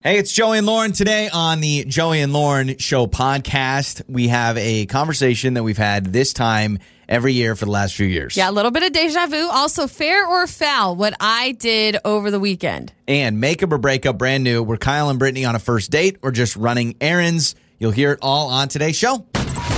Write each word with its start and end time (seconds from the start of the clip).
Hey, 0.00 0.18
it's 0.18 0.30
Joey 0.30 0.58
and 0.58 0.66
Lauren. 0.66 0.92
Today 0.92 1.28
on 1.28 1.60
the 1.60 1.84
Joey 1.84 2.20
and 2.20 2.32
Lauren 2.32 2.78
Show 2.78 3.08
podcast, 3.08 4.00
we 4.08 4.28
have 4.28 4.56
a 4.56 4.86
conversation 4.86 5.54
that 5.54 5.64
we've 5.64 5.76
had 5.76 6.06
this 6.06 6.32
time 6.32 6.78
every 7.08 7.32
year 7.32 7.56
for 7.56 7.64
the 7.64 7.72
last 7.72 7.96
few 7.96 8.06
years. 8.06 8.36
Yeah, 8.36 8.48
a 8.48 8.52
little 8.52 8.70
bit 8.70 8.84
of 8.84 8.92
deja 8.92 9.26
vu. 9.26 9.48
Also, 9.50 9.88
fair 9.88 10.24
or 10.24 10.46
foul, 10.46 10.94
what 10.94 11.14
I 11.18 11.50
did 11.50 11.98
over 12.04 12.30
the 12.30 12.38
weekend. 12.38 12.92
And 13.08 13.40
makeup 13.40 13.72
or 13.72 13.78
breakup, 13.78 14.18
brand 14.18 14.44
new. 14.44 14.62
We're 14.62 14.76
Kyle 14.76 15.10
and 15.10 15.18
Brittany 15.18 15.44
on 15.44 15.56
a 15.56 15.58
first 15.58 15.90
date 15.90 16.18
or 16.22 16.30
just 16.30 16.54
running 16.54 16.94
errands. 17.00 17.56
You'll 17.80 17.90
hear 17.90 18.12
it 18.12 18.20
all 18.22 18.50
on 18.50 18.68
today's 18.68 18.94
show. 18.94 19.26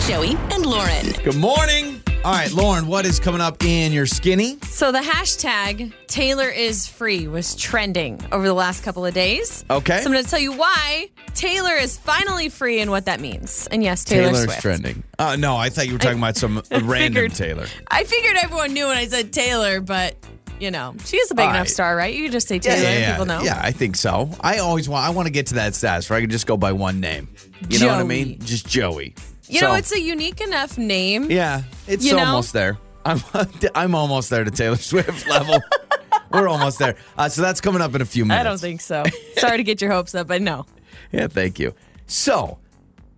Joey 0.07 0.37
and 0.53 0.67
Lauren. 0.67 1.13
Good 1.25 1.37
morning. 1.37 2.03
All 2.23 2.33
right, 2.33 2.53
Lauren, 2.53 2.87
what 2.87 3.07
is 3.07 3.19
coming 3.19 3.41
up 3.41 3.65
in 3.65 3.93
your 3.93 4.05
skinny? 4.05 4.59
So, 4.65 4.93
the 4.93 4.99
hashtag 4.99 5.91
Taylor 6.07 6.51
is 6.51 6.87
free 6.87 7.27
was 7.29 7.57
trending 7.57 8.21
over 8.31 8.47
the 8.47 8.53
last 8.53 8.85
couple 8.85 9.07
of 9.07 9.15
days. 9.15 9.65
Okay. 9.71 10.01
So, 10.01 10.05
I'm 10.07 10.13
going 10.13 10.23
to 10.23 10.29
tell 10.31 10.39
you 10.39 10.53
why 10.53 11.09
Taylor 11.33 11.73
is 11.73 11.97
finally 11.97 12.51
free 12.51 12.81
and 12.81 12.91
what 12.91 13.07
that 13.07 13.21
means. 13.21 13.67
And 13.69 13.83
yes, 13.83 14.05
Taylor 14.05 14.25
Taylor's 14.33 14.45
Swift. 14.45 14.61
trending. 14.61 15.03
Uh, 15.19 15.37
no, 15.37 15.57
I 15.57 15.71
thought 15.71 15.87
you 15.87 15.95
were 15.95 15.99
talking 15.99 16.19
about 16.19 16.37
some 16.37 16.57
random 16.71 16.91
figured- 17.31 17.35
Taylor. 17.35 17.67
I 17.91 18.05
figured 18.05 18.37
everyone 18.37 18.75
knew 18.75 18.87
when 18.87 18.99
I 18.99 19.07
said 19.07 19.33
Taylor, 19.33 19.81
but 19.81 20.15
you 20.61 20.71
know, 20.71 20.95
she 21.07 21.17
is 21.17 21.31
a 21.31 21.35
big 21.35 21.45
All 21.45 21.51
enough 21.53 21.61
right. 21.63 21.71
star, 21.71 21.97
right? 21.97 22.15
You 22.15 22.29
just 22.29 22.49
say 22.49 22.59
Taylor 22.59 22.87
and 22.87 23.13
people 23.13 23.25
know. 23.25 23.41
Yeah, 23.41 23.59
I 23.63 23.73
think 23.73 23.97
so. 23.97 24.29
I 24.43 24.59
always 24.59 24.91
want. 24.91 25.07
I 25.07 25.11
want 25.11 25.25
to 25.27 25.33
get 25.33 25.47
to 25.47 25.55
that 25.55 25.75
status 25.75 26.11
where 26.11 26.19
I 26.19 26.21
can 26.21 26.29
just 26.29 26.47
go 26.47 26.59
by 26.59 26.73
one 26.73 27.01
name. 27.01 27.29
You 27.71 27.79
know 27.81 27.87
what 27.87 27.97
I 27.97 28.03
mean? 28.03 28.39
Just 28.41 28.69
Joey. 28.69 29.15
You 29.51 29.61
So- 29.61 29.69
know, 29.69 29.75
it's 29.75 29.93
a 29.93 30.01
unique 30.01 30.41
enough 30.41 30.79
name. 30.79 31.31
Yeah, 31.31 31.63
it's 31.87 32.05
You 32.05 32.17
know? 32.17 32.25
almost 32.25 32.53
there. 32.53 32.79
I'm 33.05 33.21
I'm 33.75 33.95
almost 33.95 34.31
there 34.31 34.45
to 34.45 34.51
Taylor 34.51 34.77
Swift 34.77 35.29
level. 35.29 35.59
We're 36.33 36.49
almost 36.49 36.79
there. 36.79 36.95
Uh, 37.19 37.29
so 37.29 37.43
that's 37.43 37.61
coming 37.61 37.83
up 37.83 37.95
in 37.95 38.03
a 38.03 38.05
few 38.05 38.25
minutes. 38.25 38.41
I 38.41 38.45
don't 38.45 38.61
think 38.61 38.81
so. 38.81 39.03
Sorry 39.37 39.57
to 39.57 39.65
get 39.65 39.81
your 39.81 39.91
hopes 39.91 40.15
up, 40.15 40.27
but 40.29 40.43
no. 40.43 40.67
Yeah, 41.13 41.27
thank 41.27 41.59
you. 41.59 41.75
So 42.07 42.59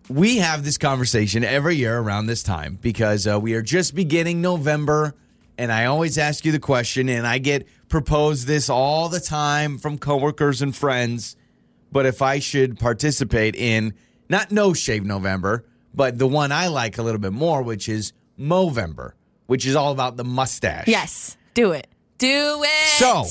we 0.09 0.39
have 0.39 0.65
this 0.65 0.79
conversation 0.79 1.45
every 1.45 1.77
year 1.77 1.99
around 1.99 2.27
this 2.27 2.43
time 2.43 2.79
because 2.81 3.27
uh, 3.27 3.39
we 3.39 3.53
are 3.55 3.61
just 3.61 3.95
beginning 3.95 4.41
November, 4.41 5.15
and 5.59 5.71
I 5.71 5.85
always 5.87 6.17
ask 6.17 6.45
you 6.47 6.53
the 6.53 6.59
question, 6.59 7.09
and 7.11 7.27
I 7.27 7.37
get 7.39 7.67
proposed 7.91 8.47
this 8.47 8.71
all 8.71 9.11
the 9.11 9.21
time 9.21 9.77
from 9.77 9.99
coworkers 9.99 10.63
and 10.63 10.75
friends. 10.75 11.37
But 11.91 12.07
if 12.07 12.23
I 12.23 12.39
should 12.39 12.79
participate 12.79 13.55
in 13.57 13.93
not 14.31 14.51
No 14.51 14.73
Shave 14.73 15.05
November, 15.05 15.65
but 15.95 16.19
the 16.19 16.27
one 16.27 16.53
I 16.53 16.69
like 16.69 16.99
a 16.99 17.03
little 17.03 17.21
bit 17.21 17.33
more, 17.33 17.63
which 17.63 17.89
is 17.89 18.13
Movember, 18.39 19.13
which 19.47 19.67
is 19.67 19.77
all 19.77 19.93
about 19.93 20.17
the 20.17 20.25
mustache. 20.25 20.89
Yes, 20.89 21.37
do 21.55 21.73
it. 21.73 21.87
Do 22.19 22.63
it. 22.65 22.89
So 22.99 23.25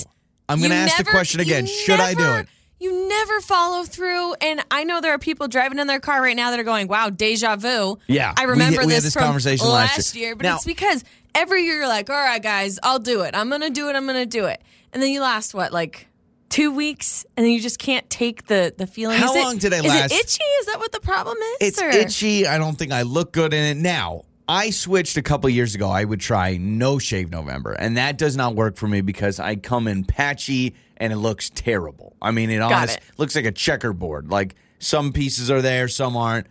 I'm 0.49 0.59
going 0.59 0.71
to 0.71 0.75
ask 0.75 0.97
the 0.97 1.03
question 1.05 1.39
again. 1.39 1.65
Should 1.65 1.99
I 1.99 2.13
do 2.13 2.33
it? 2.35 2.47
You 2.79 3.07
never 3.07 3.41
follow 3.41 3.83
through, 3.83 4.33
and 4.41 4.65
I 4.71 4.83
know 4.85 5.01
there 5.01 5.13
are 5.13 5.19
people 5.19 5.47
driving 5.47 5.77
in 5.77 5.85
their 5.85 5.99
car 5.99 6.19
right 6.19 6.35
now 6.35 6.49
that 6.49 6.59
are 6.59 6.63
going, 6.63 6.87
"Wow, 6.87 7.11
deja 7.11 7.55
vu." 7.55 7.99
Yeah, 8.07 8.33
I 8.35 8.43
remember 8.45 8.79
we 8.79 8.85
had 8.85 8.89
this, 8.89 9.03
this 9.03 9.13
from 9.13 9.21
conversation 9.23 9.67
last 9.67 10.15
year. 10.15 10.29
year, 10.29 10.35
but 10.35 10.43
Now- 10.45 10.55
it's 10.55 10.65
because 10.65 11.03
every 11.35 11.63
year 11.65 11.75
you're 11.75 11.87
like, 11.87 12.09
"All 12.09 12.15
right, 12.15 12.41
guys, 12.41 12.79
I'll 12.81 12.97
do 12.97 13.21
it. 13.21 13.35
I'm 13.35 13.51
gonna 13.51 13.69
do 13.69 13.87
it. 13.89 13.95
I'm 13.95 14.07
gonna 14.07 14.25
do 14.25 14.45
it," 14.45 14.63
and 14.93 15.01
then 15.03 15.11
you 15.11 15.21
last 15.21 15.53
what, 15.53 15.71
like 15.71 16.07
two 16.51 16.71
weeks, 16.71 17.25
and 17.35 17.43
then 17.45 17.51
you 17.51 17.59
just 17.59 17.79
can't 17.79 18.07
take 18.09 18.45
the 18.45 18.73
the 18.77 18.85
feeling. 18.85 19.17
How 19.17 19.31
Is 19.31 19.35
it- 19.35 19.43
long 19.43 19.57
did 19.57 19.73
I 19.73 19.77
is 19.77 19.85
last? 19.85 20.11
it 20.13 20.19
itchy? 20.19 20.43
Is 20.59 20.65
that 20.67 20.77
what 20.79 20.91
the 20.91 20.99
problem 20.99 21.35
is? 21.37 21.57
It's 21.69 21.81
or- 21.81 21.89
itchy. 21.89 22.45
I 22.45 22.59
don't 22.59 22.77
think 22.77 22.91
I 22.91 23.01
look 23.01 23.31
good 23.33 23.53
in 23.53 23.63
it. 23.63 23.77
Now, 23.81 24.25
I 24.47 24.69
switched 24.69 25.17
a 25.17 25.21
couple 25.21 25.49
years 25.49 25.73
ago. 25.75 25.89
I 25.89 26.03
would 26.03 26.19
try 26.19 26.57
no 26.57 26.99
shave 26.99 27.31
November, 27.31 27.71
and 27.73 27.97
that 27.97 28.17
does 28.19 28.35
not 28.37 28.55
work 28.55 28.75
for 28.77 28.87
me 28.87 29.01
because 29.01 29.39
I 29.39 29.55
come 29.55 29.87
in 29.87 30.03
patchy 30.03 30.75
and 30.97 31.11
it 31.11 31.17
looks 31.17 31.49
terrible. 31.49 32.15
I 32.21 32.29
mean, 32.31 32.51
it 32.51 32.61
honest 32.61 32.97
it. 32.97 33.03
looks 33.17 33.35
like 33.35 33.45
a 33.45 33.51
checkerboard. 33.51 34.29
Like 34.29 34.53
some 34.77 35.13
pieces 35.13 35.49
are 35.49 35.61
there, 35.61 35.87
some 35.87 36.15
aren't. 36.15 36.45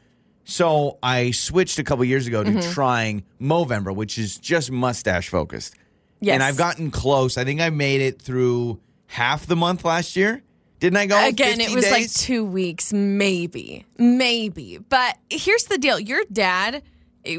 So 0.44 0.98
I 1.02 1.30
switched 1.30 1.78
a 1.78 1.84
couple 1.84 2.04
years 2.04 2.26
ago 2.26 2.42
to 2.42 2.50
Mm-hmm. 2.50 2.72
trying 2.72 3.22
Movember, 3.40 3.94
which 3.94 4.18
is 4.18 4.36
just 4.38 4.72
mustache 4.72 5.28
focused. 5.28 5.74
Yes. 6.20 6.34
And 6.34 6.42
I've 6.42 6.56
gotten 6.56 6.90
close. 6.90 7.38
I 7.38 7.44
think 7.44 7.60
I 7.60 7.70
made 7.70 8.00
it 8.00 8.20
through 8.20 8.80
half 9.10 9.46
the 9.46 9.56
month 9.56 9.84
last 9.84 10.16
year. 10.16 10.42
Didn't 10.78 10.96
I 10.96 11.06
go? 11.06 11.26
Again, 11.26 11.60
it 11.60 11.64
50 11.70 11.76
was 11.76 11.90
like 11.90 12.10
two 12.10 12.42
weeks, 12.44 12.92
maybe, 12.92 13.84
maybe. 13.98 14.78
But 14.88 15.18
here's 15.28 15.64
the 15.64 15.76
deal: 15.78 16.00
your 16.00 16.22
dad. 16.32 16.82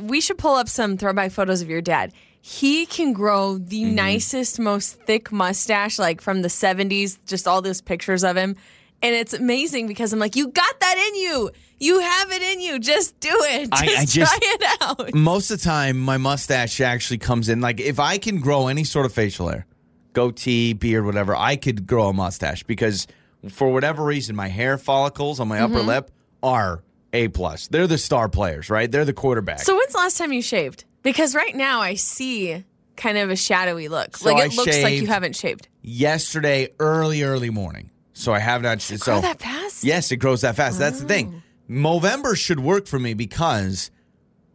We 0.01 0.21
should 0.21 0.37
pull 0.37 0.55
up 0.55 0.69
some 0.69 0.95
throwback 0.95 1.31
photos 1.31 1.61
of 1.63 1.69
your 1.69 1.81
dad. 1.81 2.13
He 2.41 2.85
can 2.85 3.13
grow 3.13 3.57
the 3.57 3.81
Mm-hmm. 3.83 3.95
nicest, 3.95 4.59
most 4.59 5.01
thick 5.05 5.31
mustache, 5.31 5.97
like 5.97 6.21
from 6.21 6.43
the 6.43 6.49
'70s. 6.49 7.17
Just 7.25 7.47
all 7.47 7.61
those 7.63 7.81
pictures 7.81 8.23
of 8.23 8.35
him, 8.37 8.55
and 9.01 9.15
it's 9.15 9.33
amazing 9.33 9.87
because 9.87 10.13
I'm 10.13 10.19
like, 10.19 10.35
you 10.35 10.49
got 10.49 10.79
that 10.79 10.97
in 11.09 11.15
you. 11.15 11.49
You 11.79 11.99
have 11.99 12.31
it 12.31 12.43
in 12.43 12.61
you. 12.61 12.77
Just 12.77 13.19
do 13.19 13.29
it. 13.31 13.69
I- 13.71 13.95
I 14.01 14.05
just- 14.05 14.15
try 14.15 14.37
it 14.39 14.81
out. 14.81 15.15
most 15.15 15.49
of 15.49 15.57
the 15.59 15.65
time 15.65 15.99
my 15.99 16.17
mustache 16.17 16.79
actually 16.79 17.17
comes 17.17 17.49
in 17.49 17.59
like 17.59 17.79
if 17.79 17.99
i 17.99 18.17
can 18.19 18.39
grow 18.39 18.67
any 18.67 18.83
sort 18.83 19.05
of 19.07 19.13
facial 19.13 19.47
hair 19.49 19.65
goatee 20.13 20.73
beard 20.73 21.05
whatever 21.05 21.35
i 21.35 21.55
could 21.55 21.87
grow 21.87 22.09
a 22.09 22.13
mustache 22.13 22.63
because 22.63 23.07
for 23.49 23.71
whatever 23.71 24.03
reason 24.03 24.35
my 24.35 24.47
hair 24.47 24.77
follicles 24.77 25.39
on 25.39 25.47
my 25.47 25.59
Mm-hmm. 25.59 25.75
upper 25.75 25.83
lip 25.85 26.11
are 26.43 26.83
a 27.13 27.27
plus 27.29 27.67
they're 27.67 27.87
the 27.87 27.97
star 27.97 28.29
players 28.29 28.69
right 28.69 28.91
they're 28.91 29.05
the 29.05 29.13
quarterback 29.13 29.59
So 29.59 29.75
when's 29.75 29.91
the 29.93 29.97
last 29.99 30.17
time 30.17 30.31
you 30.33 30.41
shaved? 30.41 30.85
Because 31.03 31.33
right 31.35 31.55
now 31.55 31.81
I 31.81 31.95
see 31.95 32.63
kind 32.95 33.17
of 33.17 33.29
a 33.31 33.35
shadowy 33.35 33.87
look. 33.87 34.15
So 34.17 34.31
like 34.31 34.43
I 34.43 34.45
it 34.45 34.55
looks 34.55 34.81
like 34.83 34.93
you 35.01 35.07
haven't 35.07 35.35
shaved. 35.35 35.67
yesterday 35.81 36.69
early 36.79 37.23
early 37.23 37.49
morning 37.49 37.89
so 38.13 38.33
i 38.33 38.39
have 38.39 38.61
not 38.61 38.81
so 38.81 38.97
Grow 38.97 39.21
that 39.21 39.39
fast? 39.41 39.83
yes 39.83 40.11
it 40.11 40.17
grows 40.17 40.41
that 40.41 40.55
fast 40.55 40.77
that's 40.79 40.99
the 40.99 41.05
Oh. 41.05 41.07
thing 41.07 41.43
movember 41.69 42.35
should 42.37 42.59
work 42.59 42.85
for 42.87 42.99
me 42.99 43.13
because 43.13 43.89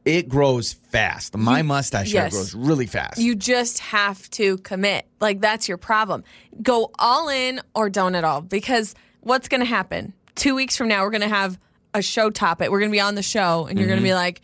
it 0.07 0.29
grows 0.29 0.73
fast 0.73 1.37
my 1.37 1.61
mustache 1.63 2.13
hair 2.13 2.25
yes. 2.25 2.33
grows 2.33 2.55
really 2.55 2.87
fast 2.87 3.19
You 3.19 3.35
just 3.35 3.81
have 3.81 4.31
to 4.31 4.57
commit. 4.59 5.07
Like 5.21 5.41
that's 5.41 5.69
your 5.69 5.77
problem. 5.77 6.25
Go 6.63 6.91
all 6.99 7.29
in 7.29 7.61
or 7.75 7.91
don't 7.91 8.15
at 8.15 8.25
all. 8.25 8.41
Because 8.41 8.95
what's 9.21 9.49
going 9.49 9.61
to 9.61 9.67
happen? 9.67 10.15
Two 10.37 10.55
weeks 10.55 10.77
from 10.77 10.89
now, 10.89 11.03
we're 11.03 11.11
going 11.11 11.23
to 11.23 11.29
have 11.29 11.59
a 11.93 12.01
show 12.01 12.31
topic. 12.31 12.71
We're 12.71 12.79
going 12.79 12.91
to 12.91 12.97
be 12.97 13.01
on 13.01 13.15
the 13.15 13.23
show, 13.23 13.67
and 13.67 13.79
you're 13.79 13.89
going 13.89 13.99
to 13.99 14.07
mm-hmm. 14.07 14.11
be 14.11 14.15
like, 14.15 14.43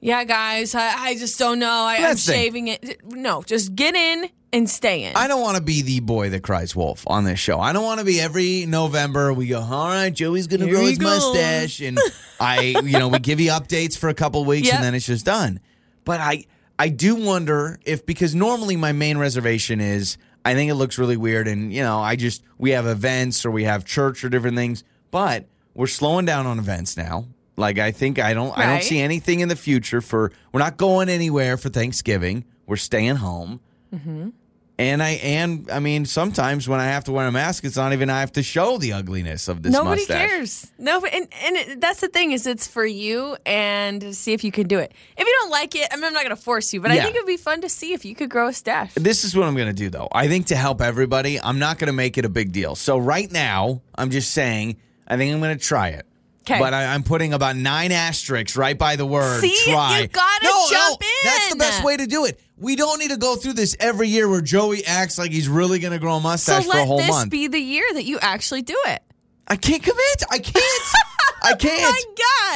"Yeah, 0.00 0.24
guys, 0.24 0.74
I, 0.74 0.94
I 0.96 1.14
just 1.16 1.38
don't 1.38 1.58
know. 1.58 1.70
I, 1.70 2.00
That's 2.00 2.24
the 2.26 2.32
thing. 2.32 2.40
shaving 2.42 2.68
it." 2.68 3.00
No, 3.04 3.42
just 3.42 3.74
get 3.74 3.94
in 3.94 4.28
and 4.52 4.68
stay 4.68 5.04
in. 5.04 5.14
I 5.14 5.28
don't 5.28 5.40
want 5.42 5.56
to 5.58 5.62
be 5.62 5.82
the 5.82 6.00
boy 6.00 6.30
that 6.30 6.42
cries 6.42 6.74
wolf 6.74 7.04
on 7.06 7.24
this 7.24 7.38
show. 7.38 7.60
I 7.60 7.72
don't 7.72 7.84
want 7.84 8.00
to 8.00 8.06
be 8.06 8.20
every 8.20 8.66
November 8.66 9.32
we 9.32 9.46
go, 9.46 9.60
all 9.60 9.88
right, 9.88 10.10
Joey's 10.12 10.48
going 10.48 10.60
to 10.60 10.66
Here 10.66 10.74
grow 10.74 10.82
he 10.84 10.90
his 10.90 10.98
goes." 10.98 11.20
mustache. 11.22 11.80
And 11.80 11.98
I, 12.40 12.60
you 12.82 12.98
know, 12.98 13.08
we 13.08 13.18
give 13.20 13.38
you 13.40 13.50
updates 13.52 13.96
for 13.96 14.08
a 14.08 14.14
couple 14.14 14.44
weeks 14.44 14.66
Yep. 14.66 14.74
and 14.76 14.84
then 14.84 14.94
it's 14.94 15.06
just 15.06 15.24
done. 15.24 15.60
But 16.04 16.18
I, 16.20 16.46
I 16.78 16.88
do 16.88 17.14
wonder 17.14 17.78
if, 17.84 18.04
because 18.06 18.34
normally 18.34 18.74
my 18.74 18.90
main 18.92 19.18
reservation 19.18 19.80
is, 19.80 20.16
I 20.44 20.54
think 20.54 20.70
it 20.70 20.74
looks 20.74 20.98
really 20.98 21.18
weird. 21.18 21.46
And, 21.46 21.72
you 21.72 21.82
know, 21.82 21.98
I 22.00 22.16
just, 22.16 22.42
we 22.58 22.70
have 22.70 22.86
events 22.86 23.44
or 23.44 23.50
we 23.52 23.64
have 23.64 23.84
church 23.84 24.24
or 24.24 24.30
different 24.30 24.56
things. 24.56 24.82
But 25.12 25.44
we're 25.74 25.86
slowing 25.86 26.24
down 26.24 26.46
on 26.46 26.58
events 26.58 26.96
now. 26.96 27.26
Like 27.60 27.78
I 27.78 27.92
think 27.92 28.18
I 28.18 28.34
don't 28.34 28.56
I 28.58 28.66
don't 28.66 28.82
see 28.82 28.98
anything 28.98 29.40
in 29.40 29.48
the 29.48 29.56
future 29.56 30.00
for 30.00 30.32
we're 30.52 30.60
not 30.60 30.76
going 30.76 31.08
anywhere 31.08 31.56
for 31.56 31.68
Thanksgiving. 31.68 32.44
We're 32.66 32.76
staying 32.76 33.16
home. 33.16 33.60
Mm-hmm. 33.94 34.30
And 34.78 35.02
I 35.02 35.10
and 35.10 35.70
I 35.70 35.78
mean 35.78 36.06
sometimes 36.06 36.66
when 36.66 36.80
I 36.80 36.86
have 36.86 37.04
to 37.04 37.12
wear 37.12 37.26
a 37.26 37.32
mask, 37.32 37.64
it's 37.64 37.76
not 37.76 37.92
even 37.92 38.08
I 38.08 38.20
have 38.20 38.32
to 38.32 38.42
show 38.42 38.78
the 38.78 38.94
ugliness 38.94 39.46
of 39.46 39.62
this 39.62 39.74
Nobody 39.74 40.00
mustache. 40.00 40.28
cares. 40.30 40.72
No, 40.78 41.04
and 41.04 41.28
and 41.44 41.56
it, 41.56 41.80
that's 41.82 42.00
the 42.00 42.08
thing 42.08 42.32
is 42.32 42.46
it's 42.46 42.66
for 42.66 42.86
you 42.86 43.36
and 43.44 44.16
see 44.16 44.32
if 44.32 44.42
you 44.42 44.50
can 44.50 44.66
do 44.66 44.78
it. 44.78 44.94
If 45.18 45.26
you 45.26 45.36
don't 45.42 45.50
like 45.50 45.74
it, 45.74 45.86
I 45.92 45.96
mean, 45.96 46.06
I'm 46.06 46.14
not 46.14 46.22
going 46.22 46.34
to 46.34 46.42
force 46.42 46.72
you, 46.72 46.80
but 46.80 46.90
I 46.90 46.98
think 46.98 47.14
it'd 47.14 47.26
be 47.26 47.36
fun 47.36 47.60
to 47.60 47.68
see 47.68 47.92
if 47.92 48.06
you 48.06 48.14
could 48.14 48.30
grow 48.30 48.48
a 48.48 48.54
stash. 48.54 48.94
This 48.94 49.22
is 49.22 49.36
what 49.36 49.46
I'm 49.46 49.54
going 49.54 49.68
to 49.68 49.74
do 49.74 49.90
though. 49.90 50.08
I 50.12 50.28
think 50.28 50.46
to 50.46 50.56
help 50.56 50.80
everybody, 50.80 51.38
I'm 51.38 51.58
not 51.58 51.78
going 51.78 51.88
to 51.88 51.92
make 51.92 52.16
it 52.16 52.24
a 52.24 52.30
big 52.30 52.50
deal. 52.50 52.74
So 52.74 52.96
right 52.96 53.30
now, 53.30 53.82
I'm 53.96 54.10
just 54.10 54.30
saying 54.30 54.78
I 55.06 55.18
think 55.18 55.34
I'm 55.34 55.40
going 55.40 55.58
to 55.58 55.62
try 55.62 55.88
it. 55.88 56.06
But 56.58 56.74
I, 56.74 56.92
I'm 56.94 57.02
putting 57.02 57.32
about 57.32 57.56
nine 57.56 57.92
asterisks 57.92 58.56
right 58.56 58.76
by 58.76 58.96
the 58.96 59.06
word 59.06 59.40
See? 59.40 59.56
try. 59.64 60.00
You 60.00 60.08
gotta 60.08 60.44
no, 60.44 60.66
jump 60.70 61.00
no, 61.00 61.06
That's 61.24 61.50
the 61.50 61.56
best 61.56 61.84
way 61.84 61.96
to 61.96 62.06
do 62.06 62.24
it. 62.24 62.40
We 62.56 62.76
don't 62.76 62.98
need 62.98 63.10
to 63.10 63.16
go 63.16 63.36
through 63.36 63.54
this 63.54 63.76
every 63.80 64.08
year 64.08 64.28
where 64.28 64.40
Joey 64.42 64.84
acts 64.84 65.18
like 65.18 65.30
he's 65.30 65.48
really 65.48 65.78
going 65.78 65.92
to 65.94 65.98
grow 65.98 66.16
a 66.16 66.18
So 66.18 66.22
mustache 66.22 66.64
for 66.66 66.72
a 66.72 66.80
let 66.80 66.86
whole 66.86 66.98
this 66.98 67.08
month. 67.08 67.30
be 67.30 67.46
the 67.48 67.58
year 67.58 67.84
that 67.94 68.04
you 68.04 68.18
actually 68.20 68.62
do 68.62 68.76
it. 68.86 69.02
I 69.48 69.56
can't 69.56 69.82
commit. 69.82 70.22
I 70.30 70.38
can't. 70.38 70.94
I 71.42 71.54
can't. 71.54 71.80
Oh 71.82 72.04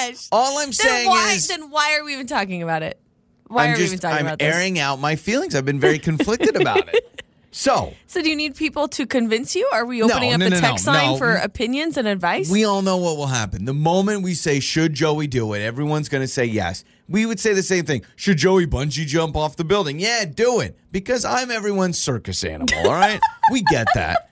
my 0.04 0.10
gosh. 0.10 0.28
All 0.30 0.58
I'm 0.58 0.66
then 0.66 0.72
saying 0.72 1.08
why 1.08 1.32
is 1.32 1.48
then 1.48 1.70
why 1.70 1.96
are 1.96 2.04
we 2.04 2.12
even 2.12 2.26
talking 2.26 2.62
about 2.62 2.82
it? 2.82 3.00
Why 3.46 3.64
I'm 3.66 3.74
are 3.74 3.78
we 3.78 3.84
even 3.84 3.98
talking 3.98 4.18
I'm 4.18 4.26
about 4.26 4.38
this? 4.38 4.48
I'm 4.48 4.60
airing 4.60 4.78
out 4.78 5.00
my 5.00 5.16
feelings. 5.16 5.54
I've 5.54 5.64
been 5.64 5.80
very 5.80 5.98
conflicted 5.98 6.56
about 6.60 6.88
it. 6.92 7.10
So 7.56 7.94
So 8.08 8.20
do 8.20 8.28
you 8.28 8.34
need 8.34 8.56
people 8.56 8.88
to 8.88 9.06
convince 9.06 9.54
you? 9.54 9.68
Are 9.72 9.86
we 9.86 10.02
opening 10.02 10.32
up 10.32 10.40
no, 10.40 10.46
the 10.46 10.50
no, 10.50 10.60
no, 10.60 10.68
text 10.68 10.88
line 10.88 11.12
no. 11.12 11.16
for 11.16 11.36
opinions 11.36 11.96
and 11.96 12.08
advice? 12.08 12.50
we 12.50 12.64
all 12.64 12.82
know 12.82 12.96
what 12.96 13.16
will 13.16 13.28
happen. 13.28 13.64
The 13.64 13.72
moment 13.72 14.24
we 14.24 14.34
say, 14.34 14.58
should 14.58 14.92
Joey 14.92 15.28
do 15.28 15.52
it, 15.52 15.62
everyone's 15.62 16.08
going 16.08 16.22
to 16.22 16.28
say 16.28 16.46
yes. 16.46 16.82
We 17.08 17.26
would 17.26 17.38
say 17.38 17.52
the 17.52 17.62
same 17.62 17.84
thing. 17.84 18.04
Should 18.16 18.38
Joey 18.38 18.66
bungee 18.66 19.06
jump 19.06 19.36
off 19.36 19.54
the 19.54 19.64
building? 19.64 20.00
Yeah, 20.00 20.24
do 20.24 20.58
it. 20.58 20.76
Because 20.90 21.24
I'm 21.24 21.52
everyone's 21.52 21.96
circus 21.96 22.42
animal, 22.42 22.88
all 22.88 22.94
right? 22.94 23.20
we 23.52 23.62
get 23.62 23.86
that. 23.94 24.30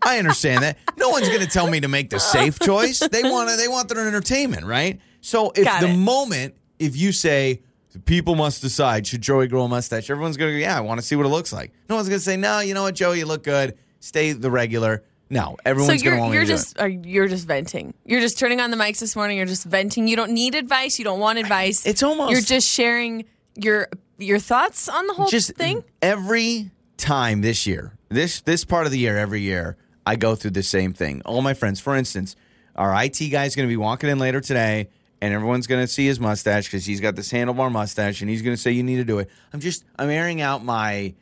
I 0.00 0.18
understand 0.18 0.62
that. 0.62 0.78
No 0.96 1.10
one's 1.10 1.28
going 1.28 1.42
to 1.42 1.46
tell 1.46 1.68
me 1.68 1.80
to 1.80 1.88
make 1.88 2.08
the 2.08 2.20
safe 2.20 2.58
choice. 2.58 3.00
They 3.00 3.22
want 3.22 3.50
to, 3.50 3.56
they 3.56 3.68
want 3.68 3.90
their 3.90 4.08
entertainment, 4.08 4.64
right? 4.64 4.98
So 5.20 5.52
if 5.54 5.64
Got 5.64 5.82
the 5.82 5.88
it. 5.88 5.96
moment 5.96 6.54
if 6.78 6.96
you 6.96 7.12
say 7.12 7.60
people 8.04 8.34
must 8.34 8.62
decide 8.62 9.06
should 9.06 9.20
Joey 9.20 9.46
grow 9.48 9.64
a 9.64 9.68
mustache, 9.68 10.08
everyone's 10.10 10.36
going 10.36 10.52
to 10.52 10.58
go, 10.58 10.62
yeah, 10.62 10.76
I 10.76 10.80
want 10.80 11.00
to 11.00 11.06
see 11.06 11.16
what 11.16 11.26
it 11.26 11.30
looks 11.30 11.52
like. 11.52 11.72
No 11.88 11.96
one's 11.96 12.08
going 12.08 12.18
to 12.18 12.24
say, 12.24 12.36
no, 12.36 12.60
you 12.60 12.74
know 12.74 12.82
what, 12.84 12.94
Joey, 12.94 13.18
you 13.18 13.26
look 13.26 13.42
good. 13.42 13.76
Stay 14.00 14.32
the 14.32 14.50
regular. 14.50 15.04
No, 15.30 15.42
So 15.42 15.56
everyone's 15.64 16.02
you're 16.02 16.16
going 16.16 16.30
to 16.30 16.34
you're 16.34 16.44
to 16.44 16.52
do 16.52 16.52
just 16.52 17.06
you're 17.06 17.28
just 17.28 17.46
venting. 17.46 17.94
You're 18.04 18.20
just 18.20 18.38
turning 18.38 18.60
on 18.60 18.70
the 18.70 18.76
mics 18.76 18.98
this 19.00 19.16
morning. 19.16 19.38
You're 19.38 19.46
just 19.46 19.64
venting. 19.64 20.06
You 20.06 20.16
don't 20.16 20.32
need 20.32 20.54
advice. 20.54 20.98
You 20.98 21.06
don't 21.06 21.20
want 21.20 21.38
advice. 21.38 21.86
It's 21.86 22.02
almost- 22.02 22.32
you're 22.32 22.42
just 22.42 22.68
sharing 22.68 23.24
your 23.54 23.88
your 24.18 24.38
thoughts 24.38 24.88
on 24.90 25.06
the 25.06 25.14
whole. 25.14 25.28
Just 25.28 25.54
thing. 25.56 25.84
every 26.02 26.70
time 26.98 27.40
this 27.40 27.66
year, 27.66 27.96
this 28.10 28.42
this 28.42 28.64
part 28.64 28.84
of 28.84 28.92
the 28.92 28.98
year, 28.98 29.16
every 29.16 29.40
year, 29.40 29.76
I 30.06 30.16
go 30.16 30.34
through 30.34 30.50
the 30.50 30.62
same 30.62 30.92
thing. 30.92 31.22
All 31.24 31.40
my 31.40 31.54
friends, 31.54 31.80
for 31.80 31.96
instance, 31.96 32.36
our 32.76 32.92
IT 33.02 33.18
guy's 33.30 33.56
going 33.56 33.66
to 33.66 33.72
be 33.72 33.76
walking 33.78 34.10
in 34.10 34.18
later 34.18 34.40
today, 34.40 34.90
and 35.22 35.32
everyone's 35.32 35.68
going 35.68 35.80
to 35.80 35.86
see 35.86 36.04
his 36.04 36.18
mustache 36.18 36.66
because 36.66 36.84
he's 36.84 37.00
got 37.00 37.14
this 37.14 37.30
handlebar 37.30 37.70
mustache, 37.70 38.20
and 38.22 38.28
he's 38.28 38.42
going 38.42 38.56
to 38.56 38.60
say, 38.60 38.72
"You 38.72 38.82
need 38.82 38.96
to 38.96 39.04
do 39.04 39.20
it." 39.20 39.30
I'm 39.52 39.60
just 39.60 39.84
I'm 39.96 40.10
airing 40.10 40.40
out 40.40 40.64
my 40.64 41.14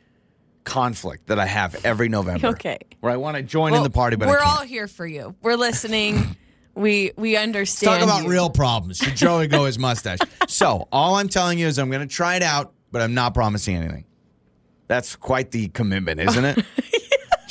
conflict 0.63 1.27
that 1.27 1.39
I 1.39 1.45
have 1.45 1.85
every 1.85 2.09
November. 2.09 2.47
Okay. 2.47 2.79
where 2.99 3.13
I 3.13 3.17
want 3.17 3.37
to 3.37 3.43
join 3.43 3.75
in 3.75 3.83
the 3.83 3.91
party, 3.91 4.15
but 4.15 4.27
we're 4.27 4.39
all 4.39 4.63
here 4.63 4.87
for 4.87 5.05
you. 5.05 5.35
We're 5.43 5.55
listening. 5.55 6.35
we 6.73 7.11
we 7.15 7.37
understand. 7.37 7.99
Talk 7.99 8.03
about 8.03 8.23
you. 8.23 8.31
real 8.31 8.49
problems. 8.49 8.97
Should 8.97 9.15
Joey 9.15 9.47
go 9.47 9.65
his 9.65 9.77
mustache? 9.79 10.19
So 10.47 10.89
all 10.91 11.15
I'm 11.15 11.29
telling 11.29 11.59
you 11.59 11.67
is 11.67 11.79
I'm 11.79 11.89
going 11.89 12.05
to 12.05 12.13
try 12.13 12.35
it 12.35 12.43
out, 12.43 12.73
but 12.91 13.01
I'm 13.01 13.13
not 13.13 13.33
promising 13.33 13.77
anything. 13.77 14.03
That's 14.87 15.15
quite 15.15 15.51
the 15.51 15.69
commitment, 15.69 16.19
isn't 16.19 16.43
it? 16.43 16.65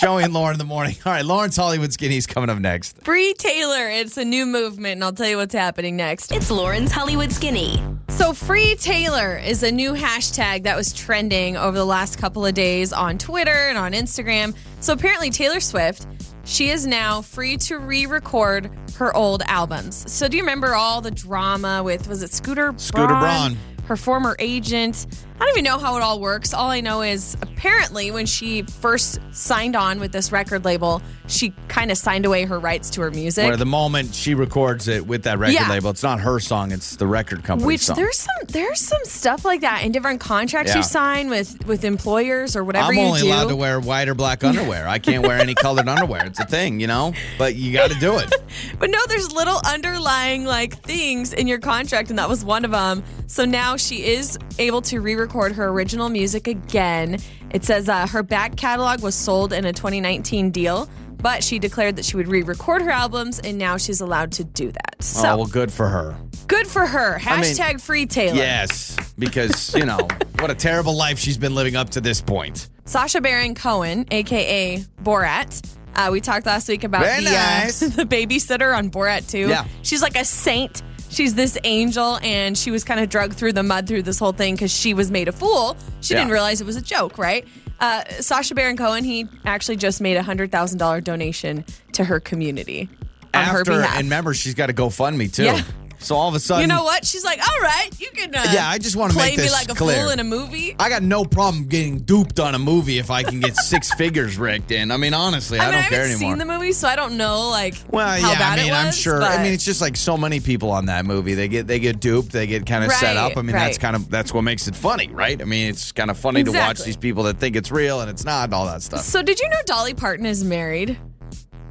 Joey 0.00 0.23
and 0.23 0.32
Lauren 0.32 0.55
in 0.55 0.58
the 0.58 0.64
morning. 0.64 0.97
All 1.05 1.12
right, 1.12 1.23
Lauren's 1.23 1.56
Hollywood 1.56 1.93
Skinny's 1.93 2.26
coming 2.26 2.49
up 2.49 2.58
next. 2.58 2.97
Free 3.05 3.35
Taylor. 3.35 3.87
It's 3.91 4.17
a 4.17 4.25
new 4.25 4.47
movement, 4.47 4.94
and 4.94 5.05
I'll 5.05 5.12
tell 5.12 5.29
you 5.29 5.37
what's 5.37 5.52
happening 5.55 5.94
next. 5.94 6.32
It's 6.32 6.50
Lauren's 6.50 6.91
Hollywood 6.91 7.31
Skinny. 7.31 7.79
So, 8.08 8.32
Free 8.32 8.76
Taylor 8.76 9.37
is 9.37 9.62
a 9.62 9.70
new 9.70 9.93
hashtag 9.93 10.62
that 10.62 10.75
was 10.75 10.94
trending 10.94 11.58
over 11.58 11.76
the 11.76 11.85
last 11.85 12.17
couple 12.17 12.47
of 12.47 12.55
days 12.55 12.94
on 12.94 13.19
Twitter 13.19 13.50
and 13.50 13.76
on 13.76 13.93
Instagram. 13.93 14.56
So, 14.81 14.94
apparently, 14.94 15.29
Taylor 15.29 15.61
Swift, 15.61 16.06
she 16.44 16.70
is 16.70 16.87
now 16.87 17.20
free 17.20 17.58
to 17.58 17.79
re 17.79 18.06
record 18.06 18.70
her 18.96 19.14
old 19.14 19.43
albums. 19.49 20.11
So, 20.11 20.29
do 20.29 20.38
you 20.38 20.43
remember 20.43 20.75
all 20.75 21.03
the 21.03 21.11
drama 21.11 21.82
with, 21.82 22.08
was 22.08 22.23
it 22.23 22.32
Scooter 22.32 22.73
Scooter 22.79 23.06
Braun? 23.06 23.20
Braun. 23.53 23.58
Her 23.85 23.99
former 23.99 24.35
agent. 24.38 25.06
I 25.40 25.44
don't 25.44 25.50
even 25.54 25.64
know 25.64 25.78
how 25.78 25.96
it 25.96 26.02
all 26.02 26.20
works. 26.20 26.52
All 26.52 26.69
I 26.70 26.81
know 26.82 27.00
is 27.00 27.34
apparently 27.40 28.10
when 28.10 28.26
she 28.26 28.60
first 28.62 29.19
signed 29.32 29.75
on 29.75 29.98
with 29.98 30.12
this 30.12 30.32
record 30.32 30.66
label, 30.66 31.00
she 31.28 31.54
kind 31.69 31.90
of 31.90 31.96
signed 31.96 32.26
away 32.26 32.44
her 32.44 32.58
rights 32.58 32.90
to 32.90 33.00
her 33.00 33.10
music. 33.10 33.46
Where 33.46 33.56
the 33.56 33.64
moment 33.64 34.14
she 34.14 34.34
records 34.34 34.87
it 34.87 35.06
with 35.06 35.22
that 35.22 35.38
record 35.38 35.54
Yeah. 35.54 35.70
label, 35.70 35.88
it's 35.90 36.02
not 36.02 36.20
her 36.20 36.40
song, 36.40 36.72
it's 36.72 36.96
the 36.96 37.06
record 37.06 37.42
company's 37.42 37.66
Which 37.66 37.81
song. 37.81 37.96
there's 37.96 38.19
some 38.19 38.34
there's 38.48 38.81
some 38.81 39.00
stuff 39.04 39.44
like 39.46 39.62
that 39.62 39.82
in 39.82 39.92
different 39.92 40.20
contracts 40.20 40.72
Yeah. 40.72 40.78
you 40.78 40.82
sign 40.82 41.31
with 41.31 41.64
with 41.66 41.84
employers 41.84 42.54
or 42.54 42.62
whatever 42.62 42.93
I'm 42.93 42.98
only 42.98 43.22
do. 43.22 43.28
allowed 43.28 43.48
to 43.48 43.56
wear 43.56 43.81
white 43.81 44.08
or 44.08 44.14
black 44.14 44.44
underwear. 44.44 44.86
I 44.86 44.98
can't 44.98 45.26
wear 45.26 45.38
any 45.40 45.54
colored 45.54 45.88
underwear. 45.88 46.26
It's 46.26 46.40
a 46.40 46.44
thing, 46.44 46.81
you 46.81 46.86
know? 46.86 47.14
But 47.38 47.54
you 47.56 47.72
got 47.72 47.90
to 47.90 47.98
do 47.98 48.19
it. 48.19 48.31
But 48.78 48.90
no, 48.90 48.98
there's 49.08 49.31
little 49.32 49.60
underlying 49.64 50.44
like 50.44 50.82
things 50.82 51.32
in 51.32 51.46
your 51.46 51.58
contract, 51.58 52.10
and 52.10 52.19
that 52.19 52.28
was 52.28 52.44
one 52.44 52.64
of 52.64 52.72
them. 52.72 53.02
So 53.26 53.44
now 53.44 53.76
she 53.76 54.04
is 54.04 54.38
able 54.58 54.82
to 54.82 55.00
re-record 55.00 55.30
her 55.35 55.69
original 55.69 56.09
music 56.09 56.47
again. 56.47 57.19
It 57.50 57.65
says 57.65 57.88
uh, 57.88 58.06
her 58.09 58.23
back 58.23 58.56
catalog 58.56 59.03
was 59.03 59.15
sold 59.15 59.53
in 59.53 59.65
a 59.65 59.73
2019 59.73 60.50
deal, 60.50 60.88
but 61.19 61.43
she 61.44 61.59
declared 61.59 61.97
that 61.97 62.05
she 62.05 62.17
would 62.17 62.29
re-record 62.29 62.82
her 62.82 62.91
albums, 62.91 63.38
and 63.41 63.59
now 63.59 63.77
she's 63.77 64.00
allowed 64.00 64.32
to 64.32 64.44
do 64.44 64.71
that. 64.73 65.03
So 65.03 65.29
oh, 65.31 65.37
well, 65.38 65.47
good 65.47 65.73
for 65.73 65.88
her. 65.88 66.17
good 66.47 66.67
for 66.67 66.87
her. 66.87 67.19
I 67.27 67.41
mean- 67.41 67.55
Hashtag 67.55 67.81
free 67.81 68.06
Taylor. 68.06 68.37
Yes, 68.37 68.97
because, 69.19 69.75
you 69.75 69.85
know, 69.87 69.99
what 70.38 70.50
a 70.50 70.55
terrible 70.55 70.97
life 70.97 71.19
she's 71.19 71.38
been 71.38 71.55
living 71.55 71.77
up 71.77 71.91
to 71.91 72.00
this 72.00 72.21
point. 72.21 72.69
Sacha 72.85 73.21
Baron 73.21 73.55
Cohen, 73.55 74.06
aka 74.11 74.79
Borat. 75.03 75.77
Uh, 75.94 76.09
we 76.12 76.21
talked 76.21 76.47
last 76.47 76.69
week 76.69 76.85
about 76.85 77.03
Very 77.03 77.25
the, 77.25 77.31
nice. 77.31 77.82
uh, 77.82 77.88
the 77.97 78.05
babysitter 78.05 78.77
on 78.77 78.91
Borat 78.91 79.29
2. 79.31 79.49
Yeah. 79.49 79.67
She's 79.82 80.03
like 80.03 80.17
a 80.17 80.25
saint. 80.25 80.82
She's 81.10 81.34
this 81.34 81.58
angel, 81.64 82.18
and 82.22 82.56
she 82.56 82.70
was 82.70 82.84
kind 82.84 83.00
of 83.00 83.08
drugged 83.08 83.34
through 83.34 83.52
the 83.52 83.62
mud 83.62 83.86
through 83.86 84.02
this 84.04 84.18
whole 84.18 84.32
thing 84.32 84.54
because 84.54 84.70
she 84.70 84.94
was 84.94 85.10
made 85.10 85.28
a 85.28 85.32
fool. 85.32 85.76
She 86.00 86.14
Yeah. 86.14 86.20
didn't 86.20 86.32
realize 86.32 86.60
it 86.60 86.66
was 86.66 86.76
a 86.76 86.80
joke, 86.82 87.18
right? 87.18 87.46
Uh, 87.80 88.02
Sacha 88.20 88.54
Baron 88.54 88.76
Cohen, 88.76 89.04
he 89.04 89.26
actually 89.44 89.76
just 89.76 90.00
made 90.00 90.16
a 90.16 90.22
$100,000 90.22 91.00
donation 91.02 91.64
to 91.92 92.04
her 92.04 92.20
community 92.20 92.88
on 93.34 93.44
her 93.44 93.60
After, 93.60 93.72
behalf. 93.78 93.96
and 93.96 94.04
remember, 94.04 94.34
she's 94.34 94.54
got 94.54 94.66
to 94.66 94.72
GoFundMe 94.72 95.32
too. 95.32 95.44
Yeah. 95.44 95.62
So 96.02 96.17
all 96.17 96.29
of 96.29 96.35
a 96.35 96.41
sudden, 96.41 96.62
you 96.62 96.67
know 96.67 96.82
what? 96.82 97.05
She's 97.06 97.25
like, 97.25 97.41
all 97.41 97.61
right, 97.62 97.88
you 98.00 98.11
can 98.14 98.35
uh, 98.35 98.44
Yeah, 98.52 98.69
I 98.69 98.79
just 98.79 98.97
wanna 98.97 99.12
play 99.12 99.31
make 99.37 99.38
me 99.38 99.50
like 99.50 99.70
a 99.70 99.75
clear. 99.75 100.00
fool 100.02 100.11
in 100.11 100.19
a 100.20 100.25
movie. 100.25 100.75
I 100.79 100.88
got 100.88 101.02
no 101.02 101.25
problem 101.25 101.67
getting 101.67 101.99
duped 102.00 102.41
on 102.41 102.55
a 102.55 102.58
movie 102.58 102.99
if 102.99 103.11
I 103.11 103.23
can 103.23 103.38
get 103.41 103.55
six 103.56 103.93
figures 103.99 104.38
rigged 104.38 104.73
in. 104.73 104.91
I 104.91 104.97
mean, 104.97 105.14
honestly, 105.14 105.58
I, 105.58 105.64
I 105.64 105.67
mean, 105.67 105.79
I 105.79 105.81
don't 105.82 105.88
care 105.91 105.99
haven't 106.00 106.12
anymore. 106.17 106.32
seen 106.32 106.38
the 106.38 106.52
movie, 106.52 106.73
so 106.73 106.88
I 106.88 106.97
don't 106.97 107.17
know 107.17 107.49
like 107.50 107.75
well, 107.91 108.08
how 108.20 108.32
yeah, 108.32 108.38
bad 108.38 108.58
I 108.58 108.62
mean, 108.62 108.67
it 108.69 108.70
was. 108.76 108.87
I'm 108.87 108.93
sure. 108.93 109.20
but- 109.20 109.38
I 109.38 109.43
mean, 109.43 109.52
it's 109.52 109.64
just 109.64 109.81
like 109.81 109.97
so 109.97 110.17
many 110.17 110.41
people 110.41 110.70
on 110.70 110.87
that 110.87 111.05
movie. 111.05 111.35
They 111.35 111.49
get 111.49 111.67
they 111.67 111.79
get 111.79 112.00
duped. 112.00 112.32
They 112.32 112.46
get 112.46 112.64
kind 112.67 112.85
of 112.85 112.91
set 112.93 113.17
Right, 113.17 113.31
up. 113.31 113.37
I 113.37 113.43
mean, 113.43 113.53
that's 113.53 113.76
right. 113.76 113.81
kind 113.81 113.96
of 113.96 114.08
that's 114.11 114.32
what 114.32 114.43
makes 114.43 114.69
it 114.69 114.75
funny, 114.76 115.08
right? 115.08 115.41
I 115.41 115.44
mean, 115.44 115.69
it's 115.69 115.93
kind 115.93 116.11
of 116.11 116.19
funny 116.19 116.43
to 116.44 116.50
watch 116.50 116.58
Exactly. 116.70 116.85
these 116.87 116.96
people 116.96 117.25
that 117.25 117.37
think 117.38 117.56
it's 117.56 117.70
real 117.70 118.00
and 118.00 118.11
it's 118.11 118.25
not, 118.25 118.44
and 118.44 118.55
all 118.55 118.67
that 118.67 118.82
stuff. 118.82 119.03
So, 119.03 119.23
did 119.23 119.38
you 119.38 119.49
know 119.49 119.56
Dolly 119.67 119.94
Parton 119.94 120.25
is 120.26 120.43
married? 120.44 120.96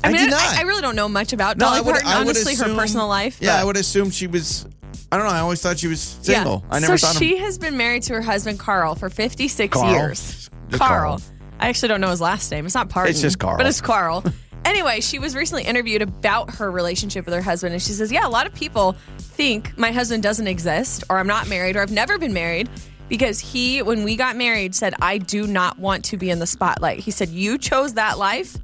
I 0.03 0.11
mean, 0.11 0.21
did 0.21 0.31
not. 0.31 0.41
I, 0.41 0.59
I 0.59 0.61
really 0.63 0.81
don't 0.81 0.95
know 0.95 1.09
much 1.09 1.33
about 1.33 1.57
No, 1.57 1.65
Dolly 1.65 1.77
I 1.77 1.81
would, 1.81 1.91
Parton. 1.91 2.07
I 2.07 2.17
would 2.19 2.27
honestly, 2.27 2.53
assume, 2.53 2.69
her 2.69 2.75
personal 2.75 3.07
life. 3.07 3.39
Yeah, 3.41 3.55
but- 3.55 3.61
I 3.61 3.63
would 3.65 3.77
assume 3.77 4.11
she 4.11 4.27
was. 4.27 4.65
I 5.11 5.17
don't 5.17 5.25
know. 5.25 5.31
I 5.33 5.39
always 5.39 5.59
thought 5.61 5.79
she 5.79 5.87
was 5.87 5.99
single. 6.01 6.63
Yeah. 6.67 6.75
I 6.75 6.79
never 6.79 6.97
so 6.97 7.07
thought 7.07 7.15
she 7.17 7.37
has 7.37 7.57
been 7.57 7.77
married 7.77 8.03
to 8.03 8.13
her 8.13 8.21
husband 8.21 8.59
Carl 8.59 8.93
for 8.95 9.09
56 9.09 9.73
Carl? 9.73 9.91
years. 9.91 10.49
Just 10.69 10.81
Carl. 10.81 11.19
I 11.59 11.67
actually 11.67 11.89
don't 11.89 11.99
know 12.01 12.11
his 12.11 12.21
last 12.21 12.51
name. 12.51 12.65
It's 12.65 12.75
not 12.75 12.89
Parton. 12.89 13.09
It's 13.09 13.21
just 13.21 13.39
Carl. 13.39 13.57
But 13.57 13.65
it's 13.65 13.81
Carl. 13.81 14.23
anyway, 14.65 15.01
she 15.01 15.17
was 15.17 15.35
recently 15.35 15.63
interviewed 15.63 16.03
about 16.03 16.55
her 16.55 16.69
relationship 16.71 17.25
with 17.25 17.33
her 17.33 17.41
husband, 17.41 17.73
and 17.73 17.81
she 17.81 17.91
says, 17.93 18.11
"Yeah, 18.11 18.27
a 18.27 18.29
lot 18.29 18.45
of 18.45 18.53
people 18.53 18.95
think 19.17 19.75
my 19.77 19.91
husband 19.91 20.21
doesn't 20.21 20.47
exist, 20.47 21.03
or 21.09 21.17
I'm 21.17 21.27
not 21.27 21.47
married, 21.47 21.75
or 21.75 21.81
I've 21.81 21.91
never 21.91 22.17
been 22.19 22.33
married." 22.33 22.69
Because 23.09 23.39
he, 23.39 23.81
when 23.81 24.03
we 24.03 24.15
got 24.15 24.35
married, 24.35 24.75
said, 24.75 24.93
I 25.01 25.17
do 25.17 25.47
not 25.47 25.79
want 25.79 26.05
to 26.05 26.17
be 26.17 26.29
in 26.29 26.37
the 26.37 26.45
spotlight. 26.45 26.99
He 26.99 27.09
said, 27.09 27.29
You 27.29 27.57
chose 27.57 27.95
that 27.95 28.19
life. 28.19 28.55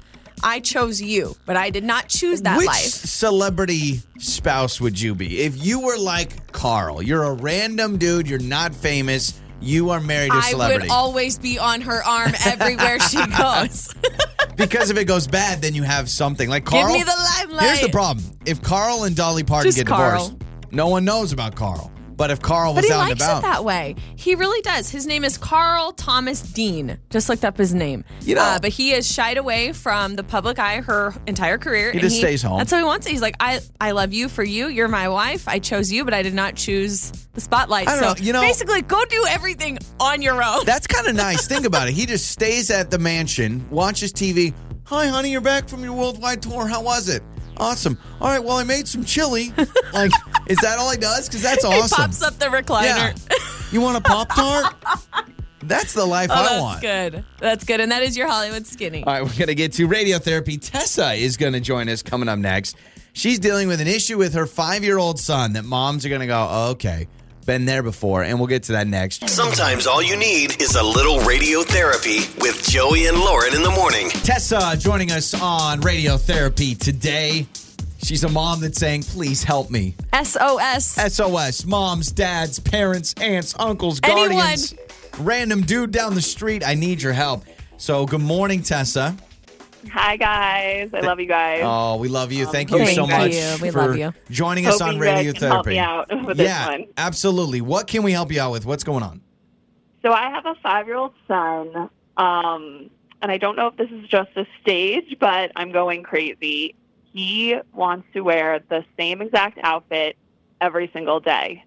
I 0.42 0.60
chose 0.60 1.00
you, 1.00 1.34
but 1.46 1.56
I 1.56 1.70
did 1.70 1.84
not 1.84 2.08
choose 2.08 2.42
that 2.42 2.52
life. 2.52 2.58
Which 2.58 2.66
life. 2.68 2.84
celebrity 2.84 4.00
spouse 4.18 4.80
would 4.80 5.00
you 5.00 5.14
be? 5.14 5.40
If 5.40 5.64
you 5.64 5.80
were 5.80 5.98
like 5.98 6.52
Carl, 6.52 7.02
you're 7.02 7.24
a 7.24 7.32
random 7.32 7.96
dude, 7.98 8.28
you're 8.28 8.38
not 8.38 8.74
famous, 8.74 9.40
you 9.60 9.90
are 9.90 10.00
married 10.00 10.30
to 10.32 10.36
a 10.36 10.40
I 10.40 10.50
celebrity. 10.50 10.82
would 10.84 10.90
always 10.92 11.38
be 11.38 11.58
on 11.58 11.80
her 11.80 12.04
arm 12.04 12.32
everywhere 12.44 13.00
she 13.00 13.24
goes. 13.38 13.94
because 14.56 14.90
if 14.90 14.98
it 14.98 15.06
goes 15.06 15.26
bad, 15.26 15.62
then 15.62 15.74
you 15.74 15.82
have 15.82 16.08
something. 16.10 16.48
Like 16.50 16.64
Carl. 16.64 16.88
Give 16.92 16.98
me 16.98 17.02
the 17.02 17.28
limelight. 17.38 17.64
Here's 17.66 17.80
the 17.80 17.88
problem. 17.88 18.24
If 18.44 18.60
Carl 18.62 19.04
and 19.04 19.16
Dolly 19.16 19.42
Parton 19.44 19.68
Just 19.68 19.78
get 19.78 19.86
Carl. 19.86 20.28
divorced, 20.28 20.44
no 20.72 20.88
one 20.88 21.04
knows 21.04 21.32
about 21.32 21.54
Carl. 21.56 21.90
But 22.16 22.30
if 22.30 22.40
Carl 22.40 22.72
was 22.72 22.82
But 22.82 22.84
he 22.86 22.92
out 22.92 23.00
and 23.02 23.08
likes 23.10 23.22
about, 23.22 23.38
it 23.40 23.42
that 23.42 23.64
way. 23.64 23.94
He 24.16 24.34
really 24.34 24.62
does. 24.62 24.88
His 24.88 25.06
name 25.06 25.22
is 25.24 25.36
Carl 25.36 25.92
Thomas 25.92 26.40
Dean. 26.40 26.98
Just 27.10 27.28
looked 27.28 27.44
up 27.44 27.58
his 27.58 27.74
name. 27.74 28.04
You 28.22 28.36
know- 28.36 28.40
uh, 28.42 28.58
but 28.58 28.70
he 28.70 28.90
has 28.90 29.06
shied 29.06 29.36
away 29.36 29.72
from 29.72 30.16
the 30.16 30.22
public 30.24 30.58
eye 30.58 30.80
her 30.80 31.14
entire 31.26 31.58
career. 31.58 31.92
He 31.92 31.98
and 31.98 32.00
just 32.08 32.16
stays 32.18 32.42
home. 32.42 32.56
That's 32.58 32.70
how 32.70 32.78
he 32.78 32.84
wants 32.84 33.06
it. 33.06 33.10
He's 33.10 33.20
like, 33.22 33.36
I, 33.38 33.60
I 33.80 33.90
love 33.90 34.14
you 34.14 34.28
for 34.30 34.42
you. 34.42 34.68
You're 34.68 34.88
my 34.88 35.08
wife. 35.10 35.46
I 35.46 35.58
chose 35.58 35.92
you, 35.92 36.04
but 36.06 36.14
I 36.14 36.22
did 36.22 36.32
not 36.34 36.54
choose 36.56 37.10
the 37.34 37.40
spotlight. 37.42 37.88
So 37.88 38.00
know. 38.00 38.14
You 38.18 38.32
know- 38.32 38.40
basically, 38.40 38.80
go 38.82 39.04
do 39.04 39.26
everything 39.28 39.78
on 40.00 40.22
your 40.22 40.42
own. 40.42 40.64
That's 40.64 40.86
kind 40.86 41.06
of 41.06 41.14
nice. 41.26 41.46
Think 41.46 41.66
about 41.66 41.88
it. 41.88 41.92
He 41.94 42.06
just 42.06 42.30
stays 42.30 42.70
at 42.70 42.90
the 42.90 42.98
mansion, 42.98 43.68
watches 43.70 44.12
TV. 44.12 44.54
Hi, 44.84 45.08
honey, 45.08 45.32
you're 45.32 45.40
back 45.42 45.68
from 45.68 45.82
your 45.82 45.92
worldwide 45.92 46.40
tour. 46.40 46.66
How 46.66 46.80
was 46.82 47.08
it? 47.10 47.22
Awesome. 47.58 47.98
All 48.20 48.28
right, 48.28 48.42
well, 48.42 48.56
I 48.58 48.64
made 48.64 48.86
some 48.86 49.04
chili. 49.04 49.52
Like, 49.92 50.10
is 50.46 50.58
that 50.58 50.78
all 50.78 50.90
he 50.90 50.96
does? 50.98 51.28
Because 51.28 51.42
that's 51.42 51.64
awesome. 51.64 51.72
he 51.76 51.80
awesome. 51.82 51.96
pops 52.04 52.22
up 52.22 52.34
the 52.38 52.46
recliner. 52.46 52.84
Yeah. 52.84 53.14
You 53.72 53.80
want 53.80 53.96
a 53.98 54.00
Pop 54.00 54.28
Tart? 54.28 54.74
That's 55.62 55.94
the 55.94 56.04
life 56.04 56.30
Oh, 56.30 56.34
I 56.34 56.42
that's 56.48 56.60
want. 56.62 56.80
good. 56.80 57.24
That's 57.40 57.64
good. 57.64 57.80
And 57.80 57.90
that 57.90 58.04
is 58.04 58.16
your 58.16 58.28
Hollywood 58.28 58.68
skinny. 58.68 59.02
All 59.02 59.12
right, 59.12 59.22
we're 59.22 59.30
going 59.36 59.48
to 59.48 59.54
get 59.56 59.72
to 59.72 59.88
radiotherapy. 59.88 60.60
Tessa 60.62 61.14
is 61.14 61.36
going 61.36 61.54
to 61.54 61.60
join 61.60 61.88
us 61.88 62.04
coming 62.04 62.28
up 62.28 62.38
next. 62.38 62.76
She's 63.14 63.40
dealing 63.40 63.66
with 63.66 63.80
an 63.80 63.88
issue 63.88 64.16
with 64.16 64.34
her 64.34 64.46
five 64.46 64.84
year 64.84 64.96
old 64.96 65.18
son 65.18 65.54
that 65.54 65.64
moms 65.64 66.06
are 66.06 66.08
going 66.08 66.20
to 66.20 66.28
go, 66.28 66.46
oh, 66.48 66.70
okay, 66.72 67.08
been 67.46 67.64
there 67.64 67.82
before. 67.82 68.22
And 68.22 68.38
we'll 68.38 68.46
get 68.46 68.62
to 68.64 68.72
that 68.72 68.86
next. 68.86 69.28
Sometimes 69.28 69.88
all 69.88 70.00
you 70.00 70.14
need 70.16 70.62
is 70.62 70.76
a 70.76 70.82
little 70.84 71.18
radiotherapy 71.18 72.40
with 72.40 72.62
Joey 72.68 73.06
and 73.06 73.18
Lauren 73.18 73.52
in 73.52 73.62
the 73.64 73.70
morning. 73.70 74.08
Tessa 74.10 74.76
joining 74.78 75.10
us 75.10 75.34
on 75.34 75.80
radiotherapy 75.80 76.78
today. 76.78 77.48
She's 78.06 78.22
a 78.22 78.28
mom 78.28 78.60
that's 78.60 78.78
saying, 78.78 79.02
please 79.02 79.42
help 79.42 79.68
me. 79.68 79.96
SOS. 80.14 80.84
SOS, 81.12 81.64
moms, 81.66 82.12
dads, 82.12 82.60
parents, 82.60 83.12
aunts, 83.20 83.52
uncles, 83.58 83.98
Anyone. 84.04 84.30
guardians, 84.30 84.74
random 85.18 85.62
dude 85.62 85.90
down 85.90 86.14
the 86.14 86.22
street. 86.22 86.62
I 86.64 86.74
need 86.74 87.02
your 87.02 87.12
help. 87.12 87.42
So, 87.78 88.06
good 88.06 88.20
morning, 88.20 88.62
Tessa. 88.62 89.16
Hi, 89.92 90.16
guys. 90.16 90.90
I 90.94 91.00
love 91.00 91.18
you 91.18 91.26
guys. 91.26 91.62
Oh, 91.64 91.96
we 91.96 92.06
love 92.06 92.30
you. 92.30 92.46
Thank 92.46 92.70
you 92.70 92.86
so 92.86 93.08
much 93.08 93.32
you. 93.32 93.56
We 93.60 93.70
for 93.72 93.88
love 93.88 93.96
you. 93.96 94.14
joining 94.30 94.66
us 94.66 94.74
Hoping 94.74 94.86
on 94.86 94.94
you 94.94 95.02
guys 95.02 95.16
Radio 95.16 95.32
can 95.32 95.42
help 95.42 95.64
Therapy. 95.64 95.70
me 95.70 95.78
out 95.80 96.26
with 96.26 96.36
this 96.36 96.46
yeah, 96.46 96.68
one. 96.68 96.84
absolutely. 96.96 97.60
What 97.60 97.88
can 97.88 98.04
we 98.04 98.12
help 98.12 98.30
you 98.30 98.40
out 98.40 98.52
with? 98.52 98.66
What's 98.66 98.84
going 98.84 99.02
on? 99.02 99.20
So 100.02 100.12
I 100.12 100.30
have 100.30 100.46
a 100.46 100.54
five-year-old 100.62 101.12
son, 101.26 101.90
um, 102.16 102.88
and 103.20 103.32
I 103.32 103.36
don't 103.36 103.56
know 103.56 103.66
if 103.66 103.76
this 103.76 103.90
is 103.90 104.06
just 104.08 104.30
a 104.36 104.46
stage, 104.62 105.16
but 105.18 105.50
I'm 105.56 105.72
going 105.72 106.04
crazy. 106.04 106.76
He 107.16 107.56
wants 107.72 108.06
to 108.12 108.20
wear 108.20 108.60
the 108.68 108.84
same 108.98 109.22
exact 109.22 109.58
outfit 109.62 110.18
every 110.60 110.90
single 110.92 111.18
day. 111.18 111.64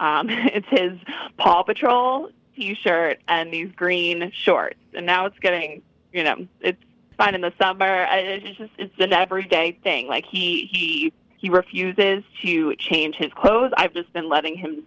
Um, 0.00 0.30
it's 0.30 0.66
his 0.70 0.98
Paw 1.36 1.62
Patrol 1.62 2.30
T-shirt 2.56 3.20
and 3.28 3.52
these 3.52 3.70
green 3.76 4.32
shorts, 4.34 4.80
and 4.94 5.04
now 5.04 5.26
it's 5.26 5.38
getting, 5.40 5.82
you 6.10 6.24
know, 6.24 6.46
it's 6.62 6.82
fine 7.18 7.34
in 7.34 7.42
the 7.42 7.52
summer. 7.60 8.06
It's 8.10 8.56
just 8.56 8.72
it's 8.78 8.94
an 8.98 9.12
everyday 9.12 9.72
thing. 9.72 10.06
Like 10.06 10.24
he 10.24 10.70
he 10.72 11.12
he 11.36 11.50
refuses 11.50 12.24
to 12.40 12.74
change 12.76 13.16
his 13.16 13.30
clothes. 13.34 13.72
I've 13.76 13.92
just 13.92 14.10
been 14.14 14.30
letting 14.30 14.56
him 14.56 14.84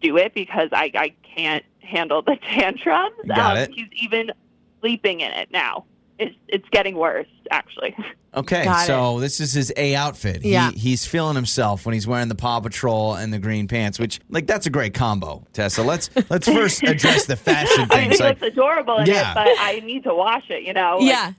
do 0.00 0.16
it 0.16 0.34
because 0.34 0.70
I 0.72 0.90
I 0.96 1.14
can't 1.22 1.64
handle 1.78 2.22
the 2.22 2.36
tantrums. 2.42 3.14
Um, 3.30 3.56
it. 3.56 3.70
He's 3.72 3.86
even 4.02 4.32
sleeping 4.80 5.20
in 5.20 5.30
it 5.30 5.52
now. 5.52 5.84
It's 6.18 6.34
it's 6.48 6.68
getting 6.70 6.96
worse 6.96 7.26
actually. 7.50 7.96
Okay, 8.36 8.64
Got 8.64 8.86
so 8.86 9.20
this 9.20 9.40
is 9.40 9.52
his 9.52 9.72
A 9.76 9.94
outfit. 9.94 10.42
He, 10.42 10.52
Yeah. 10.52 10.70
he's 10.72 11.06
feeling 11.06 11.36
himself 11.36 11.86
when 11.86 11.92
he's 11.92 12.06
wearing 12.06 12.28
the 12.28 12.34
Paw 12.34 12.58
Patrol 12.60 13.14
and 13.14 13.32
the 13.32 13.38
green 13.38 13.68
pants, 13.68 13.98
which 13.98 14.20
like 14.28 14.46
that's 14.48 14.66
a 14.66 14.70
great 14.70 14.92
combo, 14.94 15.44
Tessa. 15.52 15.82
Let's 15.82 16.10
let's 16.30 16.48
first 16.48 16.82
address 16.86 17.26
the 17.26 17.36
fashion 17.36 17.86
I 17.90 18.00
mean, 18.00 18.08
things. 18.10 18.18
he 18.18 18.24
Like, 18.24 18.40
looks 18.40 18.52
adorable 18.54 19.04
Yeah. 19.06 19.30
it, 19.30 19.34
but 19.34 19.48
I 19.60 19.80
need 19.84 20.02
to 20.04 20.14
wash 20.14 20.44
it. 20.50 20.62
You 20.64 20.72
know. 20.72 20.96
Like, 20.98 21.08
Yeah. 21.08 21.32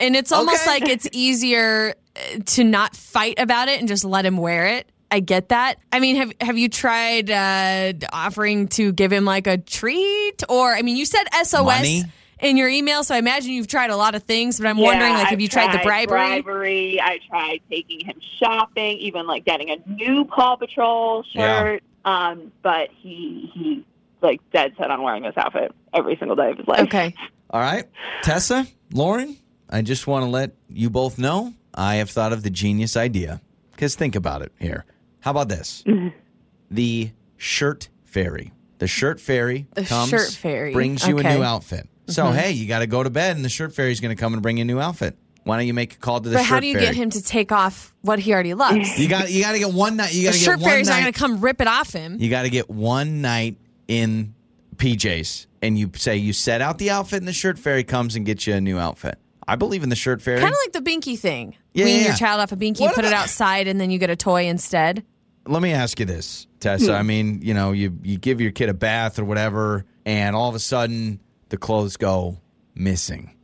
And 0.00 0.16
it's 0.16 0.32
almost 0.32 0.62
Okay. 0.62 0.70
like 0.80 0.88
it's 0.88 1.06
easier 1.12 1.94
uh, 2.16 2.38
to 2.46 2.64
not 2.64 2.96
fight 2.96 3.38
about 3.38 3.68
it 3.68 3.78
and 3.80 3.86
just 3.86 4.04
let 4.04 4.24
him 4.24 4.36
wear 4.36 4.66
it. 4.66 4.88
I 5.12 5.20
get 5.20 5.50
that. 5.50 5.76
I 5.92 6.00
mean, 6.00 6.16
have 6.16 6.32
have 6.40 6.56
you 6.58 6.68
tried 6.68 7.30
uh, 7.30 7.92
offering 8.12 8.68
to 8.68 8.92
give 8.92 9.12
him 9.12 9.24
like 9.24 9.46
a 9.46 9.58
treat, 9.58 10.42
or 10.48 10.72
I 10.72 10.82
mean, 10.82 10.96
you 10.96 11.04
said 11.04 11.24
SOS 11.42 11.62
Money? 11.64 12.04
In 12.42 12.56
your 12.56 12.68
email, 12.68 13.04
so 13.04 13.14
I 13.14 13.18
imagine 13.18 13.52
you've 13.52 13.66
tried 13.68 13.90
a 13.90 13.96
lot 13.96 14.14
of 14.14 14.22
things. 14.24 14.58
But 14.58 14.66
I'm 14.68 14.78
Yeah, 14.78 14.84
wondering, 14.86 15.12
like, 15.12 15.24
have 15.24 15.32
I've 15.34 15.40
you 15.40 15.48
tried, 15.48 15.72
the 15.74 15.82
bribery? 15.84 16.42
bribery? 16.42 17.00
I 17.00 17.18
tried 17.28 17.60
taking 17.70 18.04
him 18.04 18.16
shopping, 18.38 18.98
even 18.98 19.26
like 19.26 19.44
getting 19.44 19.70
a 19.70 19.76
new 19.88 20.24
Paw 20.24 20.56
Patrol 20.56 21.22
shirt. 21.24 21.34
Yeah. 21.34 21.62
shirt. 21.62 21.82
Um, 22.04 22.52
but 22.62 22.88
he 22.96 23.50
he 23.54 23.84
like 24.22 24.40
dead 24.52 24.74
set 24.78 24.90
on 24.90 25.02
wearing 25.02 25.22
this 25.22 25.34
outfit 25.36 25.72
every 25.92 26.16
single 26.16 26.36
day 26.36 26.50
of 26.50 26.56
his 26.58 26.66
life. 26.66 26.80
Okay. 26.80 27.14
all 27.50 27.60
right, 27.60 27.84
Tessa, 28.22 28.66
Lauren, 28.92 29.36
I 29.68 29.82
just 29.82 30.06
want 30.06 30.24
to 30.24 30.30
let 30.30 30.52
you 30.68 30.88
both 30.90 31.18
know 31.18 31.52
I 31.74 31.96
have 31.96 32.08
thought 32.10 32.32
of 32.32 32.42
the 32.42 32.50
genius 32.50 32.96
idea. 32.96 33.40
Because 33.72 33.94
think 33.96 34.14
about 34.14 34.42
it 34.42 34.52
here. 34.58 34.84
How 35.20 35.30
about 35.32 35.48
this? 35.48 35.84
the 36.70 37.10
shirt 37.36 37.88
fairy. 38.04 38.52
The 38.78 38.86
shirt 38.86 39.20
fairy 39.20 39.66
The 39.74 39.84
comes, 39.84 40.08
shirt 40.08 40.30
fairy. 40.32 40.72
brings 40.72 41.06
you 41.06 41.16
a 41.16 41.20
Okay. 41.20 41.28
Mm-hmm. 41.28 41.38
new 41.38 41.44
outfit. 41.44 41.88
So 42.10 42.30
hey, 42.32 42.52
you 42.52 42.66
got 42.66 42.80
to 42.80 42.86
go 42.86 43.02
to 43.02 43.10
bed, 43.10 43.36
and 43.36 43.44
the 43.44 43.48
shirt 43.48 43.74
fairy 43.74 43.92
is 43.92 44.00
going 44.00 44.14
to 44.14 44.20
come 44.20 44.32
and 44.32 44.42
bring 44.42 44.58
you 44.58 44.62
a 44.62 44.64
new 44.64 44.80
outfit. 44.80 45.16
Why 45.44 45.56
don't 45.56 45.66
you 45.66 45.74
make 45.74 45.94
a 45.94 45.98
call 45.98 46.20
to 46.20 46.28
the 46.28 46.34
shirt? 46.34 46.40
But 46.40 46.44
shirt 46.44 46.54
how 46.54 46.60
do 46.60 46.66
you 46.66 46.74
fairy? 46.74 46.86
get 46.86 46.94
him 46.94 47.10
to 47.10 47.22
take 47.22 47.50
off 47.50 47.94
what 48.02 48.18
he 48.18 48.32
already 48.32 48.54
loves? 48.54 48.98
You 48.98 49.08
got 49.08 49.30
you 49.30 49.42
got 49.42 49.52
to 49.52 49.58
get 49.58 49.72
one 49.72 49.96
night. 49.96 50.12
You 50.12 50.24
got 50.24 50.32
the 50.32 50.38
to 50.38 50.44
get 50.44 50.44
shirt 50.44 50.60
one 50.60 50.70
fairy's 50.70 50.88
not 50.88 51.00
going 51.00 51.12
to 51.12 51.18
come 51.18 51.40
rip 51.40 51.60
it 51.60 51.66
off 51.66 51.92
him. 51.92 52.16
You 52.20 52.28
got 52.28 52.42
to 52.42 52.50
get 52.50 52.68
one 52.68 53.22
night 53.22 53.56
in 53.88 54.34
PJs, 54.76 55.46
and 55.62 55.78
you 55.78 55.90
say 55.94 56.16
you 56.16 56.32
set 56.32 56.60
out 56.60 56.78
the 56.78 56.90
outfit, 56.90 57.18
and 57.18 57.28
the 57.28 57.32
shirt 57.32 57.58
fairy 57.58 57.84
comes 57.84 58.16
and 58.16 58.26
gets 58.26 58.46
you 58.46 58.54
a 58.54 58.60
new 58.60 58.78
outfit. 58.78 59.18
I 59.48 59.56
believe 59.56 59.82
in 59.82 59.88
the 59.88 59.96
shirt 59.96 60.22
fairy. 60.22 60.40
Kind 60.40 60.52
of 60.52 60.58
like 60.64 60.84
the 60.84 60.90
binky 60.90 61.18
thing. 61.18 61.56
Yeah, 61.72 61.86
Wean 61.86 61.96
yeah, 61.96 62.00
your 62.02 62.10
yeah. 62.10 62.16
child 62.16 62.40
off 62.40 62.52
a 62.52 62.56
binky, 62.56 62.80
What 62.80 62.94
put 62.94 63.04
it 63.04 63.12
outside, 63.12 63.66
and 63.66 63.80
then 63.80 63.90
you 63.90 63.98
get 63.98 64.10
a 64.10 64.16
toy 64.16 64.46
instead. 64.46 65.04
Let 65.46 65.62
me 65.62 65.72
ask 65.72 65.98
you 65.98 66.06
this, 66.06 66.46
Tessa. 66.60 66.92
Hmm. 66.92 66.98
I 66.98 67.02
mean, 67.02 67.40
you 67.42 67.54
know, 67.54 67.72
you 67.72 67.98
you 68.02 68.18
give 68.18 68.40
your 68.40 68.52
kid 68.52 68.68
a 68.68 68.74
bath 68.74 69.18
or 69.18 69.24
whatever, 69.24 69.84
and 70.04 70.36
all 70.36 70.48
of 70.48 70.54
a 70.54 70.60
sudden 70.60 71.18
the 71.50 71.56
clothes 71.58 71.96
go 71.96 72.38
missing, 72.74 73.34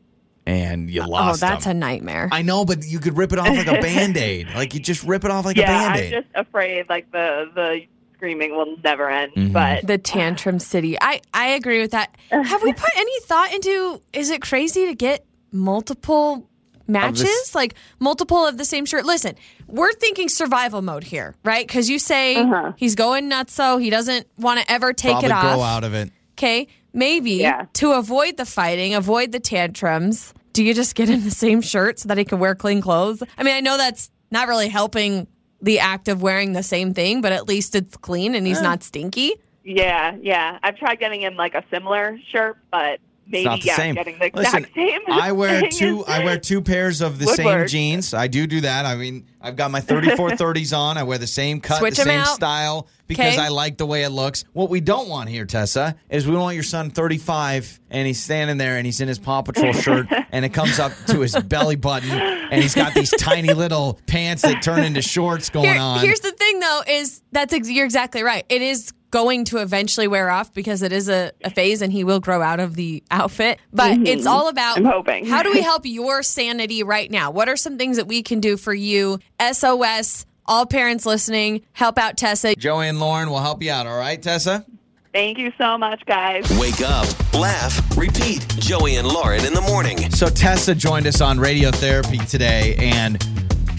and 0.47 0.89
you 0.91 1.05
lost. 1.07 1.43
Oh, 1.43 1.47
that's 1.47 1.65
them. 1.65 1.77
a 1.77 1.81
nightmare. 1.81 2.29
I 2.33 2.43
know, 2.43 2.65
but 2.65 2.85
you 2.87 2.99
could 2.99 3.17
rip 3.17 3.33
it 3.33 3.39
off 3.39 3.49
like 3.49 3.67
a 3.67 3.81
band 3.83 4.17
aid. 4.17 4.49
Like 4.55 4.75
you 4.75 4.81
just 4.81 5.03
rip 5.05 5.25
it 5.25 5.31
off 5.31 5.45
like 5.45 5.59
a 5.59 5.63
band 5.63 5.97
aid. 5.97 6.15
I'm 6.15 6.23
just 6.23 6.35
afraid 6.35 6.89
like 6.89 7.11
the 7.13 7.51
the 7.55 7.81
screaming 8.15 8.53
will 8.57 8.77
never 8.83 9.11
end. 9.11 9.33
Mhm. 9.35 9.53
But 9.53 9.87
the 9.87 9.99
tantrum 9.99 10.59
city. 10.59 10.97
I 11.01 11.21
I 11.35 11.49
agree 11.49 11.81
with 11.81 11.91
that. 11.91 12.15
Have 12.31 12.63
we 12.63 12.73
put 12.73 12.91
any 12.97 13.21
thought 13.21 13.53
into? 13.53 14.01
Is 14.15 14.31
it 14.31 14.41
crazy 14.41 14.87
to 14.87 14.95
get 14.95 15.27
multiple 15.53 16.49
matches, 16.87 17.53
like 17.55 17.75
multiple 17.99 18.47
of 18.47 18.57
the 18.59 18.65
same 18.65 18.87
shirt? 18.87 19.05
Listen, 19.05 19.35
we're 19.67 19.93
thinking 19.95 20.29
survival 20.29 20.81
mode 20.81 21.03
here, 21.05 21.35
right? 21.45 21.67
Because 21.67 21.91
you 21.91 21.99
say 21.99 22.37
Uh-huh. 22.37 22.73
he's 22.77 22.95
going 22.95 23.29
nuts, 23.29 23.53
so 23.53 23.79
he 23.79 23.91
doesn't 23.91 24.27
want 24.39 24.61
to 24.61 24.71
ever 24.71 24.93
take 24.93 25.11
Probably 25.13 25.29
it 25.29 25.33
off. 25.33 25.43
grow 25.43 25.61
out 25.63 25.83
of 25.85 25.93
it. 25.95 26.11
Okay, 26.35 26.69
maybe 26.97 27.33
Yeah. 27.35 27.67
to 27.75 27.93
avoid 27.93 28.37
the 28.39 28.45
fighting, 28.47 28.95
avoid 28.95 29.31
the 29.31 29.39
tantrums. 29.41 30.35
Do 30.53 30.65
you 30.65 30.75
just 30.75 30.95
get 30.97 31.09
him 31.09 31.23
the 31.23 31.31
same 31.31 31.61
shirt 31.61 32.01
so 32.01 32.09
that 32.09 32.19
he 32.19 32.25
can 32.25 32.39
wear 32.41 32.55
clean 32.55 32.81
clothes? 32.81 33.23
I 33.39 33.43
mean, 33.45 33.55
I 33.55 33.61
know 33.61 33.77
that's 33.77 34.11
not 34.31 34.49
really 34.49 34.69
helping 34.69 35.27
the 35.63 35.79
act 35.79 36.09
of 36.09 36.23
wearing 36.23 36.53
the 36.55 36.63
same 36.63 36.95
thing, 36.95 37.21
but 37.21 37.33
at 37.33 37.47
least 37.47 37.75
it's 37.75 37.97
clean 37.99 38.35
and 38.35 38.47
he's 38.47 38.61
not 38.63 38.83
stinky. 38.83 39.35
yeah, 39.65 40.17
yeah, 40.23 40.59
I've 40.63 40.77
tried 40.77 40.99
getting 41.01 41.21
him 41.23 41.35
like 41.37 41.55
a 41.55 41.65
similar 41.73 42.19
shirt, 42.33 42.57
but 42.71 43.01
maybe 43.27 43.39
It's 43.39 43.45
not 43.47 43.61
the 43.61 43.67
yeah, 43.67 43.77
same. 43.77 43.95
getting 43.95 44.19
the 44.19 44.31
Listen, 44.35 44.65
exact 44.65 44.75
same. 44.75 45.01
I 45.11 45.33
wear 45.33 45.61
thing 45.61 45.71
two. 45.71 46.05
I 46.07 46.25
wear 46.25 46.39
two 46.39 46.61
pairs 46.63 47.01
of 47.01 47.19
the 47.19 47.27
same 47.27 47.47
work. 47.47 47.69
jeans. 47.69 48.15
I 48.15 48.27
do 48.29 48.47
do 48.47 48.61
that. 48.63 48.87
I 48.87 48.95
mean, 48.97 49.27
I've 49.41 49.57
got 49.57 49.71
my 49.71 49.81
3430s 49.81 50.77
on. 50.79 50.99
I 50.99 51.03
wear 51.05 51.19
the 51.19 51.27
same 51.27 51.61
cut, 51.61 51.79
Switch 51.79 51.97
the 51.97 52.03
same 52.05 52.21
out. 52.21 52.27
style 52.29 52.89
because 53.07 53.35
Okay. 53.35 53.43
I 53.43 53.49
like 53.49 53.77
the 53.79 53.87
way 53.87 54.03
it 54.03 54.11
looks. 54.11 54.45
What 54.53 54.69
we 54.71 54.81
don't 54.81 55.09
want 55.09 55.29
here, 55.29 55.45
Tessa, 55.45 55.95
is 56.11 56.27
we 56.27 56.35
want 56.37 56.55
your 56.55 56.65
son 56.65 56.91
35 56.91 57.81
and 57.91 58.07
he's 58.07 58.21
standing 58.23 58.57
there 58.57 58.77
and 58.77 58.85
he's 58.85 59.01
in 59.01 59.07
his 59.09 59.19
Paw 59.19 59.43
Patrol 59.43 59.73
shirt 59.73 60.07
and 60.33 60.45
it 60.45 60.51
comes 60.53 60.79
up 60.81 60.93
to 61.09 61.21
his 61.21 61.37
belly 61.37 61.77
button 61.77 62.11
and 62.11 62.61
he's 62.63 62.75
got 62.75 62.95
these 62.95 63.11
tiny 63.13 63.53
little 63.55 64.01
pants 64.07 64.43
that 64.43 64.63
turn 64.63 64.83
into 64.83 65.03
shorts 65.03 65.51
going 65.51 65.67
Here- 65.71 65.81
on. 65.81 66.01
Here's 66.01 66.21
the 66.21 66.33
thing, 66.33 66.59
though, 66.61 66.83
is 66.89 67.23
that's 67.33 67.53
ex- 67.53 67.71
you're 67.71 67.85
exactly 67.85 68.23
right. 68.25 68.45
It 68.49 68.63
is 68.63 68.93
going 69.11 69.45
to 69.47 69.59
eventually 69.59 70.09
wear 70.09 70.31
off 70.31 70.53
because 70.53 70.83
it 70.83 70.93
is 70.93 71.09
a, 71.09 71.33
a 71.45 71.51
phase, 71.51 71.83
and 71.83 71.93
he 71.93 72.05
will 72.05 72.21
grow 72.21 72.43
out 72.43 72.61
of 72.61 72.75
the 72.75 73.03
outfit. 73.11 73.59
But 73.73 73.99
it's 74.07 74.27
all 74.27 74.49
about 74.49 74.77
Mm-hmm. 74.77 74.87
I'm 74.87 74.93
hoping. 74.93 75.27
how 75.27 75.43
do 75.43 75.53
we 75.53 75.61
help 75.63 75.87
your 75.87 76.23
sanity 76.23 76.83
right 76.83 77.11
now? 77.11 77.31
What 77.31 77.49
are 77.49 77.57
some 77.57 77.79
things 77.79 77.97
that 77.97 78.07
we 78.09 78.23
can 78.23 78.41
do 78.41 78.57
for 78.57 78.75
you? 78.75 79.19
SOS. 79.53 80.27
All 80.49 80.65
parents 80.67 81.05
listening, 81.05 81.63
help 81.73 81.99
out 81.99 82.17
Tessa. 82.17 82.55
Joey 82.55 82.89
and 82.89 83.01
Lauren 83.01 83.31
will 83.31 83.41
help 83.41 83.63
you 83.65 83.71
out. 83.73 83.87
All 83.89 83.99
right, 83.99 84.23
Tessa. 84.23 84.65
Thank 85.13 85.39
you 85.39 85.51
so 85.59 85.77
much, 85.79 86.05
guys. 86.07 86.45
Wake 86.61 86.83
up, 86.83 87.09
laugh, 87.35 87.97
repeat. 87.97 88.47
Joey 88.59 88.97
and 88.97 89.09
Lauren 89.09 89.45
in 89.45 89.55
the 89.55 89.61
morning. 89.63 90.11
So 90.13 90.27
Tessa 90.29 90.75
joined 90.75 91.07
us 91.07 91.21
on 91.21 91.39
radiotherapy 91.39 92.29
today, 92.31 92.77
and 92.79 93.19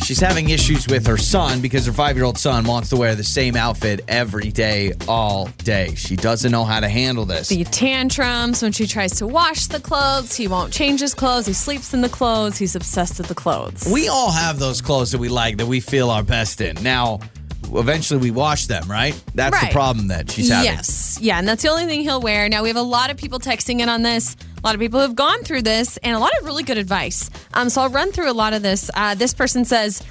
she's 0.03 0.19
having 0.19 0.49
issues 0.49 0.87
with 0.87 1.05
her 1.07 1.17
son 1.17 1.61
because 1.61 1.85
her 1.85 1.91
five-year-old 1.93 2.37
son 2.37 2.63
wants 2.65 2.89
to 2.89 2.95
wear 2.97 3.15
the 3.15 3.23
same 3.23 3.55
outfit 3.55 4.01
every 4.07 4.51
day, 4.51 4.93
all 5.07 5.47
day. 5.59 5.93
She 5.95 6.15
doesn't 6.15 6.51
know 6.51 6.63
how 6.63 6.79
to 6.79 6.87
handle 6.89 7.25
this. 7.25 7.49
The 7.49 7.63
tantrums 7.65 8.61
when 8.61 8.71
she 8.71 8.87
tries 8.87 9.13
to 9.17 9.27
wash 9.27 9.67
the 9.67 9.79
clothes. 9.79 10.35
He 10.35 10.47
won't 10.47 10.71
change 10.73 10.99
his 11.01 11.13
clothes. 11.13 11.45
He 11.45 11.53
sleeps 11.53 11.93
in 11.93 12.01
the 12.01 12.09
clothes. 12.09 12.57
He's 12.57 12.75
obsessed 12.75 13.17
with 13.17 13.27
the 13.27 13.35
clothes. 13.35 13.87
We 13.91 14.07
all 14.07 14.31
have 14.31 14.59
those 14.59 14.81
clothes 14.81 15.11
that 15.11 15.17
we 15.19 15.29
like 15.29 15.57
that 15.57 15.65
we 15.67 15.79
feel 15.79 16.09
our 16.09 16.23
best 16.23 16.61
in. 16.61 16.81
Now, 16.83 17.19
eventually 17.73 18.19
we 18.19 18.31
wash 18.31 18.67
them, 18.67 18.89
right? 18.89 19.19
That's 19.35 19.53
Right. 19.53 19.67
the 19.69 19.73
problem 19.73 20.07
that 20.07 20.31
she's 20.31 20.49
having. 20.49 20.71
Yes. 20.71 21.17
Yeah. 21.21 21.37
And 21.39 21.47
that's 21.47 21.63
the 21.63 21.69
only 21.69 21.85
thing 21.85 22.01
he'll 22.01 22.21
wear. 22.21 22.47
Now, 22.49 22.61
we 22.63 22.69
have 22.69 22.77
a 22.77 22.81
lot 22.81 23.09
of 23.09 23.17
people 23.17 23.39
texting 23.39 23.79
in 23.81 23.89
on 23.89 24.03
this. 24.03 24.35
Lot 24.67 24.75
of 24.75 24.81
people 24.81 24.99
have 24.99 25.15
gone 25.15 25.43
through 25.43 25.61
this 25.61 25.95
and 26.03 26.13
a 26.13 26.19
lot 26.19 26.37
of 26.41 26.45
really 26.45 26.63
good 26.63 26.77
advice. 26.77 27.29
Um, 27.53 27.69
so 27.69 27.83
I'll 27.83 27.89
run 27.89 28.11
through 28.11 28.29
a 28.29 28.33
lot 28.33 28.51
of 28.51 28.63
this. 28.63 28.91
Uh, 28.93 29.15
this 29.15 29.33
person 29.33 29.63
says, 29.63 30.03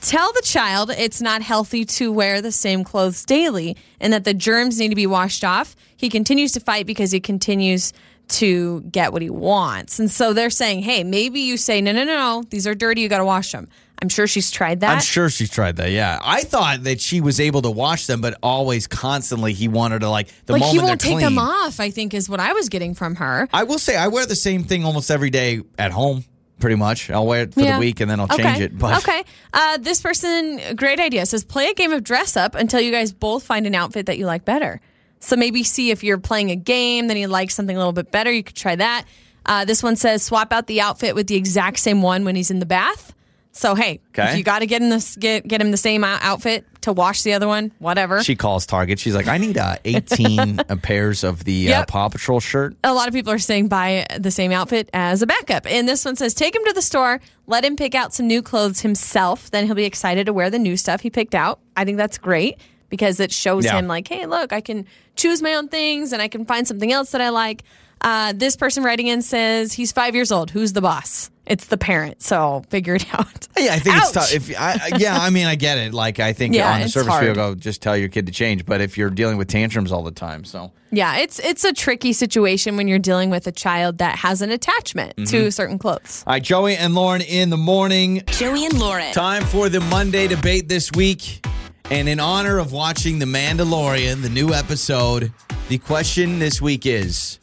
Tell 0.00 0.32
the 0.32 0.42
child 0.42 0.90
it's 0.90 1.22
not 1.22 1.42
healthy 1.42 1.84
to 1.84 2.10
wear 2.10 2.42
the 2.42 2.50
same 2.50 2.82
clothes 2.82 3.24
daily 3.24 3.76
and 4.00 4.12
that 4.12 4.24
the 4.24 4.34
germs 4.34 4.80
need 4.80 4.88
to 4.88 4.96
be 4.96 5.06
washed 5.06 5.44
off. 5.44 5.76
He 5.96 6.08
continues 6.08 6.50
to 6.54 6.60
fight 6.60 6.86
because 6.86 7.12
he 7.12 7.20
continues 7.20 7.92
to 8.30 8.80
get 8.80 9.12
what 9.12 9.22
he 9.22 9.30
wants. 9.30 10.00
And 10.00 10.10
so 10.10 10.32
they're 10.32 10.50
saying, 10.50 10.82
hey, 10.82 11.04
maybe 11.04 11.38
you 11.38 11.56
say, 11.56 11.80
no, 11.80 11.92
no, 11.92 12.02
no, 12.02 12.16
no, 12.16 12.44
these 12.50 12.66
are 12.66 12.74
dirty. 12.74 13.02
You 13.02 13.08
got 13.08 13.18
to 13.18 13.24
wash 13.24 13.52
them. 13.52 13.68
I'm 14.02 14.08
sure 14.08 14.26
she's 14.26 14.50
tried 14.50 14.80
that. 14.80 14.90
I'm 14.90 15.00
sure 15.00 15.28
she's 15.28 15.50
tried 15.50 15.76
that. 15.76 15.90
Yeah, 15.90 16.18
I 16.22 16.42
thought 16.42 16.84
that 16.84 17.00
she 17.00 17.20
was 17.20 17.38
able 17.40 17.62
to 17.62 17.70
wash 17.70 18.06
them, 18.06 18.20
but 18.20 18.38
always, 18.42 18.86
constantly, 18.86 19.52
he 19.52 19.68
wanted 19.68 20.00
to 20.00 20.08
like 20.08 20.28
the 20.46 20.54
like 20.54 20.60
moment 20.60 20.80
he 20.80 20.86
won't 20.86 21.00
take 21.00 21.10
clean. 21.12 21.20
them 21.24 21.38
off, 21.38 21.80
I 21.80 21.90
think 21.90 22.14
is 22.14 22.28
what 22.28 22.40
I 22.40 22.52
was 22.54 22.68
getting 22.70 22.94
from 22.94 23.16
her. 23.16 23.48
I 23.52 23.64
will 23.64 23.78
say 23.78 23.96
I 23.96 24.08
wear 24.08 24.24
the 24.26 24.34
same 24.36 24.64
thing 24.64 24.84
almost 24.84 25.10
every 25.10 25.30
day 25.30 25.60
at 25.78 25.90
home. 25.92 26.24
Pretty 26.60 26.76
much, 26.76 27.08
I'll 27.10 27.26
wear 27.26 27.44
it 27.44 27.54
for 27.54 27.60
Yeah. 27.60 27.74
the 27.76 27.80
week 27.80 28.00
and 28.00 28.10
then 28.10 28.20
I'll 28.20 28.28
change 28.28 28.60
it. 28.60 28.78
But 28.78 28.98
okay, 28.98 29.24
uh, 29.54 29.78
this 29.78 30.02
person, 30.02 30.60
great 30.76 31.00
idea, 31.00 31.24
says 31.24 31.42
play 31.42 31.68
a 31.68 31.74
game 31.74 31.90
of 31.90 32.04
dress 32.04 32.36
up 32.36 32.54
until 32.54 32.80
you 32.80 32.92
guys 32.92 33.12
both 33.14 33.44
find 33.44 33.66
an 33.66 33.74
outfit 33.74 34.04
that 34.06 34.18
you 34.18 34.26
like 34.26 34.44
better. 34.44 34.78
So 35.20 35.36
maybe 35.36 35.62
see 35.64 35.90
if 35.90 36.04
you're 36.04 36.18
playing 36.18 36.50
a 36.50 36.56
game, 36.56 37.08
then 37.08 37.16
you 37.16 37.28
like 37.28 37.50
something 37.50 37.74
a 37.74 37.78
little 37.78 37.94
bit 37.94 38.10
better. 38.12 38.30
You 38.30 38.42
could 38.42 38.56
try 38.56 38.76
that. 38.76 39.06
Uh, 39.46 39.64
this 39.64 39.82
one 39.82 39.96
says 39.96 40.22
swap 40.22 40.52
out 40.52 40.66
the 40.66 40.82
outfit 40.82 41.14
with 41.14 41.28
the 41.28 41.34
exact 41.36 41.78
same 41.78 42.02
one 42.02 42.26
when 42.26 42.36
he's 42.36 42.50
in 42.50 42.58
the 42.58 42.66
bath. 42.66 43.14
So 43.52 43.74
hey, 43.74 44.00
Okay. 44.10 44.30
if 44.32 44.38
you 44.38 44.44
got 44.44 44.60
to 44.60 44.66
get 44.66 44.80
him 44.80 44.90
this 44.90 45.16
get 45.16 45.46
get 45.46 45.60
him 45.60 45.70
the 45.72 45.76
same 45.76 46.04
outfit 46.04 46.64
to 46.82 46.92
wash 46.92 47.22
the 47.22 47.32
other 47.32 47.48
one, 47.48 47.72
whatever. 47.78 48.22
She 48.22 48.36
calls 48.36 48.64
Target. 48.64 48.98
She's 48.98 49.14
like, 49.14 49.26
I 49.28 49.38
need 49.38 49.58
uh, 49.58 49.76
18 49.84 50.60
uh, 50.60 50.76
pairs 50.82 51.24
of 51.24 51.44
the 51.44 51.74
uh, 51.74 51.84
Paw 51.86 52.08
Patrol 52.08 52.40
shirt. 52.40 52.76
a 52.84 52.94
lot 52.94 53.08
of 53.08 53.12
people 53.14 53.32
are 53.32 53.38
saying 53.38 53.68
buy 53.68 54.06
the 54.18 54.30
same 54.30 54.52
outfit 54.52 54.88
as 54.94 55.20
a 55.20 55.26
backup. 55.26 55.66
And 55.66 55.88
this 55.88 56.04
one 56.04 56.16
says 56.16 56.32
take 56.32 56.54
him 56.54 56.64
to 56.64 56.72
the 56.72 56.80
store, 56.82 57.20
let 57.48 57.64
him 57.64 57.76
pick 57.76 57.94
out 57.94 58.14
some 58.14 58.26
new 58.28 58.40
clothes 58.40 58.80
himself. 58.80 59.50
Then 59.50 59.66
he'll 59.66 59.74
be 59.74 59.84
excited 59.84 60.26
to 60.26 60.32
wear 60.32 60.48
the 60.48 60.58
new 60.58 60.76
stuff 60.76 61.00
he 61.00 61.10
picked 61.10 61.34
out. 61.34 61.58
I 61.76 61.84
think 61.84 61.96
that's 61.98 62.18
great 62.18 62.56
because 62.88 63.20
it 63.20 63.32
shows 63.32 63.64
Yeah. 63.64 63.78
him, 63.78 63.86
like, 63.88 64.08
hey, 64.08 64.26
look, 64.26 64.52
I 64.52 64.60
can 64.60 64.86
choose 65.16 65.42
my 65.42 65.54
own 65.54 65.68
things 65.68 66.12
and 66.12 66.22
I 66.22 66.28
can 66.28 66.44
find 66.44 66.66
something 66.66 66.90
else 66.92 67.10
that 67.10 67.20
I 67.20 67.28
like. 67.30 67.64
Uh, 68.00 68.32
this 68.34 68.56
person 68.56 68.82
writing 68.82 69.08
in 69.08 69.20
says 69.22 69.72
he's 69.74 69.92
five 69.92 70.14
years 70.14 70.32
old. 70.32 70.50
Who's 70.50 70.72
the 70.72 70.80
boss? 70.80 71.30
It's 71.50 71.66
the 71.66 71.76
parent. 71.76 72.22
So 72.22 72.62
figure 72.70 72.94
it 72.94 73.06
out. 73.14 73.48
Yeah, 73.58 73.74
I 73.74 73.78
think 73.80 73.96
it's 73.96 74.12
tough. 74.12 74.32
If 74.32 74.58
I, 74.58 74.72
I- 74.92 74.96
yeah, 74.98 75.18
I 75.18 75.28
mean, 75.30 75.46
I 75.46 75.56
get 75.56 75.76
it. 75.78 75.92
Like, 75.92 76.20
I 76.20 76.32
think 76.32 76.54
Yeah, 76.54 76.72
on 76.72 76.80
the 76.80 76.88
surface 76.88 77.08
hard. 77.12 77.24
field, 77.24 77.36
go 77.36 77.54
just 77.54 77.82
tell 77.82 77.96
your 77.96 78.08
kid 78.08 78.26
to 78.26 78.32
change. 78.32 78.64
But 78.64 78.80
if 78.80 78.96
you're 78.96 79.10
dealing 79.10 79.36
with 79.36 79.48
tantrums 79.48 79.90
all 79.92 80.02
the 80.04 80.10
time, 80.12 80.44
so 80.44 80.70
Yeah, 80.92 81.16
it's 81.18 81.38
it's 81.40 81.64
a 81.64 81.72
tricky 81.72 82.12
situation 82.12 82.76
when 82.76 82.86
you're 82.88 82.98
dealing 83.00 83.28
with 83.30 83.46
a 83.46 83.52
child 83.52 83.98
that 83.98 84.16
has 84.20 84.40
an 84.42 84.50
attachment 84.50 85.16
Mm-hmm. 85.16 85.24
to 85.24 85.50
certain 85.50 85.78
clothes. 85.78 86.22
all 86.26 86.34
right, 86.34 86.42
Joey 86.42 86.76
and 86.76 86.94
Lauren 86.94 87.20
in 87.22 87.50
the 87.50 87.56
morning. 87.58 88.22
Joey 88.26 88.64
and 88.66 88.78
Lauren. 88.78 89.12
Time 89.12 89.42
for 89.44 89.68
the 89.68 89.80
Monday 89.80 90.28
debate 90.28 90.68
this 90.68 90.90
week. 90.92 91.44
And 91.90 92.08
in 92.08 92.20
honor 92.20 92.58
of 92.58 92.72
watching 92.72 93.18
The 93.18 93.26
Mandalorian, 93.26 94.22
the 94.22 94.28
new 94.28 94.52
episode, 94.54 95.32
the 95.68 95.78
question 95.78 96.38
this 96.38 96.62
week 96.62 96.86
is 96.86 97.39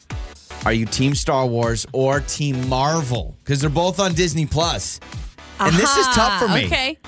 Are 0.64 0.72
you 0.72 0.86
Team 0.86 1.14
Star 1.14 1.46
Wars 1.46 1.86
or 1.92 2.20
Team 2.20 2.68
Marvel? 2.68 3.36
Because 3.44 3.60
they're 3.60 3.70
both 3.70 4.00
on 4.00 4.12
Disney 4.14 4.44
Plus. 4.46 5.00
And 5.60 5.74
this 5.74 5.96
is 5.96 6.06
tough 6.08 6.40
for 6.42 6.48
me. 6.48 6.66
Okay. 6.66 6.98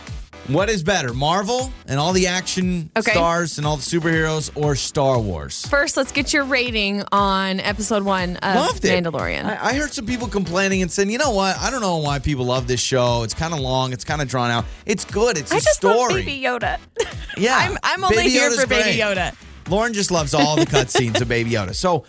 What 0.49 0.69
is 0.69 0.83
better, 0.83 1.12
Marvel 1.14 1.71
and 1.87 2.00
all 2.00 2.12
the 2.12 2.26
action 2.26 2.90
Okay. 2.97 3.12
stars 3.12 3.59
and 3.59 3.66
all 3.66 3.76
the 3.76 3.83
superheroes, 3.83 4.50
or 4.57 4.75
Star 4.75 5.21
Wars? 5.21 5.64
First, 5.66 5.97
let's 5.97 6.11
get 6.11 6.33
your 6.33 6.42
rating 6.45 7.04
on 7.12 7.61
episode 7.61 8.02
one 8.02 8.37
of 8.38 8.54
Loved 8.57 8.85
it. 8.85 9.04
Mandalorian. 9.04 9.45
I, 9.45 9.69
I 9.71 9.75
heard 9.75 9.92
some 9.92 10.07
people 10.07 10.26
complaining 10.26 10.83
and 10.83 10.90
saying, 10.90 11.11
you 11.11 11.19
know 11.19 11.30
what? 11.30 11.57
I 11.59 11.71
don't 11.71 11.83
know 11.83 11.99
why 11.99 12.19
people 12.19 12.47
love 12.47 12.66
this 12.66 12.80
show. 12.80 13.23
It's 13.23 13.35
kind 13.35 13.52
of 13.54 13.61
long. 13.61 13.92
It's 13.92 14.02
kind 14.04 14.21
of 14.23 14.26
drawn 14.28 14.50
out. 14.50 14.64
It's 14.87 15.04
good. 15.04 15.38
It's 15.38 15.52
a 15.52 15.57
I 15.57 15.61
just 15.61 15.76
story. 15.76 15.95
love 15.97 16.25
Baby 16.25 16.40
Yoda. 16.42 16.78
Yeah, 17.37 17.57
I'm, 17.57 17.78
I'm 17.85 18.02
only 18.04 18.16
Baby 18.16 18.30
here 18.30 18.50
Yoda's 18.50 18.61
for 18.62 18.66
Baby 18.66 18.83
great. 18.99 19.00
Yoda. 19.00 19.35
Lauren 19.69 19.92
just 19.92 20.11
loves 20.11 20.35
all 20.35 20.57
the 20.57 20.66
cutscenes 20.66 21.21
of 21.21 21.28
Baby 21.28 21.52
Yoda. 21.52 21.75
So, 21.76 22.04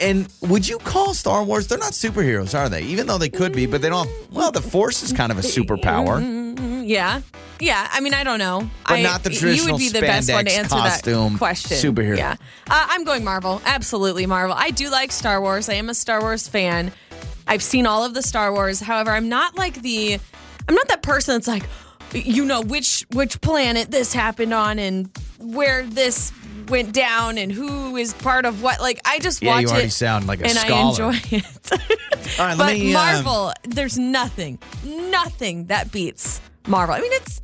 and 0.00 0.28
would 0.42 0.66
you 0.68 0.78
call 0.78 1.14
Star 1.14 1.44
Wars? 1.44 1.66
They're 1.66 1.78
not 1.78 1.92
superheroes, 1.92 2.58
are 2.58 2.68
they? 2.68 2.82
Even 2.82 3.06
though 3.06 3.18
they 3.18 3.28
could 3.28 3.52
be, 3.52 3.66
but 3.66 3.80
they 3.82 3.88
don't. 3.88 4.10
Well, 4.30 4.50
the 4.50 4.60
Force 4.62 5.02
is 5.02 5.12
kind 5.12 5.30
of 5.32 5.38
a 5.38 5.42
superpower. 5.42 6.42
Yeah. 6.84 7.22
Yeah. 7.60 7.88
I 7.90 8.00
mean, 8.00 8.12
I 8.12 8.24
don't 8.24 8.38
know. 8.38 8.68
But 8.86 8.98
I, 8.98 9.02
not 9.02 9.22
the 9.22 9.32
You 9.32 9.38
traditional 9.38 9.72
would 9.76 9.78
be 9.78 9.88
the 9.88 10.02
best 10.02 10.30
one 10.30 10.44
to 10.44 10.52
answer 10.52 10.68
costume 10.68 11.32
that 11.32 11.38
question. 11.38 11.78
superhero. 11.78 12.18
Yeah. 12.18 12.32
Uh, 12.68 12.86
I'm 12.90 13.04
going 13.04 13.24
Marvel. 13.24 13.62
Absolutely 13.64 14.26
Marvel. 14.26 14.54
I 14.54 14.70
do 14.70 14.90
like 14.90 15.10
Star 15.10 15.40
Wars. 15.40 15.70
I 15.70 15.74
am 15.74 15.88
a 15.88 15.94
Star 15.94 16.20
Wars 16.20 16.46
fan. 16.46 16.92
I've 17.48 17.62
seen 17.62 17.86
all 17.86 18.04
of 18.04 18.12
the 18.12 18.20
Star 18.20 18.52
Wars. 18.52 18.80
However, 18.80 19.12
I'm 19.12 19.30
not 19.30 19.56
like 19.56 19.80
the. 19.80 20.18
I'm 20.68 20.74
not 20.74 20.88
that 20.88 21.02
person 21.02 21.36
that's 21.36 21.48
like, 21.48 21.64
you 22.12 22.44
know, 22.44 22.60
which 22.60 23.06
which 23.12 23.40
planet 23.40 23.90
this 23.90 24.12
happened 24.12 24.52
on 24.52 24.78
and 24.78 25.08
where 25.38 25.84
this 25.86 26.32
went 26.68 26.92
down 26.92 27.38
and 27.38 27.50
who 27.52 27.96
is 27.96 28.12
part 28.14 28.44
of 28.46 28.62
what. 28.62 28.80
Like, 28.80 29.00
I 29.04 29.18
just 29.18 29.42
Yeah, 29.42 29.52
watch 29.54 29.62
you 29.62 29.68
already 29.68 29.86
it 29.88 29.90
sound 29.92 30.26
like 30.26 30.40
a 30.40 30.44
and 30.44 30.52
scholar. 30.52 31.04
I 31.12 31.16
enjoy 31.16 31.36
it. 31.36 31.72
All 32.38 32.46
right, 32.46 32.56
let 32.56 32.58
but 32.58 32.72
me. 32.74 32.94
uh, 32.94 32.98
Marvel, 32.98 33.52
there's 33.64 33.98
nothing, 33.98 34.58
nothing 34.84 35.66
that 35.66 35.92
beats 35.92 36.40
Marvel. 36.66 36.94
I 36.94 37.00
mean, 37.00 37.12
it's 37.14 37.40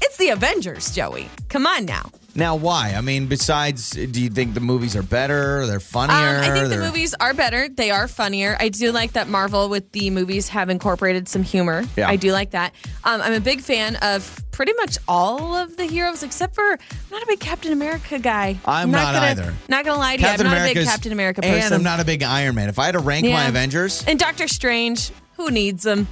it's 0.00 0.16
the 0.16 0.30
Avengers, 0.30 0.90
Joey. 0.94 1.28
Come 1.48 1.66
on 1.66 1.84
now. 1.84 2.10
Now, 2.34 2.56
why? 2.56 2.94
I 2.96 3.00
mean, 3.00 3.26
besides, 3.26 3.90
do 3.90 4.22
you 4.22 4.30
think 4.30 4.54
the 4.54 4.60
movies 4.60 4.96
are 4.96 5.02
better? 5.02 5.66
They're 5.66 5.80
funnier? 5.80 6.14
Um, 6.16 6.42
I 6.42 6.50
think 6.54 6.68
the 6.70 6.78
movies 6.78 7.14
are 7.20 7.34
better. 7.34 7.68
They 7.68 7.90
are 7.90 8.08
funnier. 8.08 8.56
I 8.58 8.68
do 8.68 8.92
like 8.92 9.12
that 9.12 9.28
Marvel 9.28 9.68
with 9.68 9.92
the 9.92 10.10
movies 10.10 10.48
have 10.48 10.70
incorporated 10.70 11.28
some 11.28 11.42
humor. 11.42 11.84
Yeah. 11.96 12.08
I 12.08 12.16
do 12.16 12.32
like 12.32 12.52
that. 12.52 12.74
Um, 13.04 13.20
I'm 13.20 13.34
a 13.34 13.40
big 13.40 13.60
fan 13.60 13.96
of 13.96 14.42
pretty 14.50 14.72
much 14.74 14.98
all 15.08 15.54
of 15.54 15.76
the 15.76 15.84
heroes 15.84 16.22
except 16.22 16.54
for 16.54 16.62
I'm 16.62 16.78
not 17.10 17.22
a 17.22 17.26
big 17.26 17.40
Captain 17.40 17.72
America 17.72 18.18
guy. 18.18 18.58
I'm 18.64 18.90
not 18.90 19.14
gonna, 19.14 19.26
either. 19.26 19.54
Not 19.68 19.84
gonna 19.84 19.98
lie 19.98 20.16
to 20.16 20.22
Captain 20.22 20.46
you, 20.46 20.52
I'm 20.52 20.58
not 20.58 20.70
a 20.70 20.74
big 20.74 20.86
Captain 20.86 21.12
America 21.12 21.42
person. 21.42 21.64
And 21.64 21.74
I'm 21.74 21.82
not 21.82 22.00
a 22.00 22.04
big 22.04 22.22
Iron 22.22 22.54
Man. 22.54 22.68
If 22.68 22.78
I 22.78 22.86
had 22.86 22.92
to 22.92 23.00
rank 23.00 23.26
my 23.26 23.46
Avengers, 23.46 24.04
And 24.06 24.18
Doctor 24.18 24.48
Strange, 24.48 25.10
who 25.36 25.50
needs 25.50 25.84
him? 25.84 26.06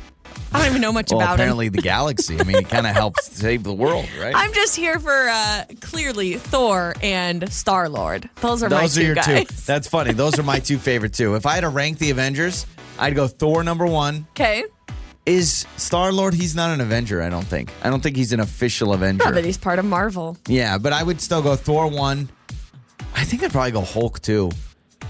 I 0.53 0.59
don't 0.59 0.69
even 0.69 0.81
know 0.81 0.93
much 0.93 1.11
well, 1.11 1.21
about 1.21 1.35
him. 1.35 1.41
apparently 1.41 1.69
the 1.69 1.81
galaxy. 1.83 2.41
I 2.41 2.43
mean, 2.45 2.57
he 2.59 2.65
kind 2.65 2.87
of 2.87 2.93
helps 2.95 3.27
save 3.33 3.63
the 3.63 3.73
world, 3.73 4.09
right? 4.21 4.35
I'm 4.35 4.53
just 4.53 4.75
here 4.77 4.99
for 4.99 5.29
uh, 5.29 5.65
clearly 5.81 6.35
Thor 6.35 6.95
and 7.03 7.51
Star 7.53 7.89
Lord. 7.89 8.29
Those 8.41 8.63
are 8.65 8.69
my 8.69 8.81
Those 8.83 8.95
two 8.97 9.01
are 9.03 9.05
your 9.05 9.15
guys. 9.15 9.47
two. 9.49 9.55
That's 9.67 9.87
funny. 9.89 10.13
Those 10.13 10.39
are 10.39 10.43
my 10.43 10.59
two 10.59 10.79
favorite 10.91 11.13
too. 11.15 11.35
If 11.37 11.47
I 11.47 11.55
had 11.55 11.61
to 11.61 11.69
rank 11.69 11.99
the 11.99 12.11
Avengers, 12.11 12.67
I'd 12.99 13.15
go 13.15 13.29
Thor 13.29 13.63
number 13.63 13.87
one. 13.87 14.27
Okay, 14.31 14.65
Is 15.25 15.67
Star 15.77 16.13
Lord? 16.13 16.35
He's 16.35 16.57
not 16.57 16.71
an 16.71 16.81
Avenger. 16.81 17.23
I 17.23 17.29
don't 17.29 17.47
think. 17.47 17.71
I 17.83 17.89
don't 17.91 18.03
think 18.03 18.17
he's 18.17 18.33
an 18.33 18.41
official 18.41 18.93
Avenger. 18.93 19.25
not 19.25 19.35
that 19.35 19.45
he's 19.45 19.59
part 19.59 19.79
of 19.79 19.85
Marvel. 19.85 20.37
yeah, 20.49 20.79
but 20.79 20.93
I 20.93 21.03
would 21.05 21.21
still 21.21 21.43
go 21.43 21.55
Thor 21.55 21.89
one. 21.89 22.29
I 23.15 23.25
think 23.25 23.43
I'd 23.45 23.53
probably 23.53 23.71
go 23.73 23.83
Hulk 23.83 24.21
two. 24.21 24.51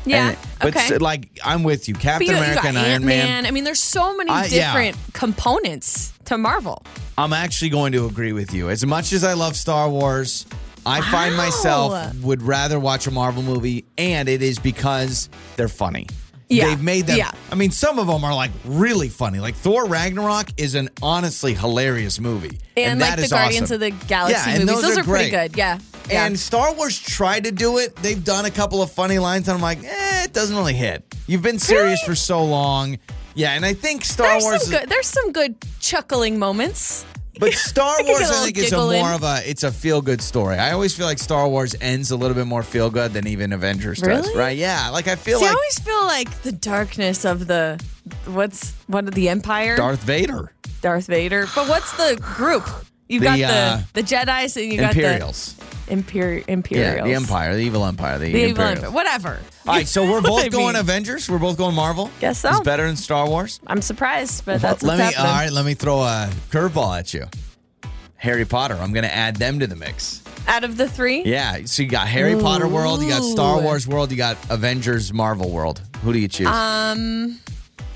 Yeah, 0.06 0.30
And- 0.30 0.38
but 0.60 0.68
okay. 0.76 0.94
s- 0.94 1.00
like 1.00 1.28
I'm 1.44 1.62
with 1.62 1.88
you, 1.88 1.94
Captain 1.94 2.26
you, 2.26 2.32
you 2.32 2.38
America 2.38 2.62
got 2.62 2.68
and 2.70 2.78
Iron 2.78 3.04
Man. 3.04 3.26
Man. 3.26 3.46
I 3.46 3.50
mean, 3.50 3.64
there's 3.64 3.80
so 3.80 4.16
many 4.16 4.30
I- 4.30 4.46
yeah. 4.46 4.66
different 4.72 4.96
components 5.12 6.12
to 6.26 6.38
Marvel. 6.38 6.82
I'm 7.18 7.32
actually 7.32 7.68
going 7.70 7.92
to 7.92 8.06
agree 8.06 8.32
with 8.32 8.54
you. 8.54 8.70
As 8.70 8.84
much 8.86 9.12
as 9.12 9.24
I 9.24 9.34
love 9.34 9.56
Star 9.56 9.88
Wars, 9.90 10.46
I 10.86 11.00
find 11.10 11.36
Wow. 11.36 11.44
myself 11.44 12.14
would 12.22 12.42
rather 12.42 12.80
watch 12.80 13.06
a 13.06 13.10
Marvel 13.10 13.42
movie, 13.42 13.84
and 13.98 14.28
it 14.28 14.40
is 14.42 14.58
because 14.58 15.28
they're 15.56 15.68
funny. 15.68 16.06
Yeah. 16.50 16.66
They've 16.68 16.82
made 16.82 17.06
them. 17.06 17.16
Yeah. 17.16 17.30
I 17.50 17.54
mean, 17.54 17.70
some 17.70 17.98
of 18.00 18.08
them 18.08 18.24
are 18.24 18.34
like 18.34 18.50
really 18.64 19.08
funny. 19.08 19.38
Like 19.38 19.54
Thor 19.54 19.86
Ragnarok 19.86 20.48
is 20.56 20.74
an 20.74 20.88
honestly 21.00 21.54
hilarious 21.54 22.18
movie, 22.18 22.58
And, 22.76 23.00
that 23.00 23.18
like 23.18 23.28
the 23.28 23.34
Guardians 23.34 23.70
awesome. 23.70 23.74
of 23.74 23.80
the 23.80 23.90
Galaxy 24.06 24.50
Yeah, 24.50 24.56
and 24.56 24.64
movies, 24.66 24.82
those 24.82 24.96
those, 24.96 24.98
are 24.98 25.00
are, 25.00 25.04
pretty 25.04 25.30
good. 25.30 25.56
Yeah. 25.56 25.78
yeah. 26.10 26.26
And 26.26 26.38
Star 26.38 26.74
Wars 26.74 26.98
tried 26.98 27.44
to 27.44 27.52
do 27.52 27.78
it. 27.78 27.94
They've 27.96 28.22
done 28.22 28.46
a 28.46 28.50
couple 28.50 28.82
of 28.82 28.90
funny 28.90 29.18
lines, 29.20 29.46
and 29.48 29.54
I'm 29.54 29.62
like, 29.62 29.78
eh, 29.84 30.24
it 30.24 30.32
doesn't 30.32 30.56
really 30.56 30.74
hit. 30.74 31.04
You've 31.28 31.42
been 31.42 31.58
serious 31.60 32.00
Really? 32.02 32.06
for 32.06 32.14
so 32.16 32.44
long. 32.44 32.98
Yeah, 33.36 33.52
and 33.52 33.64
I 33.64 33.72
think 33.74 34.04
Star 34.04 34.26
there's 34.26 34.42
Wars. 34.42 34.64
some 34.64 34.74
is- 34.74 34.80
good. 34.80 34.88
There's 34.88 35.06
some 35.06 35.30
good 35.30 35.54
chuckling 35.78 36.38
moments. 36.38 37.04
But 37.40 37.54
Star 37.54 37.96
Wars, 38.04 38.20
I 38.20 38.24
a 38.24 38.26
I 38.26 38.30
little 38.30 38.44
think, 38.44 38.58
is 38.58 38.72
a 38.72 38.76
in. 38.76 39.00
more 39.00 39.12
of 39.12 39.22
a 39.24 39.40
it's 39.44 39.62
a 39.64 39.72
feel 39.72 40.00
good 40.02 40.20
story. 40.20 40.56
I 40.56 40.72
always 40.72 40.94
feel 40.96 41.06
like 41.06 41.18
Star 41.18 41.48
Wars 41.48 41.74
ends 41.80 42.10
a 42.12 42.16
little 42.16 42.34
bit 42.36 42.46
more 42.46 42.62
feel 42.62 42.90
good 42.90 43.12
than 43.12 43.26
even 43.26 43.52
Avengers 43.52 44.00
does, 44.00 44.32
right? 44.36 44.56
Yeah, 44.56 44.90
like 44.90 45.08
I 45.08 45.16
feel 45.16 45.40
See, 45.40 45.46
I 45.46 45.48
always 45.50 45.78
feel 45.80 46.04
like 46.04 46.42
the 46.42 46.52
darkness 46.52 47.24
of 47.24 47.46
the 47.46 47.82
what's 48.26 48.72
what 48.86 49.08
of 49.08 49.14
the 49.14 49.28
Empire, 49.28 49.76
Darth 49.76 50.02
Vader, 50.02 50.52
Darth 50.82 51.06
Vader. 51.06 51.46
But 51.54 51.68
what's 51.68 51.96
the 51.96 52.16
group? 52.20 52.64
You've 53.08 53.22
The, 53.22 53.26
got 53.26 53.40
uh, 53.40 53.80
the 53.94 54.02
the 54.02 54.06
Jedi's 54.06 54.56
and 54.56 54.72
you 54.72 54.80
Imperials. 54.80 55.54
got 55.54 55.66
the 55.66 55.79
Imper- 55.90 56.70
Yeah, 56.70 57.02
the 57.04 57.14
Empire, 57.14 57.54
the 57.54 57.60
evil 57.62 57.84
Empire, 57.84 58.18
the, 58.18 58.32
The 58.32 58.38
evil 58.48 58.62
Empire. 58.64 58.90
Whatever. 58.90 59.40
All 59.66 59.74
right, 59.74 59.86
so 59.86 60.04
we're 60.10 60.20
both 60.22 60.44
I 60.44 60.48
going 60.48 60.66
mean. 60.74 60.76
Avengers. 60.76 61.28
We're 61.28 61.38
both 61.38 61.56
going 61.58 61.74
Marvel. 61.74 62.10
Guess 62.20 62.38
so. 62.38 62.50
It's 62.50 62.60
better 62.60 62.86
than 62.86 62.96
Star 62.96 63.28
Wars. 63.28 63.60
I'm 63.66 63.82
surprised, 63.82 64.44
but 64.44 64.60
that's 64.60 64.82
let 64.82 64.98
me. 64.98 65.04
happening. 65.04 65.26
All 65.26 65.32
right, 65.34 65.52
let 65.52 65.64
me 65.64 65.74
throw 65.74 66.00
a 66.00 66.30
curveball 66.50 66.98
at 66.98 67.12
you. 67.14 67.26
Harry 68.16 68.44
Potter. 68.44 68.76
I'm 68.80 68.92
going 68.92 69.04
to 69.04 69.14
add 69.14 69.36
them 69.36 69.58
to 69.60 69.66
the 69.66 69.76
mix. 69.76 70.22
Out 70.46 70.64
of 70.64 70.76
the 70.76 70.88
three, 70.88 71.22
Yeah, 71.24 71.58
so 71.64 71.82
you 71.82 71.88
got 71.88 72.08
Harry 72.08 72.34
Potter 72.34 72.66
world, 72.66 73.02
you 73.02 73.08
got 73.10 73.22
Star 73.22 73.60
Wars 73.60 73.86
world, 73.86 74.10
you 74.10 74.16
got 74.16 74.36
Avengers 74.50 75.12
Marvel 75.12 75.50
world. 75.50 75.80
Who 76.02 76.12
do 76.12 76.18
you 76.18 76.28
choose? 76.28 76.46
um, 76.46 77.38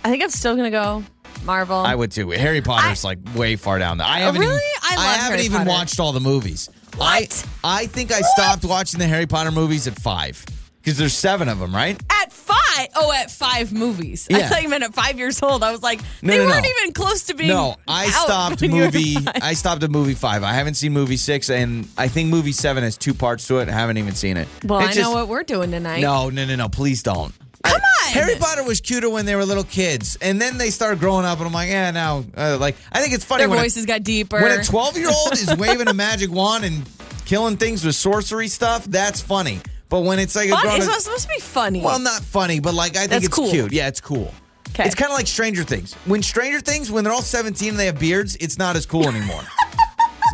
I 0.04 0.10
think 0.10 0.22
I'm 0.22 0.28
still 0.30 0.54
gonna 0.54 0.70
go 0.70 1.02
Marvel. 1.44 1.76
I 1.76 1.94
would 1.94 2.12
too. 2.12 2.30
Harry 2.30 2.60
Potter's 2.60 3.02
like 3.02 3.18
way 3.34 3.56
far 3.56 3.78
down 3.78 3.96
there. 3.98 4.06
I 4.06 4.20
haven't 4.20 4.42
really? 4.42 4.54
even, 4.54 4.60
I 4.82 4.94
love 4.96 5.04
haven't 5.16 5.30
Harry 5.38 5.42
even 5.46 5.58
Potter. 5.58 5.70
watched 5.70 5.98
all 6.00 6.12
the 6.12 6.20
movies. 6.20 6.68
What? 6.96 7.46
I, 7.64 7.82
I 7.82 7.86
think 7.86 8.12
I 8.12 8.20
stopped 8.20 8.64
watching 8.64 8.98
the 9.00 9.06
Harry 9.06 9.26
Potter 9.26 9.50
movies 9.50 9.86
at 9.86 9.98
five 9.98 10.44
because 10.82 10.98
there's 10.98 11.14
seven 11.14 11.48
of 11.48 11.58
them, 11.58 11.74
right? 11.74 12.00
at 12.10 12.32
five. 12.32 12.88
Oh, 12.96 13.12
at 13.12 13.30
five 13.30 13.72
movies. 13.72 14.26
Yeah. 14.28 14.38
I 14.38 14.42
thought 14.42 14.62
you 14.62 14.68
meant 14.68 14.82
at 14.84 14.94
five 14.94 15.16
years 15.18 15.42
old. 15.42 15.62
I 15.62 15.70
was 15.72 15.82
like, 15.82 16.00
No, 16.22 16.32
they 16.32 16.38
no, 16.38 16.44
no. 16.44 16.50
weren't 16.50 16.66
even 16.80 16.92
close 16.92 17.24
to 17.24 17.34
being. 17.34 17.48
No, 17.48 17.76
I 17.86 18.06
out 18.06 18.10
stopped 18.10 18.60
when 18.62 18.70
movie. 18.72 19.16
I 19.40 19.54
stopped 19.54 19.82
at 19.82 19.90
movie 19.90 20.14
five. 20.14 20.42
I 20.42 20.52
haven't 20.52 20.74
seen 20.74 20.92
movie 20.92 21.16
six, 21.16 21.50
and 21.50 21.88
I 21.96 22.08
think 22.08 22.30
movie 22.30 22.52
seven 22.52 22.82
has 22.84 22.96
two 22.96 23.14
parts 23.14 23.46
to 23.48 23.58
it. 23.58 23.68
I 23.68 23.72
haven't 23.72 23.98
even 23.98 24.14
seen 24.14 24.36
it. 24.36 24.48
Well, 24.64 24.80
It's 24.80 24.90
I 24.90 24.92
just- 24.94 25.00
know 25.00 25.12
what 25.12 25.28
we're 25.28 25.42
doing 25.44 25.70
tonight. 25.70 26.00
No, 26.00 26.30
no, 26.30 26.44
no, 26.46 26.56
no. 26.56 26.68
Please 26.68 27.02
don't. 27.02 27.32
Come 27.64 27.74
on. 27.74 28.12
Harry 28.12 28.36
Potter 28.36 28.62
was 28.64 28.80
cuter 28.80 29.08
when 29.10 29.26
they 29.26 29.34
were 29.34 29.44
little 29.44 29.64
kids, 29.64 30.16
and 30.20 30.40
then 30.40 30.58
they 30.58 30.70
started 30.70 31.00
growing 31.00 31.24
up, 31.24 31.38
and 31.38 31.46
I'm 31.46 31.52
like, 31.52 31.68
yeah, 31.70 31.90
now, 31.90 32.24
uh, 32.36 32.56
like, 32.60 32.76
I 32.92 33.00
think 33.00 33.14
it's 33.14 33.24
funny 33.24 33.40
Their 33.42 33.48
when 33.50 33.58
a- 33.58 33.62
voices 33.62 33.86
got 33.86 34.02
deeper. 34.02 34.40
When 34.40 34.60
a 34.60 34.62
12 34.62 34.96
year 34.98 35.08
old 35.10 35.32
is 35.32 35.54
waving 35.56 35.88
a 35.88 35.94
magic 35.94 36.30
wand 36.30 36.64
and 36.64 36.88
killing 37.24 37.56
things 37.56 37.84
with 37.84 37.94
sorcery 37.96 38.48
stuff, 38.48 38.84
that's 38.84 39.20
funny. 39.20 39.60
But 39.88 40.00
when 40.00 40.18
it's 40.18 40.34
like 40.36 40.48
a 40.48 40.52
Fun. 40.52 40.62
grown 40.62 40.76
It's 40.76 40.86
not 40.86 41.00
supposed 41.02 41.22
to 41.24 41.28
be 41.28 41.40
funny. 41.40 41.80
well, 41.80 41.98
not 41.98 42.22
funny, 42.22 42.60
but 42.60 42.74
like 42.74 42.96
I 42.96 43.00
think 43.00 43.10
That's 43.10 43.24
it's 43.26 43.34
cool. 43.34 43.50
cute. 43.50 43.72
Yeah, 43.72 43.88
it's 43.88 44.00
cool. 44.00 44.32
Okay. 44.70 44.84
It's 44.86 44.94
kind 44.94 45.10
of 45.10 45.16
like 45.16 45.26
Stranger 45.28 45.62
Things. 45.62 45.94
When 46.04 46.22
Stranger 46.22 46.60
Things, 46.60 46.90
when 46.90 47.04
they're 47.04 47.12
all 47.12 47.22
17 47.22 47.68
and 47.70 47.78
they 47.78 47.86
have 47.86 47.98
beards, 48.00 48.34
it's 48.36 48.58
not 48.58 48.74
as 48.76 48.86
cool 48.86 49.08
anymore. 49.08 49.42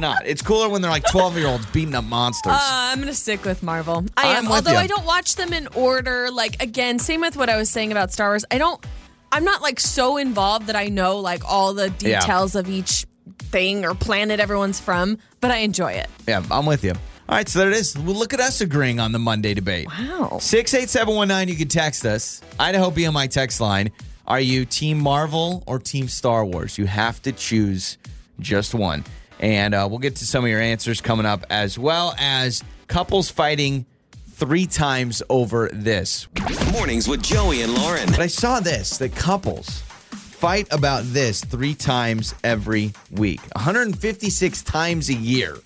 it's 0.02 0.14
not. 0.20 0.26
It's 0.26 0.42
cooler 0.42 0.68
when 0.68 0.82
they're 0.82 0.90
like 0.90 1.04
12 1.10 1.36
year 1.38 1.46
olds 1.46 1.66
beating 1.66 1.94
up 1.94 2.04
monsters. 2.04 2.52
Uh, 2.52 2.58
I'm 2.60 2.98
gonna 3.00 3.14
stick 3.14 3.44
with 3.44 3.62
Marvel. 3.62 4.04
I 4.16 4.30
I'm 4.32 4.36
am, 4.36 4.44
with 4.44 4.52
although 4.56 4.72
you. 4.72 4.78
I 4.78 4.86
don't 4.86 5.04
watch 5.06 5.36
them 5.36 5.52
in 5.52 5.66
order. 5.68 6.30
Like 6.30 6.62
again, 6.62 6.98
same 6.98 7.20
with 7.20 7.36
what 7.36 7.48
I 7.48 7.56
was 7.56 7.70
saying 7.70 7.92
about 7.92 8.12
Star 8.12 8.28
Wars. 8.30 8.44
I 8.50 8.58
don't. 8.58 8.84
I'm 9.32 9.44
not 9.44 9.62
like 9.62 9.78
so 9.78 10.16
involved 10.16 10.66
that 10.66 10.76
I 10.76 10.86
know 10.88 11.18
like 11.18 11.44
all 11.44 11.72
the 11.74 11.92
Yeah. 12.00 12.20
details 12.20 12.54
of 12.56 12.68
each 12.68 13.06
thing 13.38 13.84
or 13.84 13.94
planet 13.94 14.40
everyone's 14.40 14.80
from, 14.80 15.18
but 15.40 15.50
I 15.50 15.58
enjoy 15.58 15.92
it. 15.92 16.08
yeah, 16.26 16.42
I'm 16.50 16.66
with 16.66 16.82
you. 16.84 16.92
All 17.28 17.36
right, 17.36 17.48
so 17.48 17.60
there 17.60 17.70
it 17.70 17.76
is. 17.76 17.96
Well, 17.96 18.16
look 18.16 18.34
at 18.34 18.40
us 18.40 18.60
agreeing 18.60 18.98
on 18.98 19.12
the 19.12 19.20
Monday 19.20 19.54
debate. 19.54 19.86
Wow. 19.86 20.38
68719, 20.40 21.48
you 21.48 21.56
can 21.56 21.68
text 21.68 22.04
us. 22.04 22.40
Idaho 22.58 22.90
BMI 22.90 23.30
text 23.30 23.60
line. 23.60 23.92
Are 24.26 24.40
you 24.40 24.64
Team 24.64 24.98
Marvel 24.98 25.62
or 25.66 25.78
Team 25.78 26.08
Star 26.08 26.44
Wars? 26.44 26.76
You 26.76 26.86
have 26.86 27.22
to 27.22 27.30
choose 27.32 27.98
just 28.40 28.74
one. 28.74 29.04
And 29.40 29.74
uh, 29.74 29.87
we'll 29.90 29.98
get 29.98 30.16
to 30.16 30.26
some 30.26 30.44
of 30.44 30.50
your 30.50 30.61
answers 30.61 31.00
coming 31.00 31.26
up, 31.26 31.44
as 31.50 31.79
well 31.79 32.14
as 32.18 32.62
couples 32.87 33.31
fighting 33.31 33.87
three 34.29 34.66
times 34.66 35.22
over 35.29 35.68
this. 35.72 36.29
Mornings 36.72 37.09
with 37.09 37.22
Joey 37.22 37.62
and 37.62 37.74
Lauren. 37.74 38.07
But 38.11 38.20
I 38.20 38.26
saw 38.26 38.61
this 38.61 38.98
that 38.98 39.14
couples 39.16 39.81
fight 39.81 40.68
about 40.70 41.05
this 41.05 41.44
three 41.44 41.74
times 41.74 42.35
every 42.44 42.92
week, 43.11 43.40
156 43.55 44.62
times 44.62 45.09
a 45.09 45.14
year. 45.14 45.57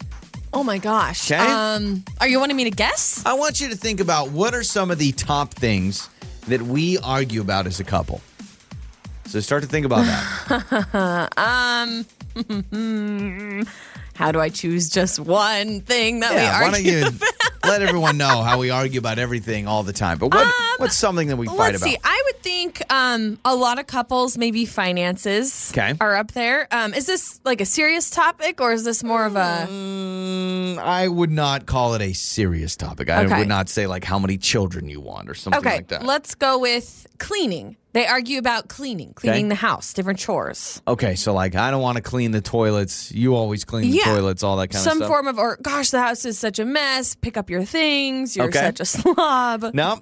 Oh 0.53 0.63
my 0.63 0.79
gosh. 0.79 1.31
Okay. 1.31 1.41
Um, 1.41 2.05
are 2.21 2.29
you 2.29 2.39
wanting 2.39 2.57
me 2.57 2.65
to 2.65 2.71
guess? 2.71 3.25
I 3.27 3.35
want 3.35 3.61
you 3.61 3.69
to 3.71 3.77
think 3.77 3.99
about 4.01 4.31
what 4.31 4.55
are 4.55 4.63
some 4.63 4.93
of 4.93 4.99
the 4.99 5.11
top 5.13 5.53
things 5.53 6.09
that 6.47 6.63
we 6.63 6.99
argue 6.99 7.41
about 7.41 7.67
as 7.67 7.81
a 7.81 7.85
couple. 7.85 8.21
So 9.27 9.41
start 9.41 9.63
to 9.65 9.69
think 9.69 9.85
about 9.85 10.05
that. 10.05 11.29
How 14.15 14.31
do 14.31 14.41
I 14.41 14.49
choose 14.49 14.89
just 14.89 15.19
one 15.19 15.81
thing 15.81 16.21
that 16.21 16.33
yeah, 16.33 16.61
we 16.61 16.65
why 16.65 16.79
argue? 16.79 17.01
don't 17.03 17.13
you 17.15 17.19
let 17.69 17.83
everyone 17.83 18.17
know 18.17 18.43
how 18.43 18.59
we 18.59 18.71
argue 18.71 19.01
about 19.01 19.19
everything 19.19 19.67
all 19.67 19.83
the 19.83 19.93
time? 19.93 20.19
But 20.19 20.33
what, 20.33 20.47
what's 20.77 20.97
something 20.97 21.27
that 21.29 21.37
we 21.37 21.47
fight 21.49 21.57
Let's 21.59 21.79
about? 21.79 21.89
see. 21.91 21.97
I 22.05 22.23
would 22.27 22.41
think 22.43 22.81
um, 22.93 23.39
a 23.45 23.57
lot 23.57 23.81
of 23.81 23.89
couples, 23.89 24.39
maybe 24.39 24.67
finances, 24.67 25.73
Okay. 25.73 25.95
are 26.01 26.15
up 26.15 26.31
there. 26.33 26.69
Um, 26.71 26.95
is 26.95 27.07
this 27.07 27.41
like 27.45 27.61
a 27.61 27.67
serious 27.67 28.09
topic, 28.09 28.61
or 28.61 28.73
is 28.73 28.85
this 28.85 29.03
more 29.03 29.25
of 29.25 29.35
a? 29.35 29.67
Mm, 29.69 30.79
I 30.79 31.09
would 31.09 31.33
not 31.33 31.67
call 31.67 31.95
it 31.95 32.03
a 32.03 32.13
serious 32.13 32.77
topic. 32.77 33.11
I 33.11 33.25
Okay. 33.25 33.39
would 33.39 33.49
not 33.49 33.69
say 33.69 33.89
like 33.89 34.05
how 34.05 34.21
many 34.21 34.39
children 34.39 34.89
you 34.89 35.01
want 35.01 35.29
or 35.29 35.35
something 35.35 35.59
Okay, 35.59 35.77
like 35.77 35.89
that. 35.89 36.05
let's 36.05 36.37
go 36.37 36.59
with 36.59 37.07
cleaning. 37.19 37.77
They 37.95 38.07
argue 38.07 38.39
about 38.39 38.69
cleaning, 38.69 39.15
cleaning 39.15 39.49
the 39.49 39.55
house, 39.55 39.93
different 39.95 40.19
chores. 40.19 40.83
okay, 40.87 41.15
so 41.15 41.33
like 41.33 41.55
I 41.55 41.71
don't 41.71 41.81
want 41.81 41.97
to 41.97 42.03
clean 42.03 42.33
the 42.33 42.41
toilets. 42.43 43.11
You 43.13 43.35
always 43.37 43.65
clean 43.65 43.91
the 43.91 43.97
Yeah. 43.99 44.05
toilets, 44.05 44.43
all 44.43 44.57
that 44.59 44.69
kind 44.69 44.83
Some 44.85 44.99
of 45.01 45.07
stuff. 45.07 45.07
Some 45.07 45.13
form 45.13 45.29
of, 45.29 45.39
or 45.39 45.59
gosh, 45.63 45.91
the 45.91 46.01
house 46.03 46.25
is 46.25 46.39
such 46.39 46.59
a 46.59 46.65
mess. 46.65 47.15
Pick 47.15 47.37
up 47.37 47.49
your 47.51 47.65
things. 47.65 48.37
You're 48.37 48.47
Okay. 48.49 48.59
such 48.61 48.81
a 48.81 48.85
slob. 48.85 49.65
No. 49.75 49.99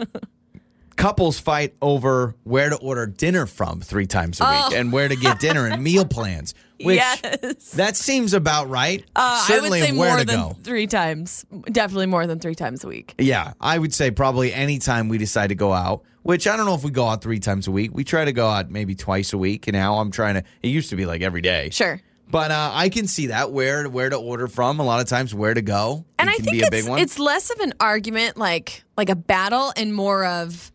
Couples 0.94 1.38
fight 1.40 1.74
over 1.80 2.34
where 2.44 2.68
to 2.68 2.76
order 2.76 3.06
dinner 3.06 3.46
from 3.46 3.80
three 3.80 4.06
times 4.06 4.40
a 4.40 4.44
week 4.68 4.78
and 4.78 4.92
where 4.92 5.08
to 5.08 5.16
get 5.16 5.40
dinner 5.40 5.66
and 5.66 5.82
meal 5.82 6.04
plans. 6.04 6.54
Which 6.82 7.00
Oh. 7.00 7.18
yes. 7.42 7.70
that 7.72 7.96
seems 7.96 8.34
about 8.34 8.68
right. 8.68 9.04
Uh, 9.16 9.38
Certainly 9.46 9.78
I 9.78 9.82
would 9.82 9.90
say 9.90 9.96
where 9.98 10.10
more 10.10 10.18
to 10.18 10.24
than 10.26 10.36
go. 10.36 10.56
three 10.62 10.86
times. 10.86 11.46
Definitely 11.70 12.06
more 12.06 12.26
than 12.26 12.40
three 12.40 12.54
times 12.54 12.84
a 12.84 12.88
week. 12.88 13.14
Yeah, 13.18 13.52
I 13.60 13.78
would 13.78 13.94
say 13.94 14.10
probably 14.10 14.52
anytime 14.52 15.08
we 15.08 15.16
decide 15.18 15.48
to 15.48 15.54
go 15.54 15.72
out, 15.72 16.02
which 16.22 16.46
I 16.46 16.56
don't 16.56 16.66
know 16.66 16.74
if 16.74 16.84
we 16.84 16.90
go 16.90 17.06
out 17.06 17.22
three 17.22 17.38
times 17.38 17.66
a 17.66 17.70
week. 17.70 17.90
We 17.92 18.04
try 18.04 18.24
to 18.24 18.32
go 18.32 18.48
out 18.48 18.70
maybe 18.70 18.94
twice 18.94 19.32
a 19.32 19.38
week. 19.38 19.66
And 19.66 19.74
now 19.74 19.96
I'm 19.96 20.10
trying 20.10 20.34
to, 20.34 20.44
it 20.62 20.68
used 20.68 20.90
to 20.90 20.96
be 20.96 21.06
like 21.06 21.22
every 21.22 21.40
day. 21.40 21.70
Sure. 21.70 22.00
But 22.30 22.50
uh, 22.50 22.70
I 22.72 22.88
can 22.88 23.06
see 23.06 23.26
that 23.26 23.52
where 23.52 23.86
where 23.88 24.08
to 24.08 24.16
order 24.16 24.48
from. 24.48 24.80
A 24.80 24.82
lot 24.82 25.00
of 25.00 25.06
times, 25.06 25.34
where 25.34 25.52
to 25.52 25.60
go. 25.60 26.06
And 26.18 26.30
I 26.30 26.36
can 26.36 26.44
think 26.46 26.56
be 26.56 26.60
a 26.62 26.66
it's, 26.66 26.70
big 26.70 26.88
one. 26.88 26.98
it's 26.98 27.18
less 27.18 27.50
of 27.50 27.60
an 27.60 27.74
argument, 27.78 28.38
like 28.38 28.84
like 28.96 29.10
a 29.10 29.16
battle, 29.16 29.70
and 29.76 29.94
more 29.94 30.24
of 30.24 30.72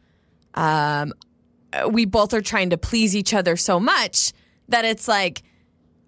um, 0.54 1.14
we 1.90 2.06
both 2.06 2.36
are 2.36 2.42
trying 2.42 2.70
to 2.70 2.78
please 2.78 3.16
each 3.16 3.34
other 3.34 3.58
so 3.58 3.80
much 3.80 4.34
that 4.70 4.86
it's 4.86 5.08
like, 5.08 5.42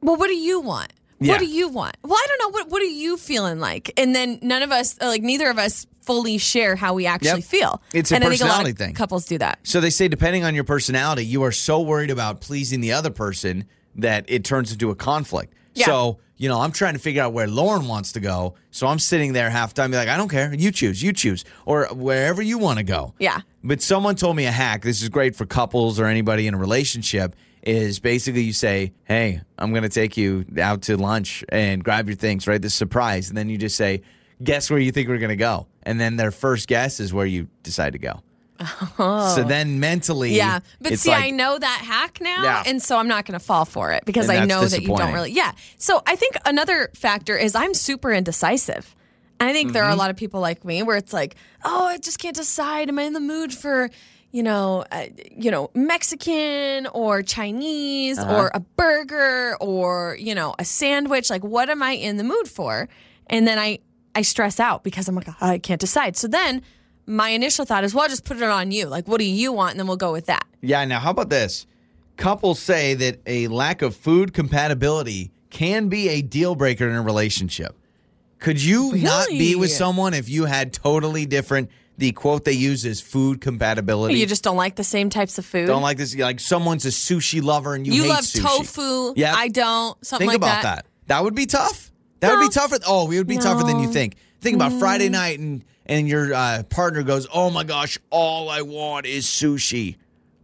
well, 0.01 0.17
what 0.17 0.27
do 0.27 0.35
you 0.35 0.59
want? 0.59 0.93
Yeah. 1.19 1.33
What 1.33 1.39
do 1.39 1.47
you 1.47 1.69
want? 1.69 1.97
Well, 2.03 2.15
I 2.15 2.25
don't 2.27 2.39
know. 2.43 2.59
What 2.59 2.69
What 2.69 2.81
are 2.83 2.85
you 2.85 3.17
feeling 3.17 3.59
like? 3.59 3.91
And 3.97 4.13
then 4.13 4.37
none 4.43 4.61
of 4.61 4.71
us, 4.71 5.01
like 5.01 5.23
neither 5.23 5.49
of 5.49 5.57
us, 5.57 5.87
fully 6.09 6.39
share 6.39 6.75
how 6.75 6.95
we 6.95 7.05
actually 7.05 7.41
Yep. 7.41 7.43
feel. 7.43 7.81
It's 7.93 8.11
a 8.11 8.15
and 8.15 8.23
I 8.23 8.29
think 8.29 8.41
a 8.41 8.45
lot 8.45 8.49
personality 8.49 8.71
of 8.71 8.77
thing. 8.79 8.93
Couples 8.95 9.25
do 9.27 9.37
that. 9.37 9.59
so 9.61 9.79
they 9.79 9.91
say, 9.91 10.07
depending 10.07 10.43
on 10.43 10.55
your 10.55 10.63
personality, 10.63 11.23
you 11.23 11.43
are 11.43 11.51
so 11.51 11.79
worried 11.81 12.09
about 12.09 12.41
pleasing 12.41 12.81
the 12.81 12.93
other 12.93 13.11
person 13.11 13.65
that 13.95 14.25
it 14.27 14.43
turns 14.43 14.71
into 14.71 14.89
a 14.89 14.95
conflict. 14.95 15.53
Yeah. 15.75 15.85
So, 15.85 16.17
you 16.37 16.49
know, 16.49 16.61
I'm 16.61 16.71
trying 16.71 16.93
to 16.93 16.99
figure 16.99 17.21
out 17.21 17.31
where 17.33 17.47
Lauren 17.47 17.87
wants 17.87 18.11
to 18.13 18.19
go. 18.19 18.55
So 18.71 18.87
I'm 18.87 18.97
sitting 18.97 19.33
there 19.33 19.51
half 19.51 19.73
time, 19.75 19.91
be 19.91 19.97
like, 19.97 20.09
I 20.09 20.17
don't 20.17 20.29
care. 20.29 20.51
You 20.53 20.71
choose, 20.71 21.03
you 21.03 21.13
choose, 21.13 21.45
or 21.65 21.87
wherever 21.91 22.41
you 22.41 22.57
want 22.57 22.79
to 22.79 22.83
go. 22.83 23.13
Yeah. 23.19 23.41
But 23.63 23.81
someone 23.83 24.15
told 24.15 24.35
me 24.35 24.45
a 24.45 24.51
hack. 24.51 24.81
This 24.81 25.03
is 25.03 25.09
great 25.09 25.35
for 25.35 25.45
couples 25.45 25.99
or 25.99 26.05
anybody 26.05 26.47
in 26.47 26.53
a 26.55 26.57
relationship. 26.57 27.35
Is 27.61 27.99
basically 27.99 28.43
you 28.43 28.53
say, 28.53 28.93
"Hey, 29.03 29.41
I'm 29.57 29.71
going 29.71 29.83
to 29.83 29.89
take 29.89 30.15
you 30.15 30.45
out 30.61 30.81
to 30.83 30.95
lunch 30.95 31.43
and 31.49 31.83
grab 31.83 32.07
your 32.07 32.15
things, 32.15 32.47
right? 32.47 32.61
This 32.61 32.73
surprise." 32.73 33.27
And 33.27 33.37
then 33.37 33.49
you 33.49 33.57
just 33.57 33.75
say, 33.75 34.01
"Guess 34.43 34.69
where 34.69 34.79
you 34.79 34.91
think 34.91 35.09
we're 35.09 35.17
going 35.17 35.29
to 35.29 35.35
go?" 35.35 35.67
And 35.83 35.99
then 35.99 36.15
their 36.17 36.31
first 36.31 36.67
guess 36.67 36.99
is 36.99 37.13
where 37.13 37.25
you 37.25 37.47
decide 37.63 37.93
to 37.93 37.99
go. 37.99 38.21
So 38.97 39.43
then 39.47 39.79
mentally, 39.79 40.31
Oh. 40.33 40.35
Yeah, 40.35 40.59
but 40.81 40.91
it's 40.91 41.03
see, 41.03 41.11
like, 41.11 41.23
I 41.23 41.29
know 41.29 41.57
that 41.57 41.81
hack 41.85 42.19
now, 42.21 42.43
Yeah. 42.43 42.63
and 42.65 42.81
so 42.83 42.97
I'm 42.97 43.07
not 43.07 43.25
going 43.25 43.39
to 43.39 43.45
fall 43.45 43.63
for 43.63 43.93
it 43.93 44.03
because 44.05 44.27
And 44.29 44.39
I 44.39 44.45
know 44.45 44.65
that 44.65 44.81
you 44.81 44.87
don't 44.89 45.13
really. 45.13 45.31
Yeah. 45.31 45.53
So 45.77 46.01
I 46.05 46.15
think 46.17 46.35
another 46.45 46.89
factor 46.93 47.37
is 47.37 47.55
I'm 47.55 47.73
super 47.73 48.11
indecisive. 48.11 48.95
And 49.39 49.47
I 49.49 49.53
think 49.53 49.71
there 49.71 49.83
are 49.83 49.87
a 49.87 49.91
Mm-hmm. 49.91 49.99
lot 49.99 50.09
of 50.09 50.17
people 50.17 50.41
like 50.41 50.65
me 50.65 50.83
where 50.83 50.97
it's 50.97 51.13
like, 51.13 51.35
oh, 51.63 51.85
I 51.87 51.97
just 51.99 52.19
can't 52.19 52.35
decide. 52.35 52.89
Am 52.89 52.99
I 52.99 53.03
in 53.03 53.13
the 53.13 53.21
mood 53.21 53.53
for, 53.53 53.89
you 54.33 54.43
know, 54.43 54.83
uh, 54.91 55.05
you 55.31 55.49
know, 55.51 55.69
Mexican 55.73 56.85
or 56.87 57.21
Chinese 57.23 58.17
Uh-huh. 58.19 58.35
or 58.35 58.51
a 58.53 58.59
burger 58.59 59.55
or 59.61 60.17
you 60.19 60.35
know 60.35 60.53
a 60.59 60.65
sandwich? 60.65 61.29
Like, 61.29 61.45
what 61.45 61.69
am 61.69 61.81
I 61.81 61.91
in 61.91 62.17
the 62.17 62.25
mood 62.25 62.49
for? 62.49 62.89
And 63.27 63.47
then 63.47 63.57
I 63.57 63.79
I 64.19 64.21
stress 64.21 64.59
out 64.59 64.83
because 64.83 65.07
I'm 65.07 65.15
like, 65.15 65.29
I 65.41 65.59
can't 65.59 65.79
decide. 65.79 66.17
So 66.17 66.27
then 66.27 66.61
my 67.05 67.29
initial 67.29 67.63
thought 67.63 67.85
is, 67.85 67.93
well, 67.95 68.03
I'll 68.03 68.09
just 68.09 68.25
put 68.25 68.35
it 68.35 68.43
on 68.43 68.69
you. 68.71 68.85
Like, 68.85 69.07
what 69.07 69.19
do 69.19 69.23
you 69.23 69.53
want? 69.53 69.71
And 69.71 69.79
then 69.79 69.87
we'll 69.87 69.95
go 69.95 70.11
with 70.11 70.25
that. 70.25 70.45
Yeah, 70.61 70.83
now 70.83 70.99
how 70.99 71.11
about 71.11 71.29
this? 71.29 71.65
Couples 72.17 72.59
say 72.59 72.95
that 72.95 73.21
a 73.25 73.47
lack 73.47 73.81
of 73.81 73.95
food 73.95 74.33
compatibility 74.33 75.31
can 75.49 75.87
be 75.87 76.09
a 76.09 76.21
deal 76.21 76.53
breaker 76.53 76.87
in 76.89 76.95
a 76.95 77.01
relationship. 77.01 77.77
Could 78.39 78.61
you 78.61 78.93
not 78.97 79.29
be 79.29 79.55
with 79.55 79.71
someone 79.71 80.13
if 80.13 80.27
you 80.27 80.43
had 80.45 80.73
totally 80.73 81.25
different 81.25 81.69
the 81.97 82.11
quote 82.11 82.43
they 82.43 82.51
use 82.53 82.83
is 82.85 82.99
food 82.99 83.39
compatibility? 83.39 84.15
You 84.19 84.25
just 84.25 84.43
don't 84.43 84.57
like 84.57 84.75
the 84.75 84.83
same 84.83 85.09
types 85.09 85.37
of 85.37 85.45
food. 85.45 85.65
don't 85.67 85.81
like 85.81 85.97
this 85.97 86.13
like 86.15 86.41
someone's 86.41 86.85
a 86.85 86.89
sushi 86.89 87.41
lover 87.41 87.73
and 87.73 87.87
you, 87.87 87.93
You 87.93 88.03
hate 88.03 88.09
love 88.09 88.25
sushi. 88.25 88.41
tofu. 88.41 89.13
Yeah. 89.15 89.33
I 89.33 89.47
don't. 89.47 89.97
Something 90.05 90.29
Think 90.29 90.41
like 90.43 90.51
about 90.51 90.63
that. 90.63 90.85
that. 91.07 91.23
would 91.23 91.35
be 91.35 91.45
tough. 91.45 91.89
That 92.19 92.31
would 92.31 92.41
No. 92.41 92.47
be 92.47 92.53
tougher. 92.53 92.77
Oh, 92.87 93.09
it 93.11 93.17
would 93.17 93.27
be 93.27 93.37
tougher 93.37 93.63
than 93.63 93.79
you 93.79 93.91
think. 93.91 94.15
Think 94.41 94.55
about 94.55 94.73
Friday 94.73 95.09
night 95.09 95.39
and 95.39 95.63
and 95.85 96.07
your 96.07 96.33
uh, 96.33 96.63
partner 96.63 97.03
goes, 97.03 97.27
"Oh 97.33 97.49
my 97.49 97.63
gosh, 97.63 97.97
all 98.09 98.49
I 98.49 98.61
want 98.61 99.05
is 99.05 99.25
sushi." 99.25 99.95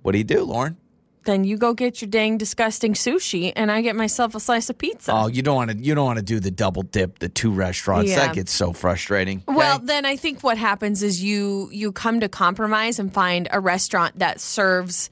What 0.01 0.13
do 0.13 0.17
you 0.17 0.23
do, 0.23 0.43
Lauren? 0.43 0.77
Then 1.25 1.43
you 1.43 1.57
go 1.57 1.73
get 1.73 2.01
your 2.01 2.09
dang 2.09 2.37
disgusting 2.37 2.93
sushi, 2.93 3.51
and 3.55 3.71
I 3.71 3.81
get 3.81 3.95
myself 3.95 4.35
a 4.35 4.39
slice 4.39 4.69
of 4.69 4.77
pizza. 4.77 5.11
Oh, 5.11 5.27
you 5.27 5.41
don't 5.41 5.55
want 5.55 5.71
to. 5.71 5.77
You 5.77 5.95
don't 5.95 6.05
want 6.05 6.19
to 6.19 6.23
do 6.25 6.39
the 6.39 6.51
double 6.51 6.83
dip, 6.83 7.19
the 7.19 7.29
two 7.29 7.51
restaurants. 7.51 8.11
Yeah. 8.11 8.27
That 8.27 8.35
gets 8.35 8.51
so 8.51 8.73
frustrating. 8.73 9.43
Well, 9.47 9.77
Okay? 9.77 9.85
then 9.85 10.05
I 10.05 10.15
think 10.17 10.43
what 10.43 10.57
happens 10.57 11.01
is 11.03 11.23
you 11.23 11.69
you 11.71 11.91
come 11.91 12.19
to 12.19 12.29
compromise 12.29 12.99
and 12.99 13.11
find 13.13 13.47
a 13.51 13.59
restaurant 13.59 14.19
that 14.19 14.39
serves 14.39 15.09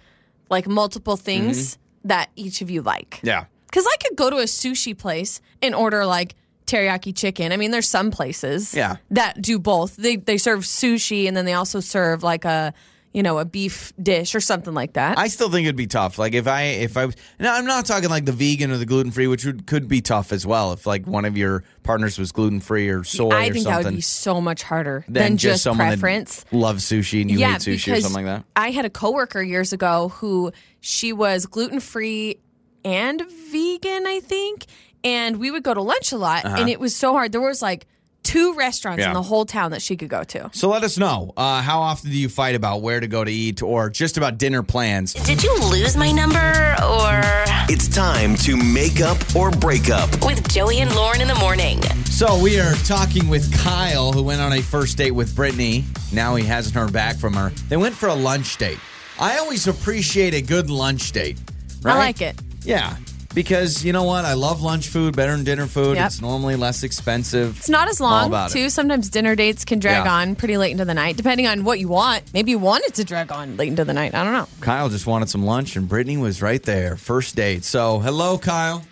like 0.50 0.68
multiple 0.68 1.18
things 1.18 1.78
that 2.04 2.30
each 2.36 2.62
of 2.62 2.70
you 2.70 2.82
like. 2.84 3.12
Mm-hmm. 3.18 3.28
yeah, 3.28 3.46
Because 3.68 3.88
I 3.88 3.96
could 4.06 4.16
go 4.18 4.30
to 4.30 4.38
a 4.38 4.44
sushi 4.44 4.96
place 4.98 5.42
and 5.64 5.74
order 5.74 6.06
like 6.06 6.36
teriyaki 6.66 7.16
chicken. 7.16 7.52
I 7.52 7.58
mean, 7.58 7.72
there's 7.72 7.88
some 7.90 8.12
places 8.12 8.74
Yeah. 8.74 8.98
that 9.12 9.42
do 9.42 9.60
both. 9.60 9.96
They 9.98 10.16
they 10.18 10.38
serve 10.38 10.62
sushi 10.62 11.28
and 11.28 11.36
then 11.36 11.46
they 11.46 11.54
also 11.54 11.80
serve 11.80 12.24
like 12.24 12.46
a 12.46 12.74
you 13.14 13.22
know 13.22 13.38
a 13.38 13.46
beef 13.46 13.94
dish 14.02 14.34
or 14.34 14.40
something 14.40 14.74
like 14.74 14.94
that. 14.94 15.20
I 15.20 15.28
still 15.28 15.48
think 15.52 15.66
it'd 15.66 15.76
be 15.76 15.86
tough. 15.86 16.18
Like 16.18 16.34
if 16.34 16.48
I 16.48 16.64
if 16.64 16.98
I 16.98 17.06
now 17.40 17.54
I'm 17.56 17.66
not 17.66 17.86
talking 17.86 18.10
like 18.10 18.26
the 18.26 18.32
vegan 18.32 18.72
or 18.72 18.78
the 18.78 18.88
gluten 18.88 19.12
free, 19.12 19.28
which 19.28 19.46
would, 19.46 19.68
could 19.68 19.88
be 19.88 20.02
tough 20.02 20.32
as 20.32 20.48
well. 20.48 20.74
If 20.74 20.88
like 20.88 21.06
one 21.06 21.24
of 21.26 21.38
your 21.38 21.64
partners 21.84 22.18
was 22.18 22.32
gluten 22.32 22.60
free 22.60 22.90
or 22.90 23.04
soy 23.04 23.30
I 23.30 23.50
or 23.50 23.54
think 23.54 23.66
that 23.66 23.74
something, 23.76 23.86
would 23.86 23.96
be 23.98 24.02
so 24.02 24.42
much 24.42 24.64
harder 24.64 25.06
than 25.08 25.14
than 25.24 25.38
just, 25.38 25.62
someone 25.62 25.90
preference. 25.90 26.44
that 26.46 26.56
loves 26.58 26.86
sushi 26.86 27.22
and 27.22 27.30
you 27.30 27.38
yeah, 27.38 27.52
hate 27.54 27.62
sushi 27.62 27.88
or 27.90 27.92
because 27.98 28.04
something 28.04 28.26
like 28.26 28.38
that. 28.38 28.46
I 28.56 28.72
had 28.72 28.86
a 28.86 28.90
coworker 28.90 29.44
years 29.44 29.74
ago 29.74 30.10
who 30.16 30.52
she 30.80 31.14
was 31.14 31.46
gluten 31.46 31.82
free 31.82 32.38
and 32.84 33.22
vegan, 33.52 34.08
I 34.08 34.22
think. 34.24 34.66
And 35.04 35.38
we 35.38 35.52
would 35.52 35.64
go 35.64 35.74
to 35.74 35.82
lunch 35.82 36.12
a 36.12 36.18
lot, 36.18 36.46
Uh-huh. 36.46 36.56
and 36.60 36.70
it 36.70 36.80
was 36.80 36.96
so 36.96 37.12
hard. 37.14 37.32
There 37.32 37.42
was 37.42 37.62
like 37.62 37.86
two 38.24 38.54
restaurants 38.54 39.02
Yeah. 39.02 39.10
in 39.10 39.14
the 39.14 39.22
whole 39.22 39.46
town 39.46 39.72
that 39.72 39.82
she 39.82 39.98
could 39.98 40.08
go 40.08 40.24
to. 40.24 40.50
So 40.54 40.70
let 40.70 40.84
us 40.84 40.98
know. 40.98 41.34
Uh, 41.36 41.62
how 41.62 41.82
often 41.82 42.10
do 42.10 42.18
you 42.18 42.30
fight 42.30 42.56
about 42.56 42.82
where 42.82 43.02
to 43.02 43.08
go 43.08 43.22
to 43.26 43.32
eat 43.32 43.62
or 43.62 43.90
just 43.90 44.16
about 44.16 44.38
dinner 44.38 44.64
plans? 44.64 45.12
Did 45.12 45.44
you 45.44 45.54
lose 45.70 45.98
my 45.98 46.10
number 46.12 46.40
or 46.82 47.22
It's 47.68 47.90
time 47.90 48.36
to 48.38 48.56
make 48.56 49.02
up 49.02 49.18
or 49.36 49.52
break 49.52 49.90
up. 49.90 50.10
with 50.26 50.48
Joey 50.50 50.80
and 50.80 50.96
Lauren 50.96 51.20
in 51.20 51.28
the 51.28 51.36
morning? 51.36 51.82
So 52.06 52.38
we 52.40 52.60
are 52.62 52.74
talking 52.86 53.28
with 53.28 53.52
Kyle, 53.62 54.14
who 54.14 54.24
went 54.24 54.40
on 54.40 54.54
a 54.54 54.62
first 54.62 54.98
date 54.98 55.12
with 55.12 55.36
Brittany. 55.36 55.84
Now 56.14 56.36
he 56.36 56.46
hasn't 56.46 56.76
heard 56.76 56.94
back 56.94 57.18
from 57.18 57.34
her. 57.34 57.52
They 57.68 57.76
went 57.78 57.94
for 57.96 58.08
a 58.08 58.16
lunch 58.16 58.56
date. 58.58 58.80
I 59.20 59.38
always 59.40 59.68
appreciate 59.68 60.34
a 60.34 60.42
good 60.42 60.70
lunch 60.70 61.12
date. 61.12 61.38
Right? 61.82 61.96
I 61.96 61.98
like 61.98 62.22
it. 62.22 62.36
Yeah. 62.64 62.96
Because 63.34 63.84
you 63.84 63.94
know 63.94 64.04
what? 64.04 64.26
I 64.26 64.34
love 64.34 64.62
lunch 64.62 64.90
food 64.90 65.16
better 65.16 65.32
than 65.32 65.44
dinner 65.44 65.66
food. 65.66 65.96
Yep. 65.96 66.06
It's 66.06 66.22
normally 66.22 66.56
less 66.56 66.84
expensive. 66.84 67.58
It's 67.58 67.70
not 67.70 67.88
as 67.88 68.00
long, 68.00 68.28
about 68.28 68.52
it. 68.52 68.54
too. 68.54 68.70
Sometimes 68.70 69.10
dinner 69.10 69.36
dates 69.36 69.66
can 69.66 69.80
drag 69.80 70.06
Yeah. 70.06 70.14
on 70.14 70.36
pretty 70.36 70.58
late 70.58 70.72
into 70.72 70.86
the 70.86 70.94
night, 70.94 71.18
depending 71.18 71.48
on 71.48 71.64
what 71.64 71.80
you 71.80 71.88
want. 71.88 72.24
Maybe 72.34 72.52
you 72.52 72.60
want 72.60 72.84
it 72.86 72.94
to 72.96 73.04
drag 73.04 73.32
on 73.32 73.58
late 73.58 73.70
into 73.70 73.86
the 73.86 73.94
night. 73.94 74.14
I 74.14 74.24
don't 74.24 74.34
know. 74.34 74.48
Kyle 74.62 74.90
just 74.90 75.08
wanted 75.08 75.30
some 75.30 75.44
lunch, 75.46 75.76
and 75.76 75.90
Brittany 75.90 76.18
was 76.18 76.42
right 76.42 76.62
there. 76.62 76.96
First 76.96 77.36
date. 77.36 77.64
So, 77.64 78.00
hello, 78.00 78.38
Kyle. 78.38 78.84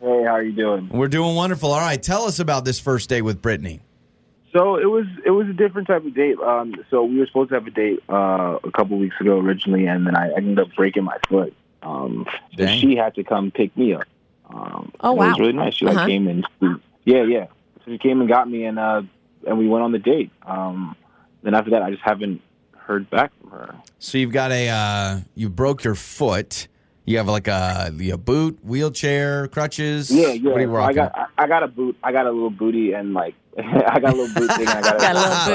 Hey, 0.00 0.24
how 0.24 0.32
are 0.32 0.42
you 0.42 0.52
doing? 0.52 0.88
We're 0.92 1.08
doing 1.08 1.34
wonderful. 1.36 1.70
All 1.72 1.80
right, 1.80 2.02
tell 2.02 2.24
us 2.24 2.38
about 2.40 2.64
this 2.64 2.80
first 2.80 3.08
date 3.08 3.22
with 3.22 3.40
Brittany. 3.40 3.80
So 4.52 4.76
it 4.76 4.84
was 4.84 5.06
it 5.24 5.30
was 5.30 5.48
a 5.48 5.52
different 5.52 5.88
type 5.88 6.04
of 6.04 6.14
date. 6.14 6.38
Um, 6.38 6.74
so 6.88 7.02
we 7.04 7.18
were 7.18 7.26
supposed 7.26 7.48
to 7.48 7.56
have 7.56 7.66
a 7.66 7.70
date 7.70 8.00
uh, 8.08 8.58
a 8.62 8.70
couple 8.70 8.96
weeks 8.98 9.16
ago 9.20 9.38
originally, 9.40 9.86
and 9.86 10.06
then 10.06 10.14
I 10.16 10.30
ended 10.36 10.60
up 10.60 10.68
breaking 10.76 11.02
my 11.04 11.16
foot. 11.28 11.52
Um, 11.84 12.26
so 12.56 12.64
Dang. 12.64 12.80
she 12.80 12.96
had 12.96 13.14
to 13.16 13.24
come 13.24 13.50
pick 13.50 13.76
me 13.76 13.94
up. 13.94 14.04
Um, 14.48 14.92
Oh, 15.00 15.12
and 15.20 15.22
It 15.22 15.28
was 15.28 15.38
really 15.40 15.52
nice. 15.52 15.74
She 15.74 15.84
like 15.84 15.96
Uh-huh. 15.96 16.06
came 16.06 16.28
and 16.28 16.46
yeah, 17.04 17.22
yeah. 17.24 17.46
So 17.84 17.92
she 17.92 17.98
came 17.98 18.20
and 18.20 18.28
got 18.28 18.48
me, 18.48 18.64
and 18.64 18.78
uh, 18.78 19.02
and 19.46 19.58
we 19.58 19.68
went 19.68 19.84
on 19.84 19.92
the 19.92 19.98
date. 19.98 20.30
Um, 20.46 20.96
then 21.42 21.54
after 21.54 21.70
that, 21.70 21.82
I 21.82 21.90
just 21.90 22.02
haven't 22.02 22.40
heard 22.76 23.08
back 23.10 23.32
from 23.40 23.50
her. 23.50 23.74
So 23.98 24.18
you've 24.18 24.32
got 24.32 24.50
a 24.52 24.68
uh, 24.68 25.20
you 25.34 25.48
broke 25.50 25.84
your 25.84 25.94
foot. 25.94 26.68
You 27.06 27.18
have 27.18 27.28
like 27.28 27.48
a, 27.48 27.92
a 28.12 28.16
boot, 28.16 28.58
wheelchair, 28.62 29.48
crutches. 29.48 30.10
Yeah, 30.10 30.28
yeah. 30.28 30.50
What 30.50 30.58
are 30.58 30.60
you 30.62 30.68
So 30.68 30.76
I 30.76 30.92
got 30.94 31.18
I, 31.18 31.26
I 31.36 31.46
got 31.46 31.62
a 31.62 31.68
boot. 31.68 31.96
I 32.02 32.12
got 32.12 32.26
a 32.26 32.30
little 32.30 32.48
booty, 32.50 32.92
and 32.92 33.12
like 33.12 33.34
I 33.58 34.00
got 34.00 34.12
a 34.14 34.16
little 34.16 34.34
booty. 34.34 34.66
I 34.66 34.80
got, 34.80 34.98
Got 35.00 35.14
a 35.14 35.20
little 35.20 35.54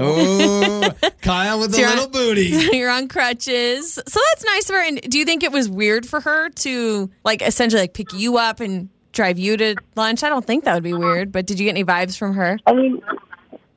booty. 0.86 1.06
Ooh, 1.08 1.10
Kyle 1.22 1.58
with 1.60 1.70
the 1.70 1.76
So 1.76 1.80
you're 1.80 1.88
little 1.90 2.04
on- 2.06 2.10
booty. 2.12 2.68
You're 2.76 2.90
on 2.90 3.08
crutches. 3.08 3.94
So 3.94 4.20
that's 4.30 4.44
nice 4.44 4.68
of 4.70 4.76
her. 4.76 4.82
And 4.82 5.00
do 5.02 5.18
you 5.18 5.24
think 5.24 5.42
it 5.42 5.52
was 5.52 5.68
weird 5.68 6.06
for 6.06 6.20
her 6.20 6.50
to 6.50 7.10
like 7.24 7.42
essentially 7.42 7.82
like 7.82 7.94
pick 7.94 8.12
you 8.12 8.38
up 8.38 8.60
and 8.60 8.88
drive 9.12 9.38
you 9.38 9.56
to 9.56 9.74
lunch? 9.96 10.22
I 10.22 10.28
don't 10.28 10.44
think 10.46 10.64
that 10.64 10.74
would 10.74 10.82
be 10.84 10.94
weird, 10.94 11.32
but 11.32 11.46
did 11.46 11.58
you 11.58 11.64
get 11.64 11.70
any 11.70 11.84
vibes 11.84 12.16
from 12.16 12.34
her? 12.34 12.58
I 12.66 12.72
mean, 12.72 13.02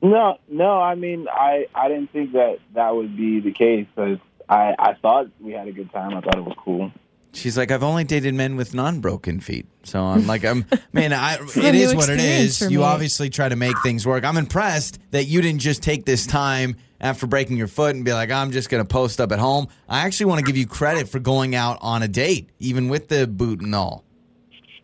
no, 0.02 0.38
no. 0.48 0.80
I 0.80 0.94
mean, 0.94 1.26
I 1.32 1.66
I 1.74 1.88
didn't 1.88 2.10
think 2.12 2.32
that 2.32 2.58
that 2.74 2.94
would 2.94 3.16
be 3.16 3.40
the 3.40 3.52
case 3.52 3.86
because 3.94 4.18
I 4.48 4.74
I 4.78 4.94
thought 4.94 5.28
we 5.40 5.52
had 5.52 5.66
a 5.66 5.72
good 5.72 5.90
time. 5.92 6.14
I 6.16 6.20
thought 6.20 6.36
it 6.36 6.44
was 6.44 6.56
cool. 6.58 6.92
She's 7.34 7.58
like, 7.58 7.70
I've 7.70 7.82
only 7.82 8.04
dated 8.04 8.34
men 8.34 8.56
with 8.56 8.74
non-broken 8.74 9.40
feet, 9.40 9.66
so 9.82 10.02
I'm 10.02 10.26
like, 10.26 10.44
I'm 10.44 10.64
man, 10.92 11.12
I, 11.12 11.34
it 11.56 11.74
is 11.74 11.94
what 11.94 12.08
it 12.08 12.20
is. 12.20 12.60
You 12.60 12.78
me. 12.78 12.84
obviously 12.84 13.30
try 13.30 13.48
to 13.48 13.56
make 13.56 13.74
things 13.82 14.06
work. 14.06 14.24
I'm 14.24 14.36
impressed 14.36 14.98
that 15.10 15.24
you 15.24 15.42
didn't 15.42 15.60
just 15.60 15.82
take 15.82 16.04
this 16.04 16.26
time 16.26 16.76
after 17.00 17.26
breaking 17.26 17.56
your 17.56 17.66
foot 17.66 17.94
and 17.94 18.04
be 18.04 18.12
like, 18.12 18.30
I'm 18.30 18.50
just 18.50 18.70
gonna 18.70 18.84
post 18.84 19.20
up 19.20 19.32
at 19.32 19.38
home. 19.38 19.68
I 19.88 20.00
actually 20.00 20.26
want 20.26 20.40
to 20.40 20.46
give 20.46 20.56
you 20.56 20.66
credit 20.66 21.08
for 21.08 21.18
going 21.18 21.54
out 21.54 21.78
on 21.82 22.02
a 22.02 22.08
date, 22.08 22.50
even 22.58 22.88
with 22.88 23.08
the 23.08 23.26
boot 23.26 23.60
and 23.60 23.74
all. 23.74 24.04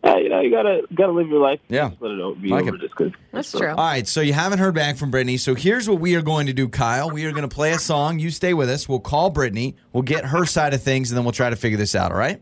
Yeah, 0.03 0.17
you 0.17 0.29
know, 0.29 0.39
you 0.41 0.49
gotta 0.49 0.81
gotta 0.95 1.11
live 1.11 1.27
your 1.27 1.39
life. 1.41 1.59
Yeah. 1.69 1.89
Just 1.89 2.01
let 2.01 2.11
it 2.11 2.19
o- 2.19 2.33
be 2.35 2.49
Like 2.49 2.63
over 2.63 2.75
it. 2.75 2.81
just 2.81 2.95
because. 2.97 3.13
That's 3.31 3.51
true. 3.51 3.67
All 3.69 3.75
right, 3.75 4.07
so 4.07 4.21
you 4.21 4.33
haven't 4.33 4.57
heard 4.59 4.73
back 4.73 4.97
from 4.97 5.11
Brittany. 5.11 5.37
So 5.37 5.53
here's 5.53 5.87
what 5.87 5.99
we 5.99 6.15
are 6.15 6.21
going 6.23 6.47
to 6.47 6.53
do, 6.53 6.67
Kyle. 6.67 7.11
We 7.11 7.25
are 7.25 7.31
going 7.31 7.47
to 7.47 7.53
play 7.53 7.71
a 7.71 7.77
song. 7.79 8.17
You 8.17 8.31
stay 8.31 8.53
with 8.55 8.69
us. 8.69 8.89
We'll 8.89 8.99
call 8.99 9.29
Brittany. 9.29 9.75
We'll 9.93 10.01
get 10.03 10.25
her 10.25 10.45
side 10.45 10.73
of 10.73 10.81
things, 10.81 11.11
and 11.11 11.17
then 11.17 11.23
we'll 11.23 11.33
try 11.33 11.49
to 11.51 11.55
figure 11.55 11.77
this 11.77 11.93
out. 11.93 12.11
All 12.11 12.17
right? 12.17 12.41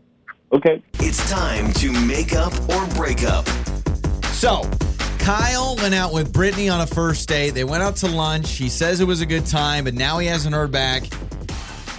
Okay. 0.52 0.82
It's 0.94 1.30
time 1.30 1.70
to 1.74 1.92
make 2.06 2.34
up 2.34 2.52
or 2.70 2.86
break 2.96 3.24
up. 3.24 3.46
So 4.32 4.62
Kyle 5.18 5.76
went 5.76 5.94
out 5.94 6.14
with 6.14 6.32
Brittany 6.32 6.70
on 6.70 6.80
a 6.80 6.86
first 6.86 7.28
date. 7.28 7.50
They 7.50 7.64
went 7.64 7.82
out 7.82 7.94
to 7.96 8.08
lunch. 8.08 8.52
He 8.56 8.70
says 8.70 9.00
it 9.00 9.06
was 9.06 9.20
a 9.20 9.26
good 9.26 9.44
time, 9.44 9.84
but 9.84 9.92
now 9.94 10.18
he 10.18 10.26
hasn't 10.26 10.54
heard 10.54 10.72
back. 10.72 11.02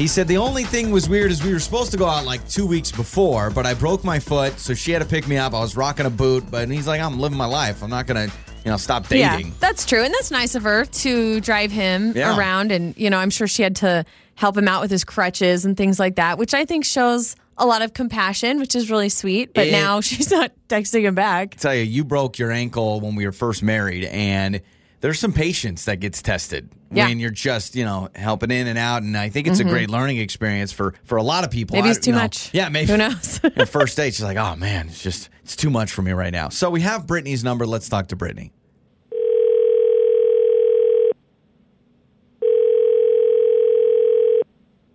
He 0.01 0.07
said 0.07 0.27
the 0.27 0.37
only 0.37 0.63
thing 0.63 0.89
was 0.89 1.07
weird 1.07 1.29
is 1.29 1.43
we 1.43 1.53
were 1.53 1.59
supposed 1.59 1.91
to 1.91 1.97
go 1.97 2.07
out 2.07 2.25
like 2.25 2.47
two 2.49 2.65
weeks 2.65 2.91
before, 2.91 3.51
but 3.51 3.67
I 3.67 3.75
broke 3.75 4.03
my 4.03 4.17
foot, 4.19 4.59
so 4.59 4.73
she 4.73 4.91
had 4.91 5.03
to 5.03 5.07
pick 5.07 5.27
me 5.27 5.37
up. 5.37 5.53
I 5.53 5.59
was 5.59 5.77
rocking 5.77 6.07
a 6.07 6.09
boot, 6.09 6.49
but 6.49 6.67
he's 6.69 6.87
like, 6.87 6.99
I'm 6.99 7.19
living 7.19 7.37
my 7.37 7.45
life. 7.45 7.83
I'm 7.83 7.91
not 7.91 8.07
gonna, 8.07 8.25
you 8.65 8.71
know, 8.71 8.77
stop 8.77 9.07
dating. 9.07 9.45
Yeah, 9.49 9.53
that's 9.59 9.85
true. 9.85 10.01
And 10.03 10.11
that's 10.11 10.31
nice 10.31 10.55
of 10.55 10.63
her 10.63 10.85
to 10.85 11.39
drive 11.41 11.71
him 11.71 12.13
Yeah. 12.15 12.35
around. 12.35 12.71
And, 12.71 12.97
you 12.97 13.11
know, 13.11 13.19
I'm 13.19 13.29
sure 13.29 13.45
she 13.45 13.61
had 13.61 13.75
to 13.77 14.03
help 14.33 14.57
him 14.57 14.67
out 14.67 14.81
with 14.81 14.89
his 14.89 15.03
crutches 15.03 15.65
and 15.65 15.77
things 15.77 15.99
like 15.99 16.15
that, 16.15 16.39
which 16.39 16.55
I 16.55 16.65
think 16.65 16.83
shows 16.83 17.35
a 17.59 17.67
lot 17.67 17.83
of 17.83 17.93
compassion, 17.93 18.59
which 18.59 18.73
is 18.73 18.89
really 18.89 19.09
sweet. 19.09 19.53
But 19.53 19.67
It- 19.67 19.71
now 19.71 20.01
she's 20.01 20.31
not 20.31 20.51
texting 20.67 21.03
him 21.03 21.13
back. 21.13 21.57
tell 21.57 21.75
you, 21.75 21.83
you 21.83 22.03
broke 22.03 22.39
your 22.39 22.51
ankle 22.51 23.01
when 23.01 23.13
we 23.13 23.27
were 23.27 23.31
first 23.31 23.61
married, 23.61 24.05
and 24.05 24.61
there's 25.01 25.19
some 25.19 25.33
patience 25.33 25.85
that 25.85 25.99
gets 25.99 26.21
tested 26.21 26.69
Yeah. 26.91 27.07
when 27.07 27.19
you're 27.19 27.31
just, 27.31 27.75
you 27.75 27.83
know, 27.83 28.09
helping 28.15 28.51
in 28.51 28.67
and 28.67 28.77
out. 28.77 29.01
And 29.03 29.17
I 29.17 29.29
think 29.29 29.47
it's 29.47 29.59
a 29.59 29.63
great 29.63 29.89
learning 29.89 30.17
experience 30.17 30.71
for 30.71 30.93
for 31.03 31.17
a 31.17 31.23
lot 31.23 31.43
of 31.43 31.51
people. 31.51 31.75
Mm-hmm. 31.75 31.83
Maybe 31.85 31.91
it's 31.97 32.05
too 32.05 32.11
you 32.11 32.15
know, 32.15 32.21
much. 32.23 32.53
Yeah, 32.53 32.69
maybe. 32.69 32.91
Who 32.91 32.97
knows? 32.97 33.41
At 33.43 33.67
first 33.67 33.97
date, 33.97 34.13
she's 34.13 34.23
like, 34.23 34.37
"Oh 34.37 34.55
man, 34.55 34.87
it's 34.87 35.01
just 35.03 35.29
it's 35.43 35.55
too 35.55 35.69
much 35.69 35.91
for 35.91 36.03
me 36.03 36.11
right 36.11 36.31
now." 36.31 36.49
So 36.49 36.69
we 36.69 36.81
have 36.81 37.07
Brittany's 37.07 37.43
number. 37.43 37.65
Let's 37.65 37.89
talk 37.89 38.07
to 38.09 38.15
Brittany. 38.15 38.53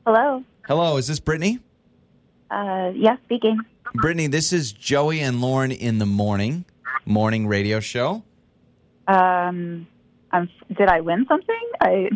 Hello. 0.07 0.45
Hello, 0.69 0.97
is 0.99 1.09
this 1.09 1.19
Brittany? 1.19 1.59
Uh, 2.51 2.92
yes, 2.95 3.19
speaking. 3.25 3.59
Brittany, 3.95 4.29
this 4.29 4.53
is 4.53 4.71
Joey 4.71 5.21
and 5.21 5.40
Lauren 5.40 5.73
in 5.73 5.99
the 5.99 6.07
morning 6.07 6.64
morning 7.05 7.47
radio 7.47 7.81
show. 7.81 8.23
Um, 9.09 9.87
I'm, 10.33 10.49
did 10.77 10.89
I 10.89 11.01
win 11.01 11.27
something? 11.29 11.71
I 11.81 12.11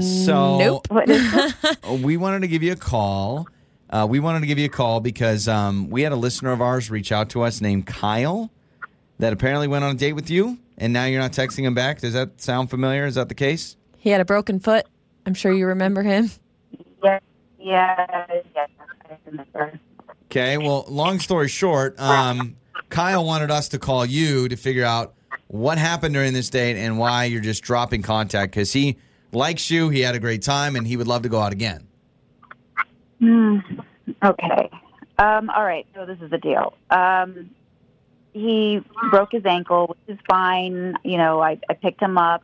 So 0.00 0.58
Nope. 0.58 0.86
what 0.90 1.08
is 1.08 1.32
this? 1.32 1.82
we 2.02 2.16
wanted 2.16 2.40
to 2.40 2.48
give 2.48 2.62
you 2.62 2.72
a 2.72 2.76
call. 2.76 3.46
Uh, 3.90 4.06
we 4.08 4.20
wanted 4.20 4.40
to 4.40 4.46
give 4.46 4.58
you 4.58 4.66
a 4.66 4.70
call 4.70 5.00
because 5.00 5.48
um, 5.48 5.88
we 5.88 6.02
had 6.02 6.12
a 6.12 6.16
listener 6.16 6.52
of 6.52 6.60
ours 6.60 6.90
reach 6.90 7.10
out 7.12 7.30
to 7.30 7.42
us 7.42 7.60
named 7.60 7.86
Kyle 7.86 8.50
that 9.18 9.32
apparently 9.32 9.66
went 9.66 9.84
on 9.84 9.92
a 9.92 9.98
date 9.98 10.12
with 10.12 10.30
you, 10.30 10.58
and 10.76 10.92
now 10.92 11.04
you're 11.06 11.20
not 11.20 11.32
texting 11.32 11.64
him 11.64 11.74
back. 11.74 12.00
Does 12.00 12.12
that 12.12 12.40
sound 12.40 12.70
familiar? 12.70 13.06
Is 13.06 13.14
that 13.14 13.28
the 13.28 13.34
case? 13.34 13.76
He 13.96 14.10
had 14.10 14.20
a 14.20 14.24
broken 14.24 14.60
foot. 14.60 14.86
I'm 15.26 15.34
sure 15.34 15.52
you 15.52 15.66
remember 15.66 16.02
him. 16.02 16.30
yeah, 17.02 17.18
yeah, 17.58 18.26
yeah. 18.54 18.66
I 19.10 19.16
remember. 19.26 19.80
Okay. 20.26 20.58
Well, 20.58 20.84
long 20.88 21.18
story 21.18 21.48
short, 21.48 21.98
um, 21.98 22.56
Kyle 22.90 23.24
wanted 23.24 23.50
us 23.50 23.68
to 23.70 23.78
call 23.78 24.04
you 24.04 24.48
to 24.48 24.56
figure 24.56 24.84
out 24.84 25.14
what 25.48 25.78
happened 25.78 26.14
during 26.14 26.32
this 26.34 26.50
date 26.50 26.76
and 26.76 26.98
why 26.98 27.24
you're 27.24 27.40
just 27.40 27.62
dropping 27.62 28.02
contact 28.02 28.52
because 28.52 28.72
he 28.72 28.98
likes 29.32 29.70
you, 29.70 29.88
he 29.88 30.00
had 30.00 30.14
a 30.14 30.20
great 30.20 30.42
time, 30.42 30.76
and 30.76 30.86
he 30.86 30.96
would 30.96 31.08
love 31.08 31.22
to 31.22 31.28
go 31.28 31.40
out 31.40 31.52
again. 31.52 31.86
Hmm. 33.18 33.58
Okay. 34.22 34.70
Um, 35.18 35.50
all 35.50 35.64
right. 35.64 35.86
So 35.94 36.06
this 36.06 36.18
is 36.20 36.30
the 36.30 36.38
deal. 36.38 36.74
Um, 36.90 37.50
he 38.32 38.82
broke 39.10 39.32
his 39.32 39.44
ankle, 39.44 39.88
which 39.88 40.16
is 40.16 40.18
fine. 40.28 40.94
You 41.02 41.16
know, 41.16 41.40
I, 41.40 41.58
I 41.68 41.74
picked 41.74 42.00
him 42.00 42.16
up. 42.16 42.42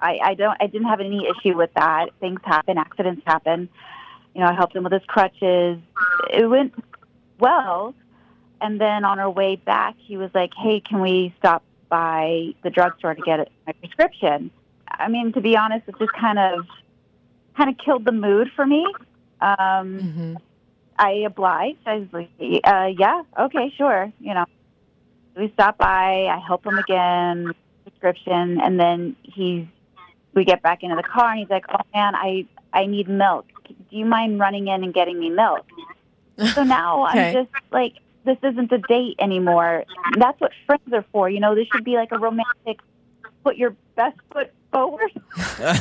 I, 0.00 0.18
I 0.22 0.34
don't. 0.34 0.56
I 0.60 0.66
didn't 0.66 0.88
have 0.88 1.00
any 1.00 1.26
issue 1.26 1.56
with 1.56 1.70
that. 1.74 2.06
Things 2.20 2.40
happen. 2.44 2.78
Accidents 2.78 3.22
happen. 3.26 3.68
You 4.34 4.40
know, 4.40 4.48
I 4.48 4.54
helped 4.54 4.74
him 4.74 4.84
with 4.84 4.92
his 4.92 5.04
crutches. 5.06 5.78
It 6.32 6.46
went 6.48 6.74
well. 7.38 7.94
And 8.60 8.80
then 8.80 9.04
on 9.04 9.20
our 9.20 9.30
way 9.30 9.56
back, 9.56 9.94
he 9.98 10.16
was 10.16 10.30
like, 10.34 10.50
"Hey, 10.56 10.80
can 10.80 11.00
we 11.00 11.34
stop 11.38 11.62
by 11.88 12.54
the 12.62 12.70
drugstore 12.70 13.14
to 13.14 13.22
get 13.22 13.48
my 13.66 13.72
prescription?" 13.72 14.50
I 14.90 15.08
mean, 15.08 15.32
to 15.32 15.40
be 15.40 15.56
honest, 15.56 15.88
it 15.88 15.96
just 15.98 16.12
kind 16.12 16.38
of 16.38 16.66
kind 17.56 17.70
of 17.70 17.76
killed 17.84 18.04
the 18.04 18.12
mood 18.12 18.50
for 18.54 18.66
me. 18.66 18.84
Um, 19.40 19.56
Mm-hmm. 19.58 20.34
I 21.00 21.10
obliged. 21.26 21.78
I 21.86 21.98
was 21.98 22.08
like, 22.12 22.30
uh, 22.64 22.90
yeah, 22.96 23.22
okay, 23.38 23.72
sure. 23.76 24.12
You 24.18 24.34
know, 24.34 24.44
we 25.36 25.48
stop 25.52 25.78
by. 25.78 26.26
I 26.26 26.38
help 26.44 26.66
him 26.66 26.76
again, 26.78 27.54
prescription, 27.84 28.60
and 28.60 28.78
then 28.80 29.16
he's. 29.22 29.66
We 30.34 30.44
get 30.44 30.60
back 30.62 30.82
into 30.82 30.96
the 30.96 31.02
car, 31.02 31.30
and 31.30 31.38
he's 31.40 31.48
like, 31.50 31.64
"Oh 31.68 31.80
man, 31.94 32.14
I 32.14 32.46
I 32.72 32.86
need 32.86 33.08
milk. 33.08 33.46
Do 33.66 33.96
you 33.96 34.04
mind 34.04 34.38
running 34.40 34.68
in 34.68 34.82
and 34.84 34.92
getting 34.92 35.18
me 35.18 35.30
milk?" 35.30 35.66
So 36.54 36.64
now 36.64 37.06
Okay. 37.06 37.28
I'm 37.28 37.32
just 37.32 37.50
like, 37.70 37.94
this 38.28 38.52
isn't 38.52 38.70
a 38.70 38.78
date 38.78 39.16
anymore. 39.18 39.84
That's 40.16 40.40
what 40.40 40.52
friends 40.66 40.92
are 40.92 41.04
for. 41.12 41.28
You 41.30 41.40
know, 41.40 41.54
this 41.54 41.66
should 41.74 41.84
be 41.84 41.94
like 41.96 42.12
a 42.12 42.18
romantic. 42.18 42.80
Put 43.44 43.56
your 43.56 43.74
best 43.96 44.18
foot 44.32 44.52
forward. 44.72 45.10
Whoa, 45.58 45.76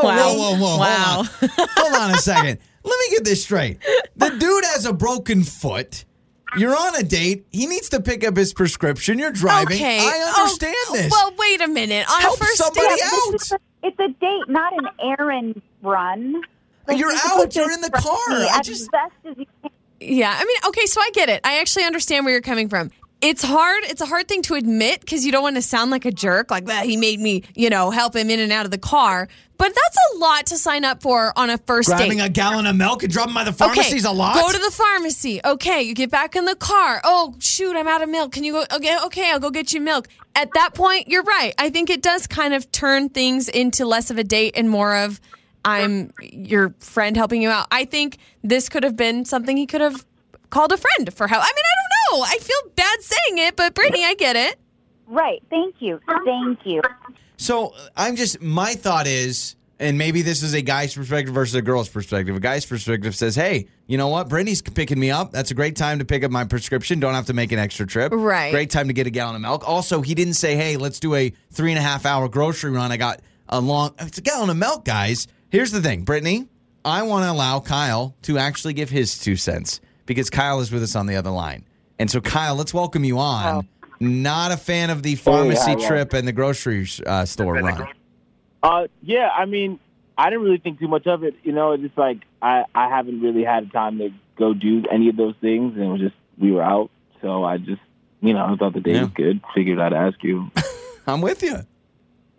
whoa, 0.00 0.34
whoa, 0.34 0.56
whoa. 0.58 0.78
Wow. 0.78 1.24
Hold 1.24 1.50
on. 1.58 1.68
Hold 1.76 1.94
on 1.94 2.10
a 2.12 2.18
second. 2.18 2.58
Let 2.84 2.98
me 3.00 3.16
get 3.16 3.24
this 3.24 3.42
straight. 3.44 3.78
The 4.16 4.30
dude 4.30 4.64
has 4.64 4.84
a 4.86 4.92
broken 4.92 5.42
foot. 5.44 6.04
You're 6.56 6.74
on 6.76 6.94
a 6.96 7.02
date. 7.02 7.46
He 7.50 7.66
needs 7.66 7.88
to 7.90 8.00
pick 8.00 8.24
up 8.26 8.36
his 8.36 8.54
prescription. 8.54 9.18
You're 9.18 9.32
driving. 9.32 9.76
Okay. 9.76 9.98
I 10.00 10.32
Oh, 10.36 10.42
understand 10.42 10.74
this. 10.92 11.10
Well, 11.10 11.34
wait 11.38 11.60
a 11.60 11.68
minute. 11.68 12.10
On 12.10 12.20
Help 12.20 12.36
a 12.40 12.44
first 12.44 12.56
somebody 12.58 12.86
date, 12.88 13.02
out. 13.04 13.34
It's 13.34 13.52
a, 13.52 13.58
it's 13.82 13.98
a 13.98 14.08
date, 14.08 14.48
not 14.48 14.72
an 14.72 14.88
errand 15.18 15.60
run. 15.82 16.40
Like, 16.86 16.98
You're 16.98 17.10
you're 17.12 17.20
out. 17.40 17.54
You're 17.54 17.70
in 17.72 17.80
the 17.80 17.90
car. 17.90 18.16
me 18.30 18.48
I 18.48 18.58
as 18.60 18.66
just- 18.66 18.90
best 18.92 19.12
as 19.24 19.36
you 19.36 19.46
can. 19.62 19.70
Yeah, 20.00 20.34
I 20.36 20.44
mean, 20.44 20.56
okay, 20.68 20.86
so 20.86 21.00
I 21.00 21.10
get 21.12 21.28
it. 21.28 21.40
I 21.44 21.60
actually 21.60 21.84
understand 21.84 22.24
where 22.24 22.32
you're 22.32 22.42
coming 22.42 22.68
from. 22.68 22.90
It's 23.22 23.42
hard. 23.42 23.82
It's 23.84 24.02
a 24.02 24.06
hard 24.06 24.28
thing 24.28 24.42
to 24.42 24.54
admit 24.54 25.00
because 25.00 25.24
you 25.24 25.32
don't 25.32 25.42
want 25.42 25.56
to 25.56 25.62
sound 25.62 25.90
like 25.90 26.04
a 26.04 26.12
jerk, 26.12 26.50
like 26.50 26.66
that. 26.66 26.84
He 26.84 26.98
made 26.98 27.18
me, 27.18 27.44
you 27.54 27.70
know, 27.70 27.90
help 27.90 28.14
him 28.14 28.28
in 28.28 28.40
and 28.40 28.52
out 28.52 28.66
of 28.66 28.70
the 28.70 28.78
car. 28.78 29.28
But 29.58 29.74
that's 29.74 29.96
a 30.14 30.18
lot 30.18 30.46
to 30.46 30.58
sign 30.58 30.84
up 30.84 31.02
for 31.02 31.32
on 31.34 31.48
a 31.48 31.56
first 31.56 31.88
Grabbing 31.88 32.18
date. 32.18 32.26
a 32.26 32.28
gallon 32.28 32.66
of 32.66 32.76
milk 32.76 33.02
and 33.02 33.10
dropping 33.10 33.32
by 33.32 33.44
the 33.44 33.54
pharmacy's 33.54 34.04
okay, 34.04 34.14
a 34.14 34.16
lot. 34.16 34.34
Go 34.34 34.52
to 34.52 34.58
the 34.58 34.70
pharmacy. 34.70 35.40
Okay, 35.42 35.82
you 35.82 35.94
get 35.94 36.10
back 36.10 36.36
in 36.36 36.44
the 36.44 36.56
car. 36.56 37.00
Oh 37.04 37.34
shoot, 37.38 37.74
I'm 37.74 37.88
out 37.88 38.02
of 38.02 38.10
milk. 38.10 38.32
Can 38.32 38.44
you 38.44 38.52
go? 38.52 38.64
Okay, 38.70 38.98
okay, 39.06 39.30
I'll 39.32 39.40
go 39.40 39.50
get 39.50 39.72
you 39.72 39.80
milk. 39.80 40.08
At 40.34 40.50
that 40.52 40.74
point, 40.74 41.08
you're 41.08 41.22
right. 41.22 41.54
I 41.56 41.70
think 41.70 41.88
it 41.88 42.02
does 42.02 42.26
kind 42.26 42.52
of 42.52 42.70
turn 42.70 43.08
things 43.08 43.48
into 43.48 43.86
less 43.86 44.10
of 44.10 44.18
a 44.18 44.24
date 44.24 44.52
and 44.58 44.68
more 44.68 44.94
of 44.94 45.22
I'm 45.66 46.12
your 46.22 46.74
friend 46.78 47.16
helping 47.16 47.42
you 47.42 47.50
out. 47.50 47.66
I 47.70 47.84
think 47.84 48.18
this 48.42 48.68
could 48.68 48.84
have 48.84 48.96
been 48.96 49.24
something 49.24 49.56
he 49.56 49.66
could 49.66 49.80
have 49.80 50.06
called 50.50 50.72
a 50.72 50.76
friend 50.76 51.12
for 51.12 51.26
help. 51.26 51.42
I 51.42 51.52
mean, 51.54 51.64
I 51.64 51.74
don't 52.12 52.20
know. 52.20 52.24
I 52.24 52.38
feel 52.38 52.70
bad 52.76 53.02
saying 53.02 53.38
it, 53.38 53.56
but 53.56 53.74
Brittany, 53.74 54.04
I 54.04 54.14
get 54.14 54.36
it. 54.36 54.58
Right. 55.08 55.42
Thank 55.50 55.76
you. 55.80 56.00
Thank 56.24 56.60
you. 56.64 56.82
So 57.36 57.74
I'm 57.96 58.16
just 58.16 58.40
my 58.40 58.74
thought 58.74 59.06
is, 59.06 59.56
and 59.78 59.98
maybe 59.98 60.22
this 60.22 60.42
is 60.42 60.54
a 60.54 60.62
guy's 60.62 60.94
perspective 60.94 61.34
versus 61.34 61.54
a 61.54 61.62
girl's 61.62 61.88
perspective. 61.88 62.34
A 62.34 62.40
guy's 62.40 62.64
perspective 62.64 63.14
says, 63.14 63.34
"Hey, 63.34 63.68
you 63.86 63.98
know 63.98 64.08
what? 64.08 64.28
Brittany's 64.28 64.62
picking 64.62 64.98
me 64.98 65.10
up. 65.10 65.32
That's 65.32 65.50
a 65.50 65.54
great 65.54 65.76
time 65.76 65.98
to 65.98 66.04
pick 66.04 66.24
up 66.24 66.30
my 66.30 66.44
prescription. 66.44 66.98
Don't 66.98 67.14
have 67.14 67.26
to 67.26 67.34
make 67.34 67.52
an 67.52 67.58
extra 67.58 67.86
trip. 67.86 68.12
Right. 68.14 68.52
Great 68.52 68.70
time 68.70 68.86
to 68.86 68.94
get 68.94 69.06
a 69.06 69.10
gallon 69.10 69.34
of 69.36 69.42
milk. 69.42 69.68
Also, 69.68 70.00
he 70.00 70.14
didn't 70.14 70.34
say, 70.34 70.56
"Hey, 70.56 70.76
let's 70.76 70.98
do 70.98 71.14
a 71.14 71.32
three 71.50 71.72
and 71.72 71.78
a 71.78 71.82
half 71.82 72.06
hour 72.06 72.28
grocery 72.28 72.70
run. 72.70 72.90
I 72.90 72.96
got 72.96 73.20
a 73.48 73.60
long. 73.60 73.94
It's 73.98 74.18
a 74.18 74.22
gallon 74.22 74.48
of 74.48 74.56
milk, 74.56 74.84
guys. 74.84 75.28
Here's 75.50 75.70
the 75.70 75.80
thing, 75.80 76.02
Brittany. 76.02 76.48
I 76.84 77.02
want 77.02 77.24
to 77.24 77.30
allow 77.30 77.60
Kyle 77.60 78.14
to 78.22 78.38
actually 78.38 78.74
give 78.74 78.90
his 78.90 79.18
two 79.18 79.36
cents 79.36 79.80
because 80.04 80.30
Kyle 80.30 80.60
is 80.60 80.70
with 80.70 80.82
us 80.82 80.94
on 80.94 81.06
the 81.06 81.16
other 81.16 81.30
line. 81.30 81.64
And 81.98 82.10
so, 82.10 82.20
Kyle, 82.20 82.54
let's 82.54 82.74
welcome 82.74 83.04
you 83.04 83.18
on. 83.18 83.66
Not 83.98 84.52
a 84.52 84.56
fan 84.56 84.90
of 84.90 85.02
the 85.02 85.14
pharmacy 85.16 85.72
hi, 85.72 85.76
hi. 85.80 85.86
trip 85.88 86.12
and 86.12 86.28
the 86.28 86.32
grocery 86.32 86.86
uh, 87.06 87.24
store 87.24 87.54
run. 87.54 87.86
Uh, 88.62 88.86
yeah, 89.02 89.30
I 89.30 89.46
mean, 89.46 89.80
I 90.18 90.28
didn't 90.30 90.44
really 90.44 90.58
think 90.58 90.78
too 90.78 90.88
much 90.88 91.06
of 91.06 91.24
it. 91.24 91.34
You 91.42 91.52
know, 91.52 91.72
it's 91.72 91.82
just 91.82 91.96
like 91.96 92.18
I, 92.42 92.64
I 92.74 92.88
haven't 92.88 93.20
really 93.22 93.42
had 93.44 93.72
time 93.72 93.98
to 93.98 94.10
go 94.36 94.52
do 94.52 94.84
any 94.92 95.08
of 95.08 95.16
those 95.16 95.34
things, 95.40 95.74
and 95.76 95.82
it 95.84 95.88
was 95.88 96.00
just 96.00 96.14
we 96.38 96.52
were 96.52 96.62
out, 96.62 96.90
so 97.22 97.44
I 97.44 97.56
just, 97.56 97.80
you 98.20 98.34
know, 98.34 98.44
I 98.44 98.56
thought 98.56 98.74
the 98.74 98.80
day 98.80 98.92
Yeah. 98.94 99.02
was 99.04 99.10
good. 99.14 99.40
Figured 99.54 99.80
I'd 99.80 99.94
ask 99.94 100.22
you. 100.22 100.50
I'm 101.06 101.22
with 101.22 101.42
you. 101.42 101.56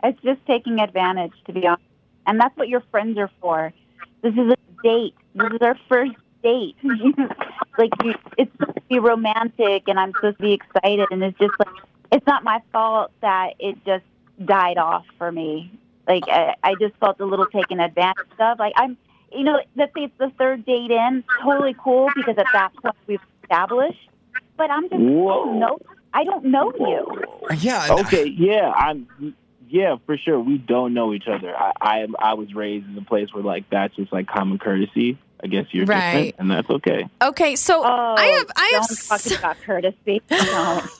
It's 0.04 0.22
just 0.22 0.46
taking 0.46 0.80
advantage, 0.80 1.34
to 1.48 1.54
be 1.54 1.65
honest. 1.65 1.82
And 2.28 2.40
that's 2.40 2.56
what 2.58 2.68
your 2.68 2.84
friends 2.92 3.18
are 3.18 3.32
for. 3.42 3.74
This 4.22 4.34
is 4.34 4.52
a 4.52 4.58
date. 4.84 5.16
This 5.34 5.52
is 5.54 5.62
our 5.62 5.80
first 5.88 6.16
date. 6.44 6.76
like, 7.78 7.90
you, 8.04 8.13
it's 8.38 8.52
supposed 8.52 8.76
to 8.76 8.84
be 8.90 9.00
romantic, 9.00 9.88
and 9.88 10.00
I'm 10.00 10.12
supposed 10.13 10.38
to 10.38 10.44
be 10.44 10.54
excited, 10.54 11.08
and 11.10 11.24
it's 11.24 11.40
just 11.40 11.54
like, 11.58 11.84
it's 12.12 12.28
not 12.28 12.44
my 12.44 12.62
fault 12.72 13.12
that 13.22 13.54
it 13.60 13.84
just 13.86 14.04
died 14.46 14.78
off 14.78 15.06
for 15.18 15.32
me. 15.32 15.72
Like, 16.08 16.24
I, 16.28 16.56
I 16.63 16.76
just 16.76 16.96
felt 16.98 17.20
a 17.20 17.26
little 17.26 17.48
taken 17.48 17.80
advantage 17.80 18.28
of. 18.40 18.60
Like, 18.60 18.74
I'm, 18.76 18.98
you 19.32 19.44
know, 19.44 19.60
let's 19.76 19.94
say 19.94 20.04
it's 20.04 20.18
the 20.18 20.32
third 20.38 20.66
date 20.66 20.92
in, 20.92 21.24
totally 21.42 21.76
cool, 21.82 22.10
because 22.16 22.38
at 22.38 22.48
that 22.54 22.72
point 22.82 22.96
we've 23.08 23.20
established. 23.44 24.10
But 24.58 24.70
I'm 24.70 24.84
just, 24.84 24.96
I 24.96 24.98
Whoa. 24.98 25.60
don't. 25.60 25.82
I 26.13 26.24
don't 26.24 26.46
know 26.46 26.74
you. 26.80 27.06
Yeah. 27.60 27.88
Okay, 27.92 28.26
yeah, 28.26 28.72
I'm. 28.76 29.08
Yeah, 29.70 29.98
for 30.06 30.18
sure. 30.18 30.40
We 30.40 30.58
don't 30.58 30.94
know 30.94 31.14
each 31.14 31.28
other. 31.28 31.56
I, 31.56 31.72
I. 31.82 32.08
I 32.20 32.34
was 32.36 32.54
raised 32.54 32.88
in 32.90 32.98
a 32.98 33.02
place 33.02 33.34
where 33.34 33.44
like 33.44 33.70
that's 33.70 33.96
just 33.96 34.12
like 34.14 34.28
common 34.28 34.58
courtesy. 34.60 35.18
I 35.44 35.46
guess 35.48 35.66
you're 35.70 35.86
Right. 35.86 36.14
different, 36.32 36.36
and 36.40 36.50
that's 36.50 36.68
okay. 36.68 37.08
Okay, 37.22 37.56
so 37.56 37.84
Oh, 37.86 38.16
I 38.18 38.24
have 38.26 38.48
I 38.56 38.72
have 38.74 38.88
don't 38.88 39.08
talk 39.08 39.20
s- 39.20 39.38
about 39.38 39.58
courtesy. 39.62 40.22
No. 40.32 40.38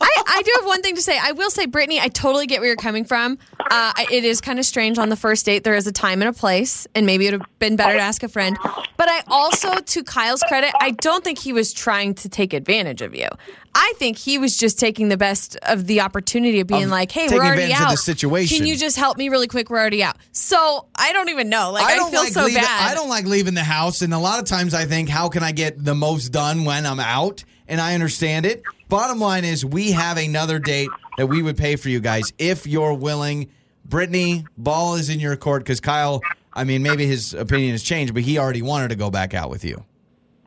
I, 0.02 0.24
I 0.28 0.42
do 0.44 0.52
have 0.58 0.66
one 0.68 0.84
thing 0.84 0.94
to 0.96 1.02
say. 1.02 1.18
I 1.20 1.32
will 1.32 1.50
say, 1.50 1.66
Brittany, 1.66 2.00
I 2.00 2.08
totally 2.10 2.46
get 2.46 2.60
where 2.60 2.68
you're 2.68 2.76
coming 2.76 3.04
from. 3.04 3.40
Uh, 3.72 3.94
it 4.12 4.24
is 4.24 4.40
kind 4.40 4.60
of 4.60 4.66
strange 4.66 5.00
on 5.00 5.10
the 5.10 5.16
first 5.16 5.46
date. 5.48 5.64
There 5.64 5.74
is 5.76 5.88
a 5.88 5.92
time 5.92 6.22
and 6.22 6.30
a 6.30 6.34
place, 6.34 6.86
and 6.94 7.08
maybe 7.08 7.26
it 7.28 7.32
would 7.32 7.42
have 7.42 7.60
been 7.60 7.76
better 7.78 7.94
to 7.96 8.00
ask 8.00 8.22
a 8.22 8.28
friend. 8.30 8.58
But 8.96 9.10
I 9.10 9.24
also, 9.28 9.74
to 9.80 10.04
Kyle's 10.04 10.44
credit, 10.48 10.72
I 10.80 10.92
don't 10.92 11.24
think 11.24 11.40
he 11.40 11.52
was 11.54 11.74
trying 11.74 12.14
to 12.16 12.30
take 12.30 12.54
advantage 12.54 13.02
of 13.02 13.16
you. 13.16 13.30
I 13.80 13.94
think 13.98 14.18
he 14.18 14.40
was 14.40 14.58
just 14.58 14.80
taking 14.80 15.10
the 15.10 15.18
best 15.18 15.56
of 15.62 15.86
the 15.86 16.02
opportunity 16.02 16.60
of 16.62 16.66
being 16.66 16.86
Of 16.86 16.90
like, 16.90 17.12
"Hey, 17.12 17.28
we're 17.30 17.38
already 17.38 17.62
advantage 17.62 17.78
of 17.78 17.86
out. 17.86 17.92
the 17.92 17.98
situation. 17.98 18.58
Can 18.58 18.66
you 18.66 18.76
just 18.76 18.98
help 18.98 19.18
me 19.18 19.30
really 19.30 19.46
quick? 19.46 19.70
We're 19.70 19.78
already 19.78 20.02
out." 20.02 20.18
So 20.32 20.88
I 20.96 21.13
don't 21.13 21.30
even 21.30 21.48
know. 21.48 21.72
Like 21.72 21.86
I, 21.86 21.96
don't 21.96 22.10
feel 22.10 22.22
like 22.22 22.34
so 22.34 22.46
leaving, 22.46 22.63
bad. 22.63 22.92
I 22.92 22.96
don't 22.96 23.08
like 23.08 23.26
leaving 23.26 23.54
the 23.54 23.63
house, 23.63 24.02
and 24.02 24.16
a 24.16 24.18
lot 24.18 24.40
of 24.40 24.46
times 24.46 24.74
I 24.74 24.86
think, 24.86 25.10
how 25.10 25.30
can 25.30 25.44
I 25.44 25.52
get 25.52 25.84
the 25.84 25.94
most 25.94 26.30
done 26.30 26.66
when 26.66 26.88
I'm 26.88 27.00
out? 27.00 27.44
And 27.68 27.80
I 27.80 27.94
understand 27.94 28.48
it. 28.48 28.63
Bottom 28.90 29.20
line 29.20 29.46
is, 29.46 29.63
we 29.63 29.92
have 29.92 30.18
another 30.18 30.58
date 30.58 30.90
that 31.18 31.28
we 31.28 31.44
would 31.44 31.58
pay 31.58 31.76
for 31.76 31.90
you 31.90 32.00
guys 32.00 32.34
if 32.40 32.66
you're 32.66 32.96
willing. 32.96 33.50
Brittany, 33.86 34.46
ball 34.58 34.96
is 34.96 35.10
in 35.12 35.20
your 35.20 35.36
court 35.36 35.63
because 35.63 35.80
Kyle. 35.80 36.22
I 36.52 36.63
mean, 36.63 36.82
maybe 36.82 37.06
his 37.06 37.36
opinion 37.36 37.74
has 37.74 37.84
changed, 37.84 38.16
but 38.16 38.24
he 38.24 38.40
already 38.40 38.63
wanted 38.63 38.88
to 38.88 38.96
go 38.96 39.12
back 39.12 39.36
out 39.36 39.52
with 39.52 39.63
you. 39.63 39.86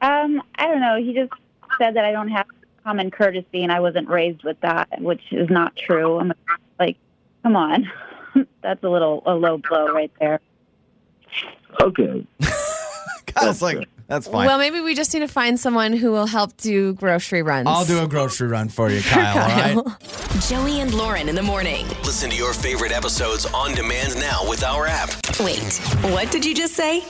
Um, 0.03 0.43
I 0.57 0.66
don't 0.66 0.81
know. 0.81 0.97
He 1.01 1.12
just 1.14 1.31
said 1.79 1.95
that 1.95 2.05
I 2.05 2.11
don't 2.11 2.29
have 2.29 2.47
common 2.85 3.11
courtesy, 3.11 3.62
and 3.62 3.73
I 3.73 3.81
wasn't 3.81 4.09
raised 4.09 4.43
with 4.45 4.61
that, 4.61 4.88
which 5.01 5.23
is 5.33 5.49
not 5.51 5.77
true. 5.77 6.19
I'm 6.19 6.33
like, 6.79 6.97
come 7.43 7.57
on, 7.57 7.90
that's 8.62 8.83
a 8.83 8.88
little 8.88 9.23
a 9.27 9.35
low 9.35 9.59
blow 9.59 9.88
right 9.88 10.12
there. 10.21 10.40
Okay. 11.81 12.27
Kyle's 13.37 13.62
like, 13.62 13.88
that's 14.07 14.27
fine. 14.27 14.47
Well, 14.47 14.59
maybe 14.59 14.81
we 14.81 14.95
just 14.95 15.14
need 15.14 15.21
to 15.21 15.29
find 15.29 15.59
someone 15.59 15.93
who 15.93 16.11
will 16.11 16.27
help 16.27 16.57
do 16.57 16.95
grocery 16.95 17.43
runs. 17.43 17.69
I'll 17.69 17.85
do 17.85 18.03
a 18.03 18.09
grocery 18.09 18.49
run 18.49 18.69
for 18.69 18.90
you, 18.90 19.01
Kyle. 19.03 19.77
All 19.77 19.85
right. 19.85 20.01
Joey 20.49 20.81
and 20.81 20.93
Lauren 20.93 21.29
in 21.29 21.35
the 21.37 21.43
morning. 21.43 21.87
Listen 22.05 22.29
to 22.31 22.37
your 22.37 22.53
favorite 22.53 22.93
episodes 22.93 23.47
on 23.47 23.75
demand 23.75 24.16
now 24.19 24.40
with 24.49 24.64
our 24.64 24.87
app. 24.87 25.11
Wait, 25.38 25.77
what 26.12 26.31
did 26.33 26.45
you 26.45 26.55
just 26.55 26.75
say? 26.75 27.03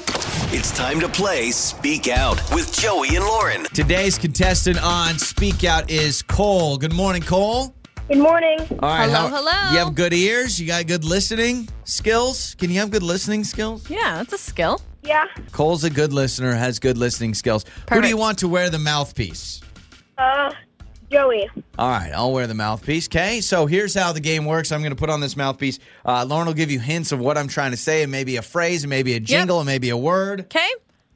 It's 0.53 0.77
time 0.77 1.01
to 1.01 1.09
play 1.09 1.51
Speak 1.53 2.09
Out 2.09 2.37
with 2.53 2.73
Joey 2.73 3.17
and 3.17 3.25
Lauren. 3.25 3.65
Today's 3.73 4.19
contestant 4.19 4.83
on 4.83 5.19
Speak 5.19 5.65
Out 5.65 5.91
is 5.91 6.23
Cole. 6.23 6.77
Good 6.77 6.93
morning, 6.93 7.23
Cole. 7.23 7.75
Good 8.09 8.19
morning. 8.19 8.59
All 8.83 8.89
right. 8.89 9.09
Hello, 9.09 9.29
hello. 9.29 9.73
You 9.73 9.79
have 9.79 9.95
good 9.95 10.13
ears. 10.13 10.61
You 10.61 10.67
got 10.67 10.87
good 10.87 11.05
listening 11.05 11.69
skills. 11.85 12.57
Can 12.57 12.69
you 12.71 12.81
have 12.81 12.91
good 12.91 13.05
listening 13.05 13.45
skills? 13.45 13.89
Yeah, 13.89 14.17
that's 14.17 14.33
a 14.33 14.39
skill. 14.39 14.81
Yeah. 15.03 15.27
Cole's 15.53 15.85
a 15.85 15.91
good 15.91 16.13
listener, 16.13 16.55
has 16.55 16.79
good 16.79 16.99
listening 16.99 17.35
skills. 17.35 17.65
Who 17.93 18.01
do 18.03 18.09
you 18.09 18.17
want 18.17 18.39
to 18.39 18.49
wear 18.49 18.69
the 18.71 18.79
mouthpiece? 18.79 19.61
Uh, 20.19 20.53
Joey. 21.11 21.49
All 21.79 21.89
right, 21.91 22.13
I'll 22.15 22.33
wear 22.33 22.47
the 22.47 22.55
mouthpiece. 22.55 23.09
Okay, 23.09 23.41
so 23.41 23.67
here's 23.67 23.95
how 23.95 24.13
the 24.13 24.21
game 24.21 24.45
works. 24.45 24.71
I'm 24.71 24.81
going 24.81 24.93
to 24.93 24.97
put 24.97 25.11
on 25.11 25.21
this 25.21 25.37
mouthpiece. 25.37 25.79
Uh, 26.05 26.25
Lauren 26.25 26.47
will 26.47 26.55
give 26.55 26.71
you 26.71 26.79
hints 26.79 27.13
of 27.13 27.19
what 27.19 27.39
I'm 27.39 27.49
trying 27.49 27.71
to 27.71 27.77
say, 27.77 28.03
and 28.03 28.13
maybe 28.13 28.37
a 28.37 28.43
phrase, 28.43 28.85
and 28.85 28.91
maybe 28.91 29.15
a 29.15 29.21
jingle, 29.21 29.59
and 29.59 29.67
maybe 29.67 29.89
a 29.89 29.97
word. 29.97 30.41
Okay. 30.43 30.69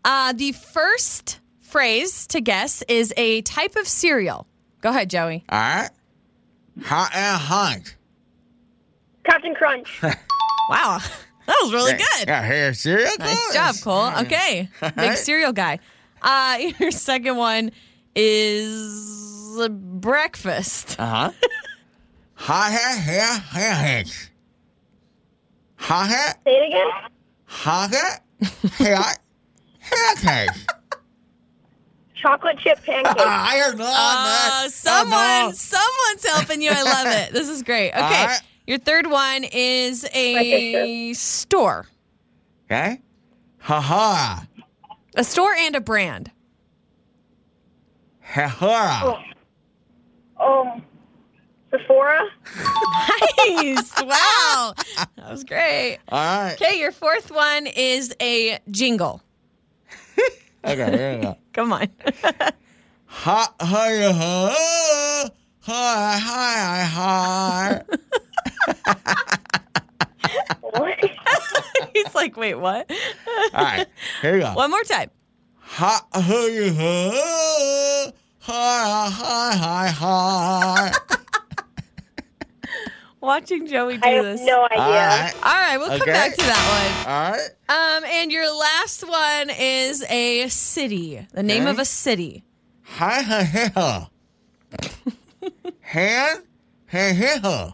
Uh, 0.05 0.33
the 0.33 0.53
first 0.53 1.41
phrase 1.61 2.27
to 2.29 2.41
guess 2.41 2.83
is 2.89 3.13
a 3.17 3.43
type 3.43 3.77
of 3.77 3.87
cereal. 3.87 4.47
Go 4.81 4.91
ahead, 4.91 5.11
Joey. 5.11 5.45
All 5.49 5.59
right. 5.59 5.91
Hot 6.85 7.11
and 7.15 7.41
hot. 7.41 7.95
Captain 9.25 9.55
Crunch. 9.55 10.01
Wow, 10.71 10.99
that 11.47 11.57
was 11.63 11.73
really 11.73 11.93
good. 11.95 12.27
Yeah, 12.29 12.47
here, 12.47 12.75
cereal. 12.75 13.11
Nice 13.19 13.55
job, 13.55 13.75
Cole. 13.83 14.11
Okay, 14.25 14.69
big 14.97 15.17
cereal 15.17 15.53
guy. 15.53 15.79
Uh, 16.23 16.59
your 16.79 16.91
second 16.91 17.37
one 17.37 17.71
is 18.15 19.59
breakfast. 19.71 20.97
Uh 20.99 21.07
huh. 21.07 21.31
Hot 22.37 22.71
hair, 22.73 22.97
hair, 22.99 23.33
hair, 23.39 23.75
hair. 23.75 24.05
Hot 25.77 26.09
hair, 26.09 26.35
Say 26.45 26.51
it 26.57 26.69
again. 26.69 26.89
hot 27.45 27.91
hair, 27.91 28.21
hair, 28.79 29.03
hair, 29.79 30.17
hair. 30.17 30.47
Chocolate 32.21 32.59
chip 32.59 32.83
pancakes. 32.85 33.15
I 33.19 33.59
heard 33.59 33.79
no, 33.79 33.85
Uh, 33.87 34.69
someone, 34.69 35.55
someone's 35.55 36.27
helping 36.27 36.63
you. 36.63 36.71
I 36.73 36.83
love 36.83 37.07
it. 37.07 37.33
This 37.33 37.49
is 37.51 37.63
great. 37.63 37.91
Okay, 37.91 38.01
All 38.03 38.27
right. 38.27 38.41
Your 38.67 38.79
third 38.79 39.07
one 39.07 39.45
is 39.53 40.07
a 40.15 41.13
store, 41.15 41.87
Okay. 42.67 43.01
Ha 43.61 43.81
ha. 43.81 44.47
a 45.17 45.25
store 45.25 45.53
and 45.55 45.77
a 45.77 45.81
brand. 45.81 46.31
Ha 48.23 48.47
ha. 48.49 49.23
um, 50.41 50.83
Sephora. 51.71 52.21
Nice. 53.49 53.93
wow, 54.03 54.75
that 55.17 55.31
was 55.31 55.45
great. 55.45 55.99
All 56.09 56.19
right. 56.43 56.53
Okay, 56.61 56.79
your 56.79 56.93
fourth 56.93 57.31
one 57.31 57.67
is 57.67 58.15
a 58.21 58.59
jingle. 58.71 59.23
Okay, 60.67 60.91
here 60.97 61.17
we 61.17 61.23
go. 61.23 61.37
Come 61.53 61.75
on. 61.75 61.89
Ha 62.01 62.23
ha 62.23 62.33
ha. 62.41 62.53
Hi, 63.07 63.47
hi, 63.61 64.13
hi, 64.13 65.29
hi, 65.61 66.19
hi, 66.19 66.85
hi. 66.85 67.83
What? 70.61 70.99
He's 71.95 72.15
like, 72.15 72.37
wait, 72.37 72.55
what? 72.55 72.91
All 73.55 73.63
right, 73.63 73.87
here 74.23 74.35
you 74.37 74.43
go. 74.43 74.53
One 74.55 74.71
more 74.71 74.83
time. 74.85 75.11
Hi, 75.59 75.99
hi, 76.13 76.21
hi, 76.21 78.13
hi, 78.41 79.11
hi, 79.11 79.57
hi, 79.57 79.89
hi. 79.89 80.93
Watching 83.21 83.67
Joey 83.67 83.97
do 83.97 84.07
I 84.07 84.11
have 84.13 84.25
this. 84.25 84.41
no 84.43 84.65
idea. 84.71 84.81
All 84.83 84.93
right, 84.93 85.35
All 85.43 85.53
right, 85.55 85.79
we'll 85.79 85.89
come 85.89 86.01
Okay. 86.03 86.13
back 86.13 86.35
to 86.35 86.43
that 86.43 87.05
one. 87.07 87.13
all 87.13 87.31
right. 87.33 87.51
Um, 87.97 88.05
and 88.05 88.31
your 88.31 88.55
last 88.55 89.09
one 89.09 89.51
is 89.51 90.03
a 90.11 90.49
city. 90.49 91.27
The 91.33 91.43
name 91.43 91.63
Okay. 91.63 91.71
of 91.71 91.79
a 91.79 91.85
city. 91.87 92.45
Hi, 92.83 93.23
hi, 93.23 93.43
hi, 93.45 93.71
hi. 93.75 94.07
Han, 95.81 96.45
hi, 96.89 97.13
hi, 97.13 97.37
hi. 97.43 97.73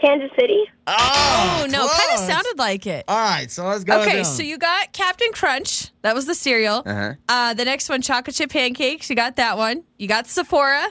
Kansas 0.00 0.30
City. 0.38 0.62
Oh, 0.86 1.62
Oh, 1.62 1.66
no, 1.70 1.86
kind 1.88 2.12
of 2.14 2.18
sounded 2.20 2.58
like 2.58 2.86
it. 2.86 3.04
All 3.08 3.16
right, 3.18 3.50
so 3.50 3.64
let's 3.66 3.82
go. 3.84 4.00
Okay, 4.02 4.16
down. 4.16 4.24
so 4.24 4.42
you 4.42 4.58
got 4.58 4.92
Captain 4.92 5.32
Crunch. 5.32 5.90
That 6.02 6.14
was 6.14 6.26
the 6.26 6.34
cereal. 6.34 6.82
Uh-huh. 6.86 7.14
Uh, 7.28 7.54
the 7.54 7.64
next 7.64 7.88
one, 7.88 8.02
chocolate 8.02 8.36
chip 8.36 8.50
pancakes. 8.50 9.08
You 9.10 9.16
got 9.16 9.36
that 9.36 9.56
one. 9.56 9.84
You 9.98 10.06
got 10.08 10.26
Sephora. 10.26 10.88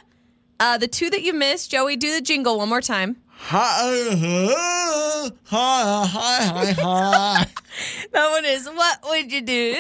Uh, 0.60 0.78
the 0.78 0.88
two 0.88 1.10
that 1.10 1.22
you 1.22 1.34
missed, 1.34 1.72
Joey, 1.72 1.96
do 1.98 2.14
the 2.14 2.22
jingle 2.22 2.58
one 2.58 2.70
more 2.70 2.82
time. 2.82 3.18
Hi, 3.38 4.10
hi, 4.16 5.30
hi, 5.44 6.06
hi, 6.06 6.72
hi. 6.72 7.48
That 8.14 8.30
one 8.32 8.46
is 8.46 8.66
what 8.68 9.00
would 9.10 9.32
you 9.32 9.42
do 9.42 9.76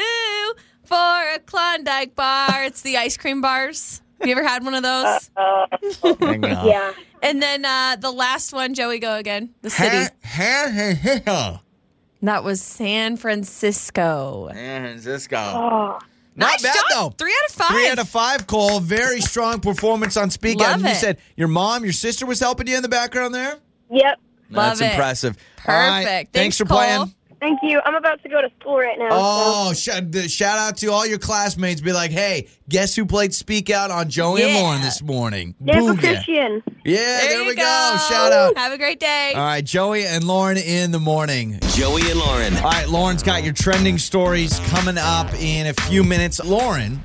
for 0.83 0.95
a 0.95 1.39
Klondike 1.45 2.13
bar? 2.15 2.63
It's 2.65 2.81
the 2.81 2.97
ice 2.97 3.15
cream 3.15 3.39
bars. 3.41 4.01
Have 4.19 4.27
you 4.29 4.31
ever 4.35 4.47
had 4.47 4.63
one 4.63 4.73
of 4.73 4.83
those? 4.83 5.29
Uh, 5.35 5.65
uh, 6.03 6.15
Hang 6.19 6.45
on. 6.45 6.67
Yeah. 6.67 6.93
And 7.21 7.41
then 7.41 7.65
uh, 7.65 7.97
the 7.99 8.11
last 8.11 8.53
one, 8.53 8.73
Joey, 8.73 8.99
go 8.99 9.15
again. 9.15 9.53
The 9.61 9.69
city. 9.69 10.13
ha, 10.23 10.71
ha, 10.73 10.93
ha, 11.01 11.19
ha. 11.25 11.61
That 12.21 12.43
was 12.43 12.61
San 12.61 13.17
Francisco. 13.17 14.49
San 14.53 14.81
Francisco. 14.83 15.37
Oh, 15.37 15.99
Not 16.35 16.51
nice 16.51 16.61
bad 16.63 16.73
job. 16.75 16.83
though. 16.93 17.09
Three 17.17 17.33
out 17.43 17.49
of 17.49 17.55
five. 17.55 17.69
Three 17.69 17.89
out 17.89 17.99
of 17.99 18.09
five, 18.09 18.47
Cole. 18.47 18.79
Very 18.79 19.21
strong 19.31 19.59
performance 19.59 20.17
on 20.17 20.29
Speak 20.31 20.59
Out. 20.61 20.67
Love 20.71 20.79
And 20.81 20.89
you 20.89 20.95
said 20.95 21.17
your 21.35 21.47
mom, 21.47 21.83
your 21.83 21.93
sister 21.93 22.25
was 22.25 22.39
helping 22.39 22.67
you 22.67 22.75
in 22.77 22.83
the 22.83 22.89
background 22.89 23.33
there? 23.35 23.57
yep. 23.91 24.19
Love 24.51 24.77
That's 24.77 24.81
it. 24.81 24.91
impressive. 24.93 25.37
All 25.67 25.73
right, 25.75 26.03
Perfect. 26.05 26.33
Thanks, 26.33 26.57
Thanks, 26.57 26.57
for 26.59 26.65
Cole. 26.65 26.77
playing. 26.77 27.14
Thank 27.39 27.59
you. 27.63 27.81
I'm 27.85 27.95
about 27.95 28.21
to 28.23 28.29
go 28.29 28.41
to 28.41 28.49
school 28.59 28.77
right 28.77 28.97
now. 28.97 29.09
Oh, 29.11 29.73
sh- 29.73 29.89
shout 30.31 30.57
out 30.57 30.77
to 30.77 30.87
all 30.91 31.05
your 31.05 31.17
classmates. 31.19 31.81
Be 31.81 31.91
like, 31.93 32.11
hey, 32.11 32.47
guess 32.69 32.95
who 32.95 33.05
played 33.05 33.33
Speak 33.33 33.69
Out 33.69 33.91
on 33.91 34.09
Joey 34.09 34.43
and 34.43 34.53
Yeah. 34.53 34.61
Lauren 34.61 34.81
this 34.81 35.01
morning? 35.01 35.53
so. 35.67 35.95
Christian. 35.95 36.63
Yeah, 36.83 36.95
There, 36.97 37.29
there, 37.29 37.41
you 37.41 37.47
we 37.49 37.55
go. 37.55 37.97
Shout 38.09 38.31
out. 38.31 38.57
Have 38.57 38.71
a 38.71 38.77
great 38.77 38.99
day. 38.99 39.33
All 39.35 39.41
right, 39.45 39.63
Joey 39.63 40.05
and 40.05 40.23
Lauren 40.23 40.57
in 40.57 40.91
the 40.91 40.99
morning. 40.99 41.59
Joey 41.73 42.01
and 42.09 42.19
Lauren. 42.19 42.55
All 42.57 42.63
right, 42.63 42.87
Lauren's 42.89 43.23
got 43.23 43.43
your 43.43 43.53
trending 43.53 43.97
stories 43.97 44.59
coming 44.67 44.97
up 44.97 45.33
in 45.35 45.67
a 45.67 45.73
few 45.73 46.03
minutes. 46.03 46.43
Lauren, 46.43 47.03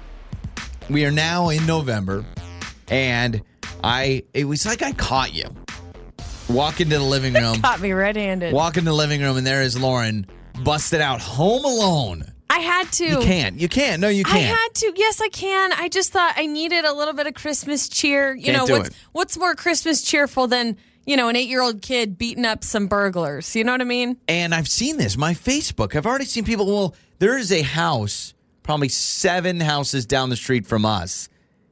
we 0.88 1.04
are 1.04 1.10
now 1.10 1.48
in 1.50 1.66
November, 1.66 2.24
and 2.88 3.42
I 3.82 4.24
it 4.34 4.44
was 4.44 4.66
like 4.66 4.82
I 4.82 4.92
caught 4.92 5.34
you. 5.34 5.44
Walk 6.52 6.80
into 6.80 6.98
the 6.98 7.04
living 7.04 7.32
room, 7.42 7.60
Caught 7.62 7.80
me 7.80 7.92
red-handed. 7.92 8.52
walk 8.52 8.76
into 8.76 8.90
the 8.90 8.96
living 8.96 9.20
room, 9.22 9.36
and 9.36 9.46
there 9.46 9.62
is 9.62 9.78
Lauren 9.78 10.26
busted 10.64 11.00
out 11.00 11.20
home 11.20 11.64
alone. 11.64 12.32
I 12.48 12.58
had 12.58 12.90
to. 12.94 13.06
You 13.06 13.18
can't. 13.20 13.60
You 13.60 13.68
can't. 13.68 14.00
No, 14.00 14.08
you 14.08 14.24
can't. 14.24 14.36
I 14.36 14.38
had 14.40 14.68
to. 14.74 14.92
Yes, 14.96 15.20
I 15.20 15.28
can. 15.28 15.72
I 15.72 15.88
just 15.88 16.12
thought 16.12 16.34
I 16.36 16.46
needed 16.46 16.84
a 16.84 16.92
little 16.92 17.14
bit 17.14 17.26
of 17.28 17.34
Christmas 17.34 17.88
cheer. 17.88 18.34
You 18.34 18.46
Can't 18.46 18.56
know 18.58 18.66
do 18.66 18.72
what's 18.74 18.88
it. 18.88 18.94
what's 19.12 19.38
more 19.38 19.54
Christmas 19.54 20.02
cheerful 20.02 20.48
than 20.48 20.76
you 21.06 21.16
know 21.16 21.28
an 21.28 21.36
eight-year-old 21.36 21.80
kid 21.80 22.18
beating 22.18 22.44
up 22.44 22.64
some 22.64 22.88
burglars? 22.88 23.54
You 23.54 23.62
know 23.62 23.70
what 23.72 23.80
I 23.80 23.84
mean? 23.84 24.16
And 24.26 24.52
I've 24.52 24.68
seen 24.68 24.96
this. 24.96 25.16
My 25.16 25.34
Facebook. 25.34 25.94
I've 25.94 26.06
already 26.06 26.24
seen 26.24 26.44
people. 26.44 26.66
Well, 26.66 26.96
there 27.20 27.38
is 27.38 27.52
a 27.52 27.62
house, 27.62 28.34
probably 28.64 28.88
seven 28.88 29.60
houses 29.60 30.04
down 30.04 30.28
the 30.30 30.36
street 30.36 30.66
from 30.66 30.84
us, 30.84 31.28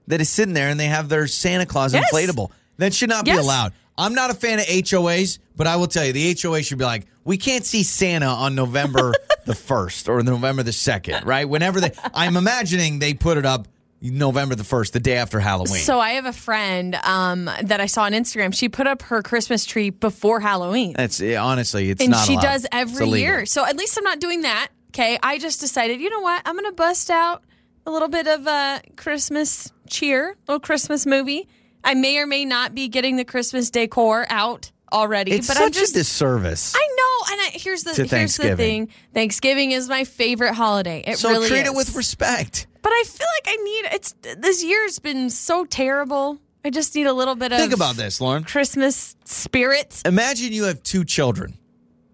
that 0.06 0.20
is 0.20 0.28
sitting 0.30 0.54
there, 0.54 0.68
and 0.68 0.78
they 0.78 0.86
have 0.86 1.08
their 1.08 1.26
Santa 1.26 1.66
Claus 1.66 1.92
Yes. 1.92 2.04
inflatable. 2.12 2.52
That 2.76 2.94
should 2.94 3.08
not 3.08 3.24
be 3.24 3.32
allowed. 3.32 3.72
I'm 3.98 4.14
not 4.14 4.30
a 4.30 4.34
fan 4.34 4.60
of 4.60 4.64
HOAs, 4.66 5.40
but 5.56 5.66
I 5.66 5.76
will 5.76 5.88
tell 5.88 6.04
you, 6.04 6.12
the 6.12 6.36
HOA 6.40 6.62
should 6.62 6.78
be 6.78 6.84
like, 6.84 7.06
we 7.24 7.36
can't 7.36 7.64
see 7.64 7.82
Santa 7.82 8.26
on 8.26 8.54
November 8.54 9.12
the 9.44 9.54
first 9.54 10.08
or 10.08 10.22
November 10.22 10.62
the 10.62 10.72
second, 10.72 11.26
right? 11.26 11.48
Whenever 11.48 11.80
they, 11.80 11.90
I'm 12.14 12.36
imagining 12.36 13.00
they 13.00 13.12
put 13.12 13.36
it 13.36 13.44
up 13.44 13.66
November 14.00 14.54
the 14.54 14.64
first, 14.64 14.92
the 14.92 15.00
day 15.00 15.16
after 15.16 15.40
Halloween. 15.40 15.80
So 15.80 15.98
I 15.98 16.10
have 16.10 16.26
a 16.26 16.32
friend 16.32 16.94
um, 17.02 17.50
that 17.64 17.80
I 17.80 17.86
saw 17.86 18.04
on 18.04 18.12
Instagram. 18.12 18.54
She 18.56 18.68
put 18.68 18.86
up 18.86 19.02
her 19.02 19.22
Christmas 19.22 19.64
tree 19.64 19.90
before 19.90 20.38
Halloween. 20.38 20.94
That's 20.96 21.20
yeah, 21.20 21.42
honestly, 21.42 21.90
it's 21.90 22.00
and 22.00 22.12
not 22.12 22.24
she 22.24 22.34
allowed. 22.34 22.42
does 22.42 22.66
every 22.70 23.08
year. 23.08 23.44
So 23.46 23.64
at 23.64 23.76
least 23.76 23.98
I'm 23.98 24.04
not 24.04 24.20
doing 24.20 24.42
that. 24.42 24.68
Okay, 24.90 25.18
I 25.22 25.38
just 25.38 25.60
decided, 25.60 26.00
you 26.00 26.10
know 26.10 26.20
what? 26.20 26.40
I'm 26.46 26.54
gonna 26.54 26.72
bust 26.72 27.10
out 27.10 27.42
a 27.86 27.90
little 27.90 28.08
bit 28.08 28.28
of 28.28 28.46
a 28.46 28.80
Christmas 28.96 29.72
cheer, 29.88 30.30
a 30.30 30.36
little 30.52 30.60
Christmas 30.60 31.04
movie. 31.04 31.48
I 31.84 31.94
may 31.94 32.18
or 32.18 32.26
may 32.26 32.44
not 32.44 32.74
be 32.74 32.88
getting 32.88 33.16
the 33.16 33.24
Christmas 33.24 33.70
decor 33.70 34.26
out 34.28 34.70
already, 34.92 35.32
It's 35.32 35.46
but 35.46 35.56
such 35.56 35.66
I'm 35.66 35.72
just. 35.72 35.96
a 35.96 36.00
disservis. 36.00 36.74
I 36.76 36.86
know, 36.96 37.32
and 37.32 37.40
I, 37.42 37.50
here's 37.58 37.84
the 37.84 37.94
here's 37.94 38.36
the 38.36 38.56
thing. 38.56 38.88
Thanksgiving 39.14 39.72
is 39.72 39.88
my 39.88 40.04
favorite 40.04 40.54
holiday. 40.54 41.02
It 41.06 41.18
so 41.18 41.30
really 41.30 41.48
treat 41.48 41.60
is. 41.62 41.68
it 41.68 41.74
with 41.74 41.94
respect. 41.94 42.66
But 42.82 42.92
I 42.92 43.02
feel 43.06 43.26
like 43.36 43.58
I 43.58 43.62
need 43.62 43.84
it's 43.94 44.14
this 44.38 44.64
year's 44.64 44.98
been 44.98 45.30
so 45.30 45.64
terrible. 45.64 46.38
I 46.64 46.70
just 46.70 46.94
need 46.94 47.06
a 47.06 47.12
little 47.12 47.34
bit 47.36 47.52
of 47.52 47.58
Think 47.58 47.72
about 47.72 47.96
this, 47.96 48.20
Lauren. 48.20 48.44
Christmas 48.44 49.14
spirit. 49.24 50.02
Imagine 50.04 50.52
you 50.52 50.64
have 50.64 50.82
two 50.82 51.04
children. 51.04 51.56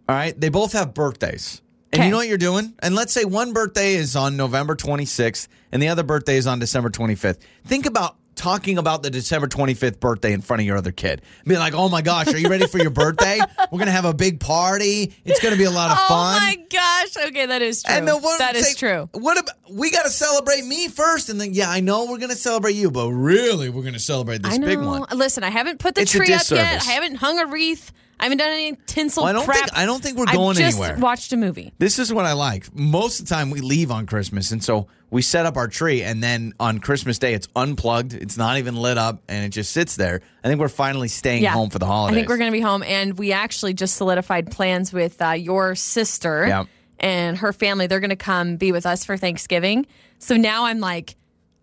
All 0.09 0.15
right. 0.15 0.39
They 0.39 0.49
both 0.51 0.73
have 0.75 0.93
birthdays. 0.95 1.63
And 1.93 2.01
Okay. 2.01 2.07
you 2.07 2.11
know 2.11 2.19
what 2.19 2.29
you're 2.29 2.37
doing? 2.39 2.75
And 2.81 2.95
let's 2.95 3.13
say 3.13 3.25
one 3.25 3.53
birthday 3.53 3.95
is 3.95 4.17
on 4.17 4.37
November 4.37 4.75
26th 4.77 5.49
and 5.73 5.81
the 5.83 5.89
other 5.89 6.03
birthday 6.03 6.37
is 6.37 6.47
on 6.47 6.59
December 6.59 6.91
25th. 6.91 7.39
Think 7.65 7.87
about 7.87 8.17
talking 8.35 8.79
about 8.79 9.03
the 9.03 9.11
December 9.11 9.47
25th 9.49 10.01
birthday 10.01 10.33
in 10.33 10.41
front 10.41 10.61
of 10.61 10.67
your 10.67 10.77
other 10.77 10.93
kid. 10.93 11.23
Be 11.47 11.57
like, 11.57 11.75
oh 11.75 11.89
my 11.89 12.03
gosh, 12.03 12.29
are 12.33 12.39
you 12.39 12.49
ready 12.49 12.67
for 12.67 12.79
your 12.79 12.91
birthday? 12.91 13.39
We're 13.71 13.79
going 13.79 13.87
to 13.87 13.93
have 13.93 14.05
a 14.05 14.15
big 14.15 14.41
party. 14.41 15.15
It's 15.25 15.41
going 15.41 15.53
to 15.53 15.59
be 15.59 15.65
a 15.65 15.71
lot 15.71 15.91
of 15.91 15.99
Oh 16.01 16.09
fun. 16.09 16.37
Oh 16.37 16.47
my 16.47 16.57
gosh! 16.71 17.27
Okay, 17.29 17.47
that 17.47 17.63
is 17.63 17.83
true. 17.83 17.95
And 17.95 18.07
then 18.09 18.23
what 18.23 18.39
that 18.39 18.57
is 18.57 18.69
say- 18.69 18.75
true. 18.75 19.09
What 19.13 19.39
about 19.39 19.55
we 19.71 19.91
got 19.91 20.05
to 20.05 20.11
celebrate 20.11 20.65
me 20.65 20.89
first, 20.89 21.29
and 21.29 21.41
then 21.41 21.55
yeah, 21.55 21.71
I 21.71 21.81
know 21.81 22.07
we're 22.11 22.19
gonna 22.19 22.35
celebrate 22.35 22.75
you, 22.75 22.91
but 22.91 23.09
really 23.11 23.71
we're 23.71 23.83
gonna 23.85 23.99
celebrate 23.99 24.43
this 24.43 24.53
I 24.55 24.57
know. 24.59 24.67
big 24.67 24.79
one. 24.81 25.05
Listen, 25.15 25.43
I 25.45 25.51
haven't 25.51 25.79
put 25.79 25.95
the 25.95 26.03
It's 26.03 26.13
tree 26.13 26.33
up 26.33 26.43
yet. 26.51 26.83
I 26.87 26.93
haven't 26.93 27.17
hung 27.17 27.39
a 27.39 27.47
wreath. 27.47 27.93
I 28.21 28.25
haven't 28.25 28.39
done 28.39 28.53
any 28.53 28.77
tinsel 28.87 29.25
Well, 29.25 29.31
I 29.31 29.33
don't 29.33 29.45
crap. 29.45 29.57
think- 29.59 29.77
I 29.77 29.87
don't 29.87 30.01
think 30.03 30.17
we're 30.17 30.27
going 30.27 30.57
just 30.57 30.79
anywhere. 30.79 30.97
Watched 30.99 31.33
a 31.33 31.37
movie. 31.37 31.73
This 31.79 31.99
is 31.99 32.13
what 32.13 32.25
I 32.25 32.33
like. 32.35 32.73
Most 32.75 33.19
of 33.21 33.27
the 33.29 33.35
time, 33.35 33.51
we 33.51 33.61
leave 33.61 33.91
on 33.91 34.07
Christmas, 34.07 34.53
and 34.53 34.63
so 34.63 34.87
we 35.15 35.23
set 35.23 35.47
up 35.47 35.57
our 35.57 35.69
tree, 35.69 36.03
and 36.03 36.21
then 36.21 36.53
on 36.59 36.81
Christmas 36.81 37.21
Day, 37.21 37.35
it's 37.35 37.47
unplugged. 37.55 38.15
It's 38.15 38.37
not 38.37 38.59
even 38.59 38.75
lit 38.75 38.99
up, 38.99 39.23
and 39.29 39.45
it 39.45 39.51
just 39.51 39.71
sits 39.73 39.95
there. 39.95 40.21
I 40.43 40.49
think 40.49 40.59
we're 40.61 40.69
finally 40.69 41.07
staying 41.07 41.45
Yeah, 41.45 41.53
home 41.53 41.71
for 41.71 41.79
the 41.79 41.87
holidays. 41.87 42.17
I 42.17 42.19
think 42.19 42.29
we're 42.29 42.37
going 42.39 42.51
to 42.51 42.57
be 42.59 42.61
home, 42.61 42.83
and 42.83 43.17
we 43.17 43.31
actually 43.33 43.75
just 43.75 43.95
solidified 43.95 44.51
plans 44.51 44.93
with 44.93 45.23
uh, 45.23 45.31
your 45.31 45.77
sister 45.77 46.47
Yep. 46.49 46.67
and 46.99 47.39
her 47.39 47.53
family. 47.53 47.87
They're 47.87 48.01
going 48.01 48.11
to 48.11 48.17
come 48.17 48.57
be 48.57 48.73
with 48.73 48.87
us 48.87 49.05
for 49.05 49.17
Thanksgiving. 49.17 49.87
So 50.19 50.37
now 50.37 50.65
I'm 50.65 50.81
like. 50.81 51.15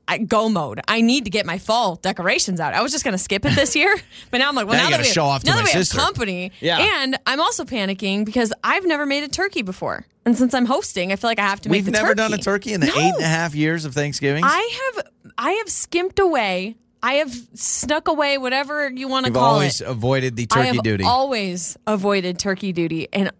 I 0.07 0.17
go 0.17 0.49
mode. 0.49 0.81
I 0.89 0.99
need 0.99 1.23
to 1.25 1.29
get 1.31 1.45
my 1.45 1.57
fall 1.57 1.95
decorations 1.95 2.59
out. 2.59 2.73
I 2.73 2.81
was 2.81 2.91
just 2.91 3.05
going 3.05 3.13
to 3.13 3.17
skip 3.23 3.45
it 3.45 3.55
this 3.55 3.77
year, 3.77 3.95
but 4.31 4.39
now 4.39 4.49
I'm 4.49 4.55
like, 4.55 4.67
well, 4.67 4.75
Now 4.75 4.85
now, 4.85 4.89
that 4.89 4.99
we 4.99 5.05
have, 5.05 5.13
show 5.13 5.23
off 5.23 5.43
to 5.43 5.49
now 5.51 5.55
my 5.57 5.61
that 5.61 5.65
we 5.67 5.71
sister. 5.71 5.99
have 5.99 6.05
company, 6.07 6.51
Yeah. 6.59 6.79
and 7.03 7.17
I'm 7.25 7.39
also 7.39 7.63
panicking 7.63 8.25
because 8.25 8.51
I've 8.61 8.85
never 8.85 9.05
made 9.05 9.23
a 9.23 9.29
turkey 9.29 9.61
before, 9.61 10.05
and 10.25 10.37
since 10.37 10.53
I'm 10.53 10.65
hosting, 10.65 11.11
I 11.11 11.15
feel 11.15 11.29
like 11.29 11.39
I 11.39 11.43
have 11.47 11.61
to 11.61 11.69
We've 11.69 11.85
make 11.85 11.93
the 11.93 11.99
never 11.99 12.09
turkey. 12.09 12.17
done 12.17 12.33
a 12.33 12.37
turkey 12.37 12.73
in 12.73 12.81
the 12.81 12.87
No. 12.87 12.93
eight 12.95 13.13
and 13.15 13.23
a 13.23 13.27
half 13.27 13.55
years 13.55 13.85
of 13.85 13.93
Thanksgiving. 13.93 14.43
I 14.45 14.91
have 14.95 15.07
I 15.37 15.51
have 15.53 15.69
skimped 15.69 16.19
away. 16.19 16.75
I 17.03 17.13
have 17.15 17.33
snuck 17.55 18.07
away, 18.07 18.37
whatever 18.37 18.89
you 18.91 19.07
want 19.07 19.25
to 19.25 19.29
You've 19.31 19.37
call 19.37 19.53
always 19.55 19.81
it. 19.81 19.87
avoided 19.87 20.35
the 20.35 20.45
turkey 20.45 20.61
duty. 20.63 20.69
I 20.69 20.75
have 20.75 20.83
duty. 20.83 21.03
always 21.05 21.77
avoided 21.87 22.37
turkey 22.37 22.71
duty, 22.73 23.07
and 23.11 23.31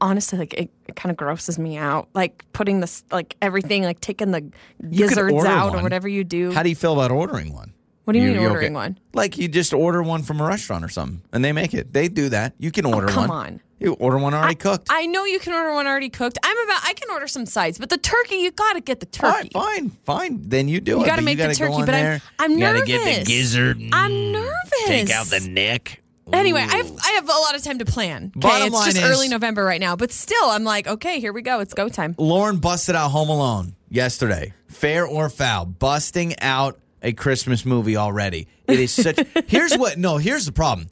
honestly, 0.00 0.38
like 0.38 0.54
it, 0.54 0.70
it 0.88 0.96
kind 0.96 1.10
of 1.10 1.18
grosses 1.18 1.58
me 1.58 1.76
out. 1.76 2.08
Like 2.14 2.46
putting 2.54 2.80
this, 2.80 3.04
like 3.12 3.36
everything, 3.42 3.82
like 3.82 4.00
taking 4.00 4.30
the 4.30 4.50
gizzards 4.90 5.44
out 5.44 5.74
or 5.76 5.82
whatever 5.82 6.08
you 6.08 6.24
do. 6.24 6.50
How 6.52 6.62
do 6.62 6.70
you 6.70 6.76
feel 6.76 6.94
about 6.94 7.10
ordering 7.10 7.52
one? 7.52 7.74
What 8.04 8.14
do 8.14 8.18
you 8.18 8.28
mean 8.28 8.38
okay? 8.38 8.46
ordering 8.46 8.72
one? 8.74 8.98
Like 9.14 9.38
you 9.38 9.46
just 9.48 9.72
order 9.72 10.02
one 10.02 10.22
from 10.22 10.40
a 10.40 10.44
restaurant 10.44 10.84
or 10.84 10.88
something, 10.88 11.22
and 11.32 11.44
they 11.44 11.52
make 11.52 11.74
it. 11.74 11.92
They 11.92 12.08
do 12.08 12.28
that. 12.30 12.54
You 12.58 12.70
can 12.72 12.86
oh, 12.86 12.94
order 12.94 13.08
Oh, 13.08 13.12
come 13.12 13.28
one. 13.28 13.46
on. 13.46 13.60
You 13.78 13.94
order 13.94 14.18
one 14.18 14.34
already 14.34 14.50
I, 14.50 14.54
cooked. 14.54 14.88
I 14.90 15.06
know 15.06 15.24
you 15.24 15.38
can 15.38 15.54
order 15.54 15.72
one 15.72 15.86
already 15.86 16.10
cooked. 16.10 16.38
I'm 16.42 16.58
about. 16.64 16.80
I 16.84 16.92
can 16.94 17.10
order 17.10 17.26
some 17.26 17.46
sides, 17.46 17.78
but 17.78 17.88
the 17.88 17.96
turkey, 17.98 18.36
you 18.36 18.50
got 18.50 18.74
to 18.74 18.80
get 18.80 19.00
the 19.00 19.06
turkey. 19.06 19.28
right, 19.32 19.52
fine, 19.52 19.90
fine. 20.04 20.42
Then 20.42 20.68
you 20.68 20.80
do 20.80 20.96
it. 20.96 21.00
You 21.00 21.06
got 21.06 21.16
to 21.16 21.22
make 21.22 21.38
the 21.38 21.54
turkey, 21.54 21.74
in 21.76 21.86
but 21.86 21.94
I'm. 21.94 22.20
I'm 22.38 22.50
You 22.52 22.58
nervous. 22.58 22.80
gotta 22.80 22.86
get 23.04 23.18
the 23.20 23.24
gizzard. 23.24 23.80
I'm 23.92 24.32
nervous. 24.32 24.84
Take 24.86 25.10
out 25.10 25.26
the 25.26 25.40
neck. 25.48 26.02
Anyway, 26.32 26.60
I 26.60 26.76
have 26.76 26.92
I 27.04 27.10
have 27.12 27.24
a 27.28 27.32
lot 27.32 27.54
of 27.56 27.62
time 27.62 27.78
to 27.78 27.84
plan. 27.84 28.32
Okay, 28.36 28.40
Bottom 28.40 28.66
it's 28.68 28.74
line 28.74 28.84
just 28.92 28.96
is- 28.98 29.10
early 29.10 29.28
November 29.28 29.64
right 29.64 29.80
now, 29.80 29.96
but 29.96 30.12
still, 30.12 30.44
I'm 30.44 30.64
like, 30.64 30.86
okay, 30.86 31.18
here 31.20 31.32
we 31.32 31.42
go. 31.42 31.60
It's 31.60 31.74
go 31.74 31.88
time. 31.88 32.14
Lauren 32.18 32.58
busted 32.58 32.94
out 32.94 33.10
Home 33.10 33.28
Alone 33.30 33.74
yesterday. 33.88 34.52
Fair 34.68 35.06
or 35.06 35.28
foul? 35.28 35.66
Busting 35.66 36.38
out 36.40 36.78
a 37.02 37.12
Christmas 37.12 37.64
movie 37.64 37.96
already. 37.96 38.46
It 38.66 38.80
is 38.80 38.92
such. 38.92 39.18
here's 39.46 39.74
what. 39.76 39.98
No, 39.98 40.16
here's 40.18 40.46
the 40.46 40.52
problem. 40.52 40.88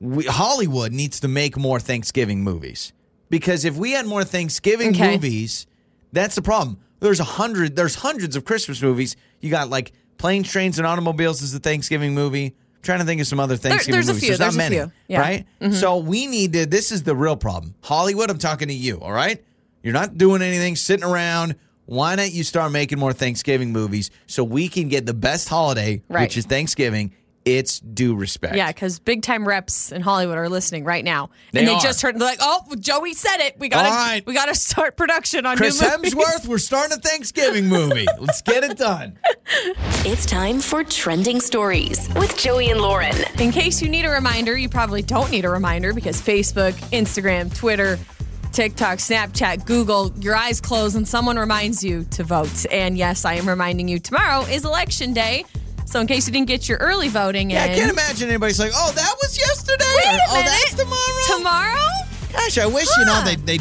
We, 0.00 0.24
Hollywood 0.24 0.92
needs 0.92 1.20
to 1.20 1.28
make 1.28 1.56
more 1.56 1.78
Thanksgiving 1.78 2.42
movies 2.42 2.92
because 3.30 3.64
if 3.64 3.76
we 3.76 3.92
had 3.92 4.06
more 4.06 4.24
Thanksgiving 4.24 4.90
Okay. 4.90 5.12
movies, 5.12 5.66
that's 6.12 6.34
the 6.34 6.42
problem. 6.42 6.78
There's 7.00 7.20
a 7.20 7.24
hundred. 7.24 7.76
There's 7.76 7.94
hundreds 7.96 8.36
of 8.36 8.44
Christmas 8.44 8.82
movies. 8.82 9.16
You 9.40 9.50
got 9.50 9.68
like 9.70 9.92
Planes, 10.18 10.50
Trains, 10.50 10.78
and 10.78 10.86
Automobiles 10.86 11.42
is 11.42 11.54
a 11.54 11.58
Thanksgiving 11.60 12.14
movie. 12.14 12.46
I'm 12.46 12.82
trying 12.82 12.98
to 13.00 13.04
think 13.04 13.20
of 13.20 13.26
some 13.26 13.38
other 13.40 13.56
Thanksgiving 13.56 13.92
there's 13.94 14.08
a 14.08 14.12
movies. 14.12 14.20
few, 14.28 14.36
There's, 14.36 14.38
there's 14.38 14.54
a 14.54 14.58
not 14.58 14.70
many, 14.70 14.76
few. 14.76 14.92
Yeah. 15.08 15.22
Mm-hmm. 15.34 15.64
right? 15.66 15.74
So 15.74 15.98
we 15.98 16.26
need 16.26 16.52
to. 16.54 16.66
This 16.66 16.90
is 16.92 17.02
the 17.04 17.14
real 17.14 17.36
problem. 17.36 17.74
Hollywood. 17.82 18.30
I'm 18.30 18.38
talking 18.38 18.68
to 18.68 18.74
you. 18.74 18.98
All 19.00 19.12
right. 19.12 19.42
You're 19.82 19.92
not 19.94 20.16
doing 20.16 20.42
anything, 20.42 20.76
sitting 20.76 21.04
around. 21.04 21.56
Why 21.86 22.16
don't 22.16 22.32
you 22.32 22.44
start 22.44 22.72
making 22.72 22.98
more 22.98 23.12
Thanksgiving 23.12 23.72
movies 23.72 24.10
so 24.26 24.44
we 24.44 24.68
can 24.68 24.88
get 24.88 25.04
the 25.06 25.14
best 25.14 25.48
holiday, 25.48 26.02
Right. 26.08 26.22
which 26.22 26.36
is 26.36 26.46
Thanksgiving? 26.46 27.12
It's 27.44 27.80
due 27.80 28.14
respect. 28.14 28.54
Yeah, 28.54 28.68
because 28.68 29.00
big 29.00 29.22
time 29.22 29.44
reps 29.48 29.90
in 29.90 30.00
Hollywood 30.00 30.38
are 30.38 30.48
listening 30.48 30.84
right 30.84 31.04
now, 31.04 31.30
They 31.50 31.58
and 31.58 31.68
they 31.68 31.72
are. 31.72 31.80
just 31.80 32.00
heard. 32.00 32.14
They're 32.16 32.28
like, 32.28 32.38
"Oh, 32.40 32.62
Joey 32.78 33.14
said 33.14 33.38
it. 33.40 33.56
We 33.58 33.68
gotta, 33.68 33.88
All 33.88 33.94
right. 33.96 34.24
we 34.24 34.32
gotta 34.32 34.54
start 34.54 34.96
production 34.96 35.44
on 35.44 35.56
Chris 35.56 35.82
new 35.82 35.88
movies." 35.96 36.14
Hemsworth, 36.14 36.46
we're 36.46 36.58
starting 36.58 36.96
a 36.96 37.00
Thanksgiving 37.00 37.66
movie. 37.66 38.06
Let's 38.20 38.42
get 38.42 38.62
it 38.62 38.78
done. 38.78 39.18
It's 40.04 40.24
time 40.24 40.60
for 40.60 40.84
Trending 40.84 41.40
Stories 41.40 42.08
with 42.14 42.38
Joey 42.38 42.70
and 42.70 42.80
Lauren. 42.80 43.16
In 43.40 43.50
case 43.50 43.82
you 43.82 43.88
need 43.88 44.04
a 44.04 44.10
reminder, 44.10 44.56
you 44.56 44.68
probably 44.68 45.02
don't 45.02 45.32
need 45.32 45.44
a 45.44 45.50
reminder 45.50 45.92
because 45.92 46.22
Facebook, 46.22 46.74
Instagram, 46.92 47.52
Twitter, 47.52 47.98
TikTok, 48.52 48.98
Snapchat, 48.98 49.64
Google, 49.66 50.12
your 50.20 50.36
eyes 50.36 50.60
close 50.60 50.94
and 50.94 51.06
someone 51.06 51.38
reminds 51.38 51.82
you 51.82 52.04
to 52.12 52.22
vote. 52.24 52.66
And 52.70 52.96
yes, 52.96 53.24
I 53.24 53.34
am 53.34 53.48
reminding 53.48 53.88
you 53.88 53.98
tomorrow 53.98 54.42
is 54.42 54.64
election 54.64 55.12
day. 55.12 55.44
So 55.86 56.00
in 56.00 56.06
case 56.06 56.26
you 56.26 56.32
didn't 56.32 56.48
get 56.48 56.68
your 56.68 56.78
early 56.78 57.08
voting 57.08 57.50
Yeah, 57.50 57.64
I 57.64 57.68
can't 57.68 57.90
imagine 57.90 58.28
anybody's 58.28 58.58
like, 58.60 58.72
oh, 58.74 58.92
that 58.94 59.14
was 59.20 59.36
yesterday. 59.38 59.84
Wait 59.96 60.06
a 60.06 60.10
Or, 60.10 60.38
oh, 60.38 60.42
that's 60.44 60.74
tomorrow. 60.74 61.38
tomorrow. 61.38 61.88
Gosh, 62.32 62.58
I 62.58 62.66
wish 62.66 62.88
you 62.98 63.04
know 63.04 63.22
they 63.24 63.36
they 63.36 63.58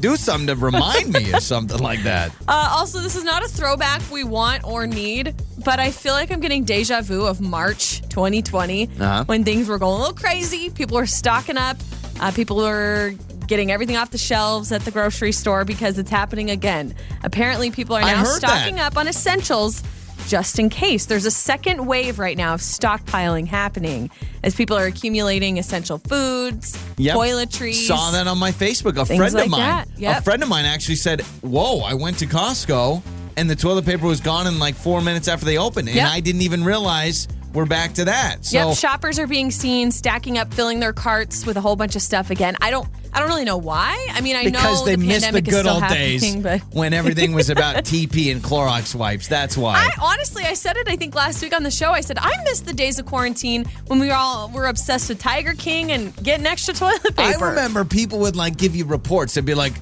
do 0.00 0.16
something 0.16 0.46
to 0.48 0.54
remind 0.56 1.12
me 1.12 1.32
or 1.32 1.40
something 1.40 1.78
like 1.78 2.02
that. 2.02 2.30
Uh, 2.46 2.68
also, 2.72 3.00
this 3.00 3.16
is 3.16 3.24
not 3.24 3.42
a 3.42 3.48
throwback 3.48 4.02
we 4.12 4.22
want 4.22 4.62
or 4.64 4.86
need, 4.86 5.34
but 5.64 5.80
I 5.80 5.90
feel 5.90 6.12
like 6.12 6.30
I'm 6.30 6.40
getting 6.40 6.64
deja 6.64 7.00
vu 7.00 7.24
of 7.24 7.40
March 7.40 8.02
2020 8.10 8.84
Uh-huh. 9.00 9.24
when 9.24 9.42
things 9.44 9.66
were 9.66 9.78
going 9.78 9.94
a 9.94 9.98
little 9.98 10.14
crazy. 10.14 10.68
People 10.70 10.96
were 10.98 11.06
stocking 11.06 11.56
up. 11.56 11.78
Uh, 12.20 12.30
people 12.30 12.58
were 12.58 13.14
getting 13.46 13.70
everything 13.70 13.96
off 13.96 14.10
the 14.10 14.18
shelves 14.18 14.72
at 14.72 14.82
the 14.84 14.90
grocery 14.90 15.32
store 15.32 15.64
because 15.64 15.98
it's 15.98 16.10
happening 16.10 16.50
again. 16.50 16.94
Apparently, 17.22 17.70
people 17.70 17.96
are 17.96 18.02
now 18.02 18.24
stocking 18.24 18.76
that. 18.76 18.92
up 18.92 18.96
on 18.98 19.08
essentials 19.08 19.82
just 20.26 20.58
in 20.58 20.70
case. 20.70 21.04
There's 21.06 21.26
a 21.26 21.30
second 21.30 21.86
wave 21.86 22.18
right 22.18 22.36
now 22.36 22.54
of 22.54 22.60
stockpiling 22.60 23.46
happening 23.46 24.10
as 24.42 24.54
people 24.54 24.76
are 24.76 24.86
accumulating 24.86 25.58
essential 25.58 25.98
foods, 25.98 26.78
Yep. 26.96 27.16
toiletries. 27.16 27.86
Saw 27.86 28.10
that 28.12 28.26
on 28.26 28.38
my 28.38 28.50
Facebook. 28.52 28.96
A 28.96 29.04
friend 29.04 29.34
like 29.34 29.44
of 29.46 29.50
mine. 29.50 29.84
Yep. 29.98 30.18
a 30.18 30.22
friend 30.22 30.42
of 30.42 30.48
mine 30.48 30.64
actually 30.64 30.96
said, 30.96 31.20
"Whoa, 31.42 31.80
I 31.80 31.92
went 31.94 32.18
to 32.20 32.26
Costco 32.26 33.02
and 33.36 33.50
the 33.50 33.56
toilet 33.56 33.84
paper 33.84 34.06
was 34.06 34.20
gone 34.20 34.46
in 34.46 34.58
like 34.58 34.76
four 34.76 35.02
minutes 35.02 35.28
after 35.28 35.44
they 35.44 35.58
opened, 35.58 35.88
and 35.88 35.96
Yep. 35.96 36.08
I 36.08 36.20
didn't 36.20 36.42
even 36.42 36.64
realize 36.64 37.28
we're 37.54 37.66
back 37.66 37.94
to 37.94 38.06
that." 38.06 38.44
So 38.44 38.68
yep, 38.68 38.76
shoppers 38.76 39.18
are 39.18 39.26
being 39.26 39.50
seen 39.50 39.90
stacking 39.90 40.38
up, 40.38 40.52
filling 40.52 40.80
their 40.80 40.92
carts 40.92 41.46
with 41.46 41.56
a 41.56 41.60
whole 41.60 41.76
bunch 41.76 41.96
of 41.96 42.02
stuff 42.02 42.30
again. 42.30 42.56
I 42.60 42.70
don't, 42.70 42.88
I 43.12 43.20
don't 43.20 43.28
really 43.28 43.44
know 43.44 43.56
why. 43.56 44.08
I 44.12 44.20
mean, 44.20 44.36
I 44.36 44.44
because 44.44 44.80
know 44.80 44.86
they 44.86 44.96
the 44.96 45.06
missed 45.06 45.20
the 45.20 45.26
pandemic 45.26 45.48
is 45.48 45.54
good 45.54 45.66
old 45.66 45.88
days 45.88 46.36
but 46.36 46.60
when 46.72 46.92
everything 46.92 47.32
was 47.32 47.50
about 47.54 47.76
TP 47.84 48.32
and 48.32 48.42
Clorox 48.42 48.94
wipes. 48.94 49.28
That's 49.28 49.56
why. 49.56 49.74
I 49.76 49.90
honestly, 50.02 50.44
I 50.44 50.54
said 50.54 50.76
it. 50.76 50.88
I 50.88 50.96
think 50.96 51.14
last 51.14 51.42
week 51.42 51.54
on 51.54 51.62
the 51.62 51.70
show, 51.70 51.90
I 51.90 52.00
said 52.00 52.18
I 52.20 52.42
miss 52.44 52.60
the 52.60 52.72
days 52.72 52.98
of 52.98 53.06
quarantine 53.06 53.64
when 53.86 54.00
we 54.00 54.10
all 54.10 54.50
were 54.50 54.66
obsessed 54.66 55.08
with 55.08 55.20
Tiger 55.20 55.54
King 55.54 55.92
and 55.92 56.14
getting 56.22 56.46
extra 56.46 56.74
toilet 56.74 57.16
paper. 57.16 57.44
I 57.44 57.48
remember 57.50 57.84
people 57.84 58.18
would 58.20 58.36
like 58.36 58.56
give 58.56 58.74
you 58.74 58.84
reports. 58.84 59.34
They'd 59.34 59.44
be 59.44 59.54
like, 59.54 59.74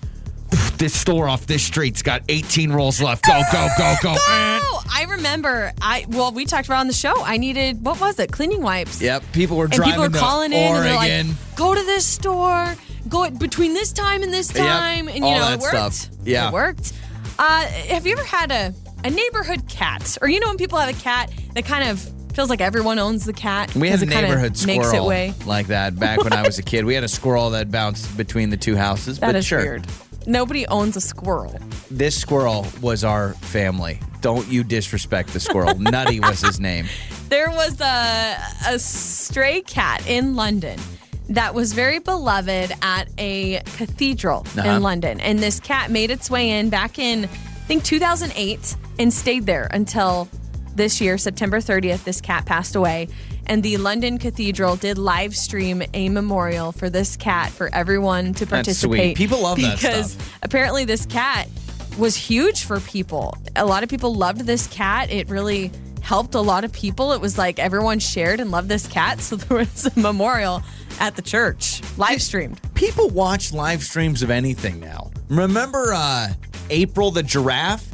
"This 0.82 0.98
store 1.00 1.28
off 1.28 1.46
this 1.46 1.62
street's 1.62 2.02
got 2.02 2.22
18 2.28 2.72
rolls 2.72 3.00
left. 3.00 3.24
Go, 3.24 3.40
go, 3.52 3.68
go, 3.78 3.94
go!" 4.02 4.14
Oh, 4.18 4.82
I 4.92 5.04
remember. 5.10 5.72
I 5.80 6.06
well, 6.08 6.32
we 6.32 6.44
talked 6.44 6.66
about 6.66 6.80
on 6.80 6.88
the 6.88 6.92
show. 6.92 7.14
I 7.22 7.36
needed 7.36 7.84
what 7.84 8.00
was 8.00 8.18
it? 8.18 8.32
Cleaning 8.32 8.62
wipes. 8.62 9.00
Yep, 9.00 9.22
people 9.32 9.56
were 9.58 9.66
and 9.66 9.72
driving 9.74 9.92
people 9.94 10.08
were 10.08 10.18
calling 10.18 10.52
in 10.52 10.58
and 10.74 10.84
they're 10.84 10.94
like, 10.96 11.56
"Go 11.56 11.72
to 11.74 11.82
this 11.84 12.04
store. 12.04 12.74
Go 13.08 13.30
between 13.30 13.74
this 13.74 13.92
time 13.92 14.24
and 14.24 14.32
this 14.34 14.52
Yep, 14.52 14.66
time." 14.66 15.06
And 15.06 15.18
you 15.18 15.24
all 15.24 15.38
know, 15.38 15.52
it 15.52 15.60
worked. 15.60 15.94
stuff. 15.94 16.08
Yeah. 16.24 16.48
it 16.48 16.52
worked. 16.52 16.92
Uh, 17.38 17.62
have 17.64 18.04
you 18.04 18.14
ever 18.14 18.24
had 18.24 18.50
a 18.50 18.74
a 19.04 19.10
neighborhood 19.10 19.68
cat, 19.68 20.18
or 20.20 20.28
you 20.28 20.40
know, 20.40 20.48
when 20.48 20.56
people 20.56 20.78
have 20.78 20.88
a 20.90 21.00
cat 21.00 21.30
that 21.54 21.64
kind 21.64 21.88
of 21.88 22.00
feels 22.34 22.50
like 22.50 22.60
everyone 22.60 22.98
owns 22.98 23.24
the 23.24 23.32
cat? 23.32 23.72
We 23.76 23.88
had 23.88 24.00
a 24.02 24.04
'cause 24.06 24.08
it 24.08 24.10
kinda 24.12 24.22
neighborhood 24.28 24.66
makes 24.66 24.84
it 24.86 24.88
squirrel 24.90 25.06
way. 25.06 25.32
like 25.46 25.68
that 25.68 25.96
back 25.96 26.24
when 26.24 26.32
I 26.32 26.42
was 26.42 26.58
a 26.58 26.62
kid. 26.72 26.84
We 26.84 26.94
had 26.94 27.04
a 27.04 27.08
squirrel 27.08 27.50
that 27.50 27.70
bounced 27.70 28.16
between 28.16 28.50
the 28.50 28.56
two 28.56 28.74
houses. 28.76 29.20
That 29.20 29.26
but 29.28 29.36
is 29.36 29.46
sure, 29.46 29.60
weird. 29.60 29.86
Nobody 30.26 30.66
owns 30.68 30.96
a 30.96 31.00
squirrel. 31.00 31.58
this 31.90 32.18
squirrel 32.20 32.66
was 32.80 33.04
our 33.04 33.34
family. 33.34 34.00
Don't 34.20 34.46
you 34.48 34.62
disrespect 34.64 35.32
the 35.32 35.40
squirrel. 35.40 35.78
Nutty 35.78 36.20
was 36.20 36.40
his 36.40 36.60
name. 36.60 36.86
There 37.28 37.50
was 37.50 37.80
a 37.80 38.36
a 38.68 38.78
stray 38.78 39.62
cat 39.62 40.06
in 40.06 40.36
London 40.36 40.78
that 41.28 41.54
was 41.54 41.72
very 41.72 41.98
beloved 41.98 42.72
at 42.82 43.08
a 43.18 43.60
cathedral 43.76 44.40
Uh-huh. 44.56 44.68
in 44.68 44.82
London, 44.82 45.20
and 45.20 45.38
this 45.38 45.58
cat 45.60 45.90
made 45.90 46.10
its 46.10 46.30
way 46.30 46.50
in 46.50 46.68
back 46.70 46.98
in 46.98 47.24
I 47.24 47.28
think 47.66 47.84
2008 47.84 48.76
and 48.98 49.12
stayed 49.12 49.46
there 49.46 49.68
until 49.70 50.28
this 50.74 51.00
year, 51.00 51.16
September 51.18 51.58
30th. 51.58 52.04
This 52.04 52.20
cat 52.20 52.44
passed 52.44 52.74
away. 52.76 53.08
And 53.46 53.62
the 53.62 53.76
London 53.76 54.18
Cathedral 54.18 54.76
did 54.76 54.98
live 54.98 55.36
stream 55.36 55.82
a 55.94 56.08
memorial 56.08 56.72
for 56.72 56.88
this 56.88 57.16
cat 57.16 57.50
for 57.50 57.68
everyone 57.74 58.34
to 58.34 58.46
That's 58.46 58.78
sweet. 58.78 58.90
participate. 58.90 59.16
People 59.16 59.40
love 59.40 59.60
that 59.60 59.76
because 59.76 60.16
apparently 60.42 60.84
this 60.84 61.06
cat 61.06 61.48
was 61.98 62.16
huge 62.16 62.64
for 62.64 62.80
people. 62.80 63.36
A 63.56 63.66
lot 63.66 63.82
of 63.82 63.88
people 63.88 64.14
loved 64.14 64.42
this 64.42 64.66
cat. 64.68 65.10
It 65.10 65.28
really 65.28 65.70
helped 66.00 66.34
a 66.34 66.40
lot 66.40 66.64
of 66.64 66.72
people. 66.72 67.12
It 67.12 67.20
was 67.20 67.38
like 67.38 67.58
everyone 67.58 67.98
shared 67.98 68.40
and 68.40 68.50
loved 68.50 68.68
this 68.68 68.86
cat. 68.86 69.20
So 69.20 69.36
there 69.36 69.58
was 69.58 69.86
a 69.86 69.98
memorial 69.98 70.62
at 71.00 71.16
the 71.16 71.22
church, 71.22 71.82
live 71.96 72.22
streamed. 72.22 72.60
People 72.74 73.08
watch 73.10 73.52
live 73.52 73.82
streams 73.82 74.22
of 74.22 74.30
anything 74.30 74.80
now. 74.80 75.10
Remember 75.28 75.92
uh, 75.94 76.28
April 76.70 77.10
the 77.10 77.22
giraffe? 77.22 77.88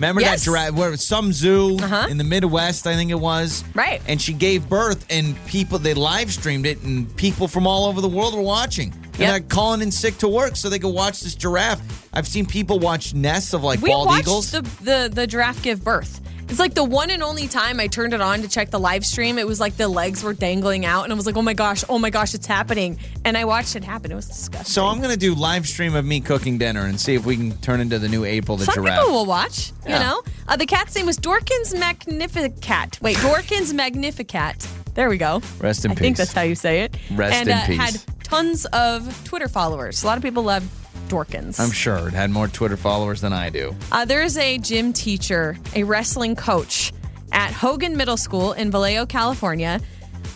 Remember 0.00 0.22
Yes. 0.22 0.40
that 0.40 0.44
giraffe? 0.46 0.72
Where 0.72 0.96
some 0.96 1.30
zoo 1.30 1.76
Uh-huh. 1.78 2.06
in 2.08 2.16
the 2.16 2.24
Midwest, 2.24 2.86
I 2.86 2.94
think 2.96 3.10
it 3.10 3.20
was. 3.20 3.62
Right. 3.74 4.00
And 4.08 4.20
she 4.20 4.32
gave 4.32 4.66
birth, 4.66 5.04
and 5.10 5.36
people 5.44 5.78
they 5.78 5.92
live 5.92 6.32
streamed 6.32 6.64
it, 6.64 6.80
and 6.82 7.14
people 7.16 7.46
from 7.48 7.66
all 7.66 7.84
over 7.84 8.00
the 8.00 8.08
world 8.08 8.32
were 8.34 8.40
watching. 8.40 8.92
And 8.92 9.18
Yep. 9.18 9.30
they're 9.30 9.40
calling 9.40 9.82
in 9.82 9.90
sick 9.92 10.16
to 10.18 10.28
work 10.28 10.56
so 10.56 10.70
they 10.70 10.78
could 10.78 10.94
watch 10.94 11.20
this 11.20 11.34
giraffe. 11.34 11.80
I've 12.14 12.26
seen 12.26 12.46
people 12.46 12.78
watch 12.78 13.12
nests 13.12 13.52
of 13.52 13.62
like 13.62 13.82
We 13.82 13.90
bald 13.90 14.06
watched 14.06 14.20
eagles. 14.22 14.50
the, 14.52 14.62
the 14.82 15.10
the 15.12 15.26
giraffe 15.26 15.60
give 15.62 15.84
birth. 15.84 16.20
It's 16.50 16.58
like 16.58 16.74
the 16.74 16.82
one 16.84 17.10
and 17.10 17.22
only 17.22 17.46
time 17.46 17.78
I 17.78 17.86
turned 17.86 18.12
it 18.12 18.20
on 18.20 18.42
to 18.42 18.48
check 18.48 18.70
the 18.70 18.80
live 18.80 19.06
stream. 19.06 19.38
It 19.38 19.46
was 19.46 19.60
like 19.60 19.76
the 19.76 19.86
legs 19.86 20.24
were 20.24 20.34
dangling 20.34 20.84
out, 20.84 21.04
and 21.04 21.12
I 21.12 21.16
was 21.16 21.24
like, 21.24 21.36
"Oh 21.36 21.42
my 21.42 21.54
gosh, 21.54 21.84
oh 21.88 21.98
my 21.98 22.10
gosh, 22.10 22.34
it's 22.34 22.46
happening!" 22.46 22.98
And 23.24 23.38
I 23.38 23.44
watched 23.44 23.76
it 23.76 23.84
happen. 23.84 24.10
It 24.10 24.16
was 24.16 24.26
disgusting. 24.26 24.64
so 24.72 24.86
I'm 24.86 25.00
gonna 25.00 25.16
do 25.16 25.34
live 25.34 25.68
stream 25.68 25.94
of 25.94 26.04
me 26.04 26.20
cooking 26.20 26.58
dinner 26.58 26.86
and 26.86 27.00
see 27.00 27.14
if 27.14 27.24
we 27.24 27.36
can 27.36 27.56
turn 27.58 27.80
into 27.80 28.00
the 28.00 28.08
new 28.08 28.24
April 28.24 28.56
the 28.56 28.64
Some 28.64 28.74
giraffe. 28.74 28.98
people 29.00 29.14
will 29.14 29.26
watch, 29.26 29.70
you 29.86 29.90
Yeah. 29.90 30.00
know. 30.00 30.22
Uh, 30.48 30.56
the 30.56 30.66
cat's 30.66 30.94
name 30.96 31.06
was 31.06 31.18
Doorkins 31.18 31.72
Magnificat. 31.78 32.98
Wait, 33.00 33.16
Doorkins 33.18 33.72
Magnificat. 33.72 34.66
There 34.94 35.08
we 35.08 35.18
go. 35.18 35.40
Rest 35.60 35.84
in 35.84 35.92
peace. 35.92 35.98
I 35.98 36.00
think 36.00 36.16
peace. 36.16 36.18
that's 36.26 36.32
how 36.32 36.42
you 36.42 36.56
say 36.56 36.80
it. 36.82 36.96
Rest 37.12 37.36
and, 37.36 37.48
in 37.48 37.56
uh, 37.56 37.66
peace. 37.66 37.76
Had 37.78 38.00
tons 38.24 38.64
of 38.66 39.24
Twitter 39.24 39.46
followers. 39.48 40.02
A 40.02 40.06
lot 40.06 40.16
of 40.16 40.24
people 40.24 40.42
love 40.42 40.64
Doorkins. 41.10 41.58
I'm 41.60 41.70
sure 41.72 42.08
it 42.08 42.14
had 42.14 42.30
more 42.30 42.48
Twitter 42.48 42.76
followers 42.76 43.20
than 43.20 43.32
I 43.32 43.50
do. 43.50 43.74
Uh, 43.92 44.04
there 44.04 44.22
is 44.22 44.38
a 44.38 44.58
gym 44.58 44.92
teacher, 44.92 45.56
a 45.74 45.82
wrestling 45.82 46.36
coach 46.36 46.92
at 47.32 47.52
Hogan 47.52 47.96
Middle 47.96 48.16
School 48.16 48.52
in 48.52 48.70
Vallejo, 48.70 49.04
California, 49.06 49.80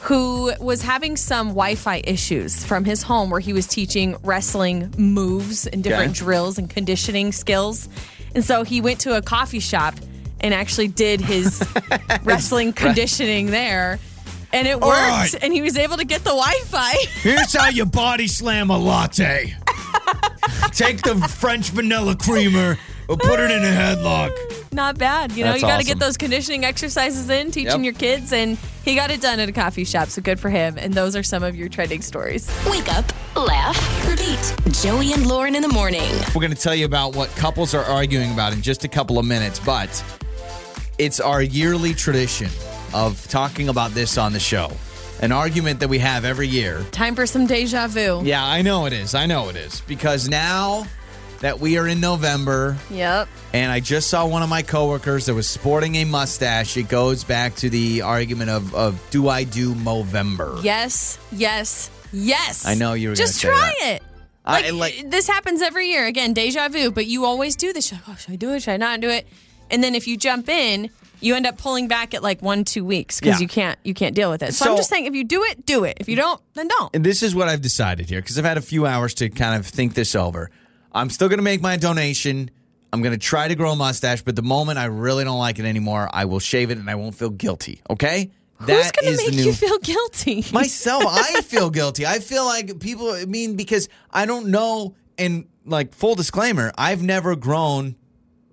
who 0.02 0.52
was 0.60 0.82
having 0.82 1.16
some 1.16 1.48
Wi 1.48 1.74
Fi 1.76 2.02
issues 2.04 2.64
from 2.64 2.84
his 2.84 3.02
home 3.02 3.30
where 3.30 3.40
he 3.40 3.52
was 3.54 3.66
teaching 3.66 4.16
wrestling 4.22 4.92
moves 4.98 5.66
and 5.66 5.82
different 5.82 6.10
Okay. 6.10 6.18
drills 6.24 6.58
and 6.58 6.68
conditioning 6.68 7.32
skills. 7.32 7.88
And 8.34 8.44
so 8.44 8.64
he 8.64 8.80
went 8.80 9.00
to 9.00 9.16
a 9.16 9.22
coffee 9.22 9.60
shop 9.60 9.94
and 10.40 10.52
actually 10.52 10.88
did 10.88 11.20
his 11.22 11.62
wrestling 12.24 12.72
conditioning 12.74 13.46
there. 13.46 13.98
And 14.52 14.68
it 14.68 14.74
worked. 14.76 14.84
right. 14.92 15.34
And 15.42 15.52
he 15.52 15.62
was 15.62 15.76
able 15.76 15.96
to 15.96 16.04
get 16.04 16.20
the 16.22 16.30
Wi 16.30 16.52
Fi. 16.66 16.92
Here's 17.22 17.54
how 17.56 17.68
you 17.70 17.86
body 17.86 18.26
slam 18.28 18.70
a 18.70 18.78
latte. 18.78 19.56
Take 20.72 21.02
the 21.02 21.16
French 21.38 21.70
vanilla 21.70 22.16
creamer 22.16 22.76
or 23.08 23.16
put 23.16 23.38
it 23.38 23.50
in 23.50 23.62
a 23.62 23.66
headlock. 23.66 24.32
Not 24.72 24.98
bad. 24.98 25.32
You 25.32 25.44
know, 25.44 25.50
That's 25.50 25.62
you 25.62 25.68
got 25.68 25.74
to 25.76 25.82
awesome. 25.82 25.86
get 25.86 25.98
those 26.00 26.16
conditioning 26.16 26.64
exercises 26.64 27.30
in, 27.30 27.50
teaching 27.52 27.84
Yep. 27.84 27.84
your 27.84 27.92
kids, 27.92 28.32
and 28.32 28.58
he 28.84 28.94
got 28.96 29.10
it 29.10 29.20
done 29.20 29.38
at 29.40 29.48
a 29.48 29.52
coffee 29.52 29.84
shop. 29.84 30.08
So 30.08 30.20
good 30.20 30.40
for 30.40 30.50
him. 30.50 30.76
And 30.78 30.92
those 30.94 31.14
are 31.14 31.22
some 31.22 31.42
of 31.44 31.54
your 31.54 31.68
trending 31.68 32.02
stories. 32.02 32.50
Wake 32.68 32.90
up, 32.92 33.04
laugh, 33.36 34.08
repeat. 34.08 34.54
Joey 34.82 35.12
and 35.12 35.26
Lauren 35.26 35.54
in 35.54 35.62
the 35.62 35.68
morning. 35.68 36.10
We're 36.34 36.40
going 36.40 36.50
to 36.54 36.60
tell 36.60 36.74
you 36.74 36.86
about 36.86 37.14
what 37.14 37.28
couples 37.36 37.72
are 37.74 37.84
arguing 37.84 38.32
about 38.32 38.52
in 38.52 38.62
just 38.62 38.84
a 38.84 38.88
couple 38.88 39.18
of 39.18 39.26
minutes, 39.26 39.60
but 39.60 40.02
it's 40.98 41.20
our 41.20 41.42
yearly 41.42 41.94
tradition 41.94 42.48
of 42.92 43.24
talking 43.28 43.68
about 43.68 43.92
this 43.92 44.18
on 44.18 44.32
the 44.32 44.40
show. 44.40 44.70
An 45.22 45.32
argument 45.32 45.80
that 45.80 45.88
we 45.88 45.98
have 46.00 46.24
every 46.24 46.48
year. 46.48 46.84
Time 46.90 47.14
for 47.14 47.24
some 47.26 47.46
deja 47.46 47.86
vu. 47.86 48.22
Yeah, 48.24 48.44
I 48.44 48.62
know 48.62 48.86
it 48.86 48.92
is. 48.92 49.14
I 49.14 49.26
know 49.26 49.48
it 49.48 49.56
is. 49.56 49.80
Because 49.82 50.28
now 50.28 50.86
that 51.40 51.60
we 51.60 51.78
are 51.78 51.86
in 51.86 52.00
November 52.00 52.76
Yep. 52.90 53.28
and 53.52 53.70
I 53.70 53.80
just 53.80 54.08
saw 54.10 54.26
one 54.26 54.42
of 54.42 54.48
my 54.48 54.62
coworkers 54.62 55.26
that 55.26 55.34
was 55.34 55.48
sporting 55.48 55.94
a 55.96 56.04
mustache, 56.04 56.76
it 56.76 56.88
goes 56.88 57.22
back 57.24 57.54
to 57.56 57.70
the 57.70 58.02
argument 58.02 58.50
of, 58.50 58.74
of 58.74 59.00
do 59.10 59.28
I 59.28 59.44
do 59.44 59.74
Movember? 59.74 60.62
Yes, 60.64 61.18
yes, 61.32 61.90
yes. 62.12 62.66
I 62.66 62.74
know 62.74 62.94
you 62.94 63.10
were 63.10 63.14
Just 63.14 63.36
say 63.36 63.48
try 63.48 63.74
that. 63.82 63.94
it. 63.96 64.02
I- 64.44 64.70
Like, 64.70 64.72
like- 65.02 65.10
this 65.10 65.26
happens 65.26 65.62
every 65.62 65.88
year. 65.90 66.06
Again, 66.06 66.32
deja 66.34 66.68
vu, 66.68 66.90
but 66.90 67.06
you 67.06 67.24
always 67.24 67.56
do 67.56 67.72
this. 67.72 67.92
Like, 67.92 68.02
oh, 68.08 68.16
should 68.16 68.32
I 68.32 68.36
do 68.36 68.52
it? 68.52 68.60
Should 68.62 68.72
I 68.74 68.76
not 68.78 69.00
do 69.00 69.08
it? 69.10 69.26
And 69.70 69.82
then 69.82 69.94
if 69.94 70.06
you 70.06 70.16
jump 70.16 70.48
in, 70.48 70.90
you 71.24 71.34
end 71.34 71.46
up 71.46 71.56
pulling 71.58 71.88
back 71.88 72.14
at 72.14 72.22
like 72.22 72.42
one, 72.42 72.64
two 72.64 72.84
weeks 72.84 73.18
because 73.18 73.36
Yeah. 73.36 73.42
you 73.42 73.48
can't 73.48 73.78
you 73.84 73.94
can't 73.94 74.14
deal 74.14 74.30
with 74.30 74.42
it. 74.42 74.54
So, 74.54 74.64
So- 74.66 74.70
I'm 74.72 74.76
just 74.76 74.90
saying, 74.90 75.06
if 75.06 75.14
you 75.14 75.24
do 75.24 75.42
it, 75.44 75.64
do 75.66 75.84
it. 75.84 75.96
If 76.00 76.08
you 76.08 76.16
don't, 76.16 76.40
then 76.54 76.68
don't. 76.68 76.94
And 76.94 77.04
this 77.04 77.22
is 77.22 77.34
what 77.34 77.48
I've 77.48 77.62
decided 77.62 78.08
here 78.08 78.20
because 78.20 78.38
I've 78.38 78.44
had 78.44 78.58
a 78.58 78.62
few 78.62 78.86
hours 78.86 79.14
to 79.14 79.28
kind 79.30 79.58
of 79.58 79.66
think 79.66 79.94
this 79.94 80.14
over. 80.14 80.50
I'm 80.92 81.10
still 81.10 81.28
going 81.28 81.38
to 81.38 81.44
make 81.44 81.60
my 81.62 81.76
donation. 81.76 82.50
I'm 82.92 83.02
going 83.02 83.12
to 83.12 83.18
try 83.18 83.48
to 83.48 83.54
grow 83.56 83.72
a 83.72 83.76
mustache, 83.76 84.22
but 84.22 84.36
the 84.36 84.42
moment 84.42 84.78
I 84.78 84.84
really 84.84 85.24
don't 85.24 85.38
like 85.40 85.58
it 85.58 85.64
anymore, 85.64 86.08
I 86.12 86.26
will 86.26 86.38
shave 86.38 86.70
it 86.70 86.78
and 86.78 86.88
I 86.88 86.94
won't 86.94 87.16
feel 87.16 87.30
guilty. 87.30 87.80
Okay? 87.90 88.30
Who's 88.60 88.92
gonna 88.92 89.16
make 89.16 89.34
new 89.34 89.42
you 89.46 89.52
feel 89.52 89.78
guilty? 89.78 90.44
myself. 90.52 91.02
I 91.06 91.40
feel 91.42 91.70
guilty. 91.70 92.06
I 92.06 92.20
feel 92.20 92.44
like 92.44 92.78
people. 92.78 93.10
I 93.10 93.24
mean, 93.24 93.56
because 93.56 93.88
I 94.12 94.26
don't 94.26 94.46
know. 94.48 94.94
And 95.18 95.46
like 95.66 95.92
full 95.94 96.14
disclaimer, 96.14 96.72
I've 96.78 97.02
never 97.02 97.34
grown 97.34 97.96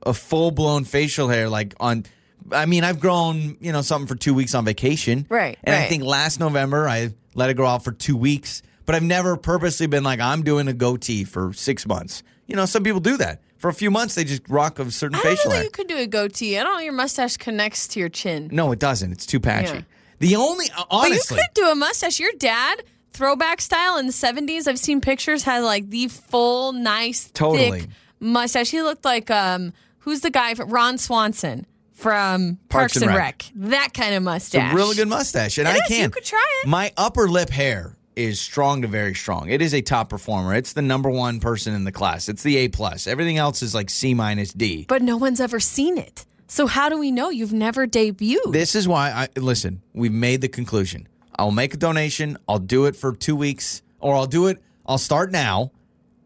a 0.05 0.13
full 0.13 0.49
blown 0.51 0.85
facial 0.85 1.27
hair 1.29 1.47
like 1.49 1.75
on. 1.79 2.05
I 2.51 2.65
mean, 2.65 2.83
I've 2.83 2.99
grown 2.99 3.57
you 3.59 3.71
know 3.71 3.81
something 3.81 4.07
for 4.07 4.15
two 4.15 4.33
weeks 4.33 4.55
on 4.55 4.65
vacation, 4.65 5.25
Right, 5.29 5.57
And 5.63 5.75
I 5.75 5.87
think 5.87 6.03
last 6.03 6.39
November 6.39 6.87
I 6.87 7.13
let 7.35 7.49
it 7.49 7.53
grow 7.55 7.67
out 7.67 7.83
for 7.83 7.91
two 7.91 8.17
weeks, 8.17 8.61
but 8.85 8.95
I've 8.95 9.03
never 9.03 9.37
purposely 9.37 9.87
been 9.87 10.03
like 10.03 10.19
I'm 10.19 10.43
doing 10.43 10.67
a 10.67 10.73
goatee 10.73 11.23
for 11.23 11.53
six 11.53 11.85
months. 11.85 12.23
You 12.47 12.55
know, 12.55 12.65
some 12.65 12.83
people 12.83 12.99
do 12.99 13.15
that 13.17 13.41
for 13.57 13.69
a 13.69 13.73
few 13.73 13.91
months. 13.91 14.15
They 14.15 14.23
just 14.25 14.41
rock 14.49 14.79
a 14.79 14.89
certain 14.91 15.15
I 15.19 15.21
facial 15.21 15.51
hair. 15.51 15.63
you 15.63 15.69
could 15.69 15.87
do 15.87 15.97
a 15.97 16.07
goatee. 16.07 16.57
I 16.57 16.63
don't 16.63 16.73
know. 16.73 16.79
Your 16.79 16.93
mustache 16.93 17.37
connects 17.37 17.87
to 17.89 17.99
your 17.99 18.09
chin. 18.09 18.49
no, 18.51 18.71
it 18.71 18.79
doesn't. 18.79 19.11
It's 19.11 19.25
too 19.25 19.39
patchy. 19.39 19.75
Yeah. 19.75 19.81
The 20.19 20.35
only 20.35 20.65
honestly. 20.89 21.37
But 21.37 21.37
you 21.37 21.43
could 21.47 21.53
do 21.53 21.69
a 21.71 21.75
mustache. 21.75 22.19
Your 22.19 22.31
dad, 22.37 22.83
throwback 23.13 23.61
style 23.61 23.97
in 23.97 24.07
the 24.07 24.13
70s, 24.13 24.67
I've 24.67 24.77
seen 24.79 24.99
pictures, 25.01 25.43
had 25.43 25.59
like 25.59 25.89
the 25.89 26.07
full, 26.09 26.73
nice, 26.73 27.29
Totally. 27.33 27.81
thick 27.81 27.89
mustache. 28.19 28.69
He 28.71 28.81
looked 28.81 29.05
like, 29.05 29.31
um, 29.31 29.73
who's 29.99 30.19
the 30.21 30.29
guy? 30.29 30.53
Ron 30.53 30.97
Swanson 30.97 31.65
from 32.01 32.57
Parks, 32.69 32.95
and 32.97 33.05
Rec. 33.05 33.45
That 33.55 33.93
kind 33.93 34.15
of 34.15 34.21
It's 34.23 34.53
a 34.53 34.57
mustache. 34.57 34.73
really 34.73 34.95
good 34.95 35.07
mustache, 35.07 35.57
and 35.59 35.67
It 35.67 35.71
I 35.71 35.75
is. 35.77 35.81
can. 35.87 36.01
You 36.03 36.09
could 36.09 36.25
try 36.25 36.45
it. 36.63 36.67
My 36.67 36.91
upper 36.97 37.29
lip 37.29 37.49
hair 37.51 37.95
is 38.15 38.41
strong 38.41 38.81
to 38.81 38.87
very 38.87 39.13
strong. 39.13 39.49
It 39.49 39.61
is 39.61 39.73
a 39.73 39.81
top 39.81 40.09
performer. 40.09 40.55
It's 40.55 40.73
the 40.73 40.81
number 40.81 41.09
one 41.09 41.39
person 41.39 41.73
in 41.73 41.83
the 41.85 41.91
class. 41.91 42.27
It's 42.27 42.43
the 42.43 42.57
A 42.57 42.67
plus. 42.67 43.07
Everything 43.07 43.37
else 43.37 43.61
is 43.61 43.73
like 43.75 43.89
C 43.89 44.13
minus 44.13 44.51
D. 44.51 44.85
But 44.87 45.01
no 45.01 45.15
one's 45.15 45.39
ever 45.39 45.59
seen 45.59 45.97
it. 45.97 46.25
So 46.47 46.67
how 46.67 46.89
do 46.89 46.97
we 46.97 47.11
know 47.11 47.29
you've 47.29 47.53
never 47.53 47.87
debuted? 47.87 48.51
This 48.51 48.75
is 48.75 48.87
why 48.87 49.11
I 49.11 49.29
listen. 49.39 49.81
We've 49.93 50.11
made 50.11 50.41
the 50.41 50.49
conclusion. 50.49 51.07
I'll 51.37 51.51
make 51.51 51.73
a 51.73 51.77
donation. 51.77 52.37
I'll 52.49 52.59
do 52.59 52.85
it 52.87 52.95
for 52.97 53.15
two 53.15 53.35
weeks, 53.35 53.81
or 53.99 54.15
I'll 54.15 54.25
do 54.27 54.47
it. 54.47 54.61
I'll 54.85 54.97
start 54.97 55.31
now, 55.31 55.71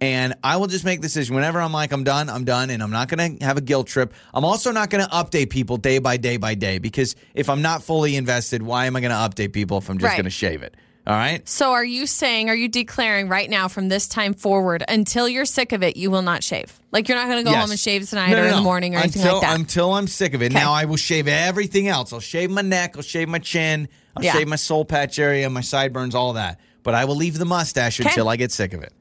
and 0.02 0.34
I 0.44 0.58
will 0.58 0.68
just 0.68 0.84
make 0.86 1.00
the 1.02 1.08
decision 1.08 1.36
whenever 1.36 1.60
I'm 1.62 1.72
like 1.72 1.92
I'm 1.92 2.04
done. 2.04 2.30
I'm 2.30 2.44
done, 2.46 2.70
and 2.70 2.84
I'm 2.84 2.92
not 2.92 3.08
going 3.08 3.38
to 3.38 3.46
have 3.46 3.58
a 3.58 3.62
guilt 3.62 3.88
trip. 3.88 4.14
I'm 4.34 4.44
also 4.46 4.72
not 4.72 4.90
going 4.90 5.04
to 5.04 5.10
update 5.12 5.50
people 5.50 5.78
day 5.78 6.00
by 6.00 6.18
day 6.18 6.38
by 6.38 6.56
day 6.56 6.80
because 6.80 7.16
if 7.34 7.50
I'm 7.50 7.62
not 7.62 7.84
fully 7.84 8.16
invested, 8.16 8.62
why 8.62 8.86
am 8.88 8.96
I 8.96 9.02
going 9.02 9.12
to 9.12 9.16
update 9.18 9.54
people 9.54 9.78
if 9.78 9.90
I'm 9.90 9.98
just 9.98 10.10
Right. 10.10 10.16
going 10.18 10.26
to 10.26 10.30
shave 10.30 10.64
it? 10.64 10.76
All 11.08 11.14
right. 11.14 11.48
so 11.48 11.74
are 11.74 11.86
you 11.86 12.08
saying, 12.08 12.50
are 12.50 12.56
you 12.56 12.68
declaring 12.68 13.28
right 13.30 13.48
now 13.48 13.68
from 13.68 13.90
this 13.90 14.08
time 14.08 14.34
forward 14.34 14.84
until 14.90 15.30
you're 15.30 15.46
sick 15.46 15.72
of 15.72 15.84
it, 15.84 15.98
you 15.98 16.10
will 16.10 16.24
not 16.24 16.44
shave? 16.44 16.80
Like 16.92 17.08
you're 17.08 17.16
not 17.18 17.28
going 17.28 17.38
to 17.38 17.44
go 17.44 17.52
Yes. 17.52 17.62
home 17.62 17.70
and 17.70 17.80
shave 17.80 18.10
tonight 18.10 18.32
No, 18.32 18.38
or 18.38 18.40
no, 18.40 18.44
in 18.46 18.50
the 18.50 18.56
no. 18.58 18.64
morning 18.64 18.96
or 18.96 18.98
anything 18.98 19.22
like 19.22 19.42
that? 19.42 19.56
Until 19.60 19.94
I'm 19.94 20.08
sick 20.08 20.34
of 20.34 20.42
it. 20.42 20.48
Okay. 20.52 20.56
Now 20.60 20.74
I 20.74 20.86
will 20.86 20.96
shave 20.98 21.28
everything 21.28 21.88
else. 21.88 22.12
I'll 22.12 22.20
shave 22.20 22.50
my 22.50 22.64
neck. 22.64 22.94
I'll 22.98 23.04
shave 23.04 23.30
my 23.30 23.38
chin. 23.38 23.88
I'll 24.18 24.24
Yeah. 24.24 24.34
shave 24.34 24.48
my 24.48 24.56
soul 24.56 24.84
patch 24.84 25.20
area, 25.20 25.48
my 25.48 25.62
sideburns, 25.62 26.16
all 26.16 26.34
that. 26.34 26.60
But 26.82 26.96
I 26.96 27.06
will 27.06 27.16
leave 27.16 27.38
the 27.38 27.46
mustache 27.46 28.00
Okay. 28.00 28.10
until 28.10 28.28
I 28.28 28.36
get 28.36 28.52
sick 28.52 28.74
of 28.74 28.82
it. 28.82 28.92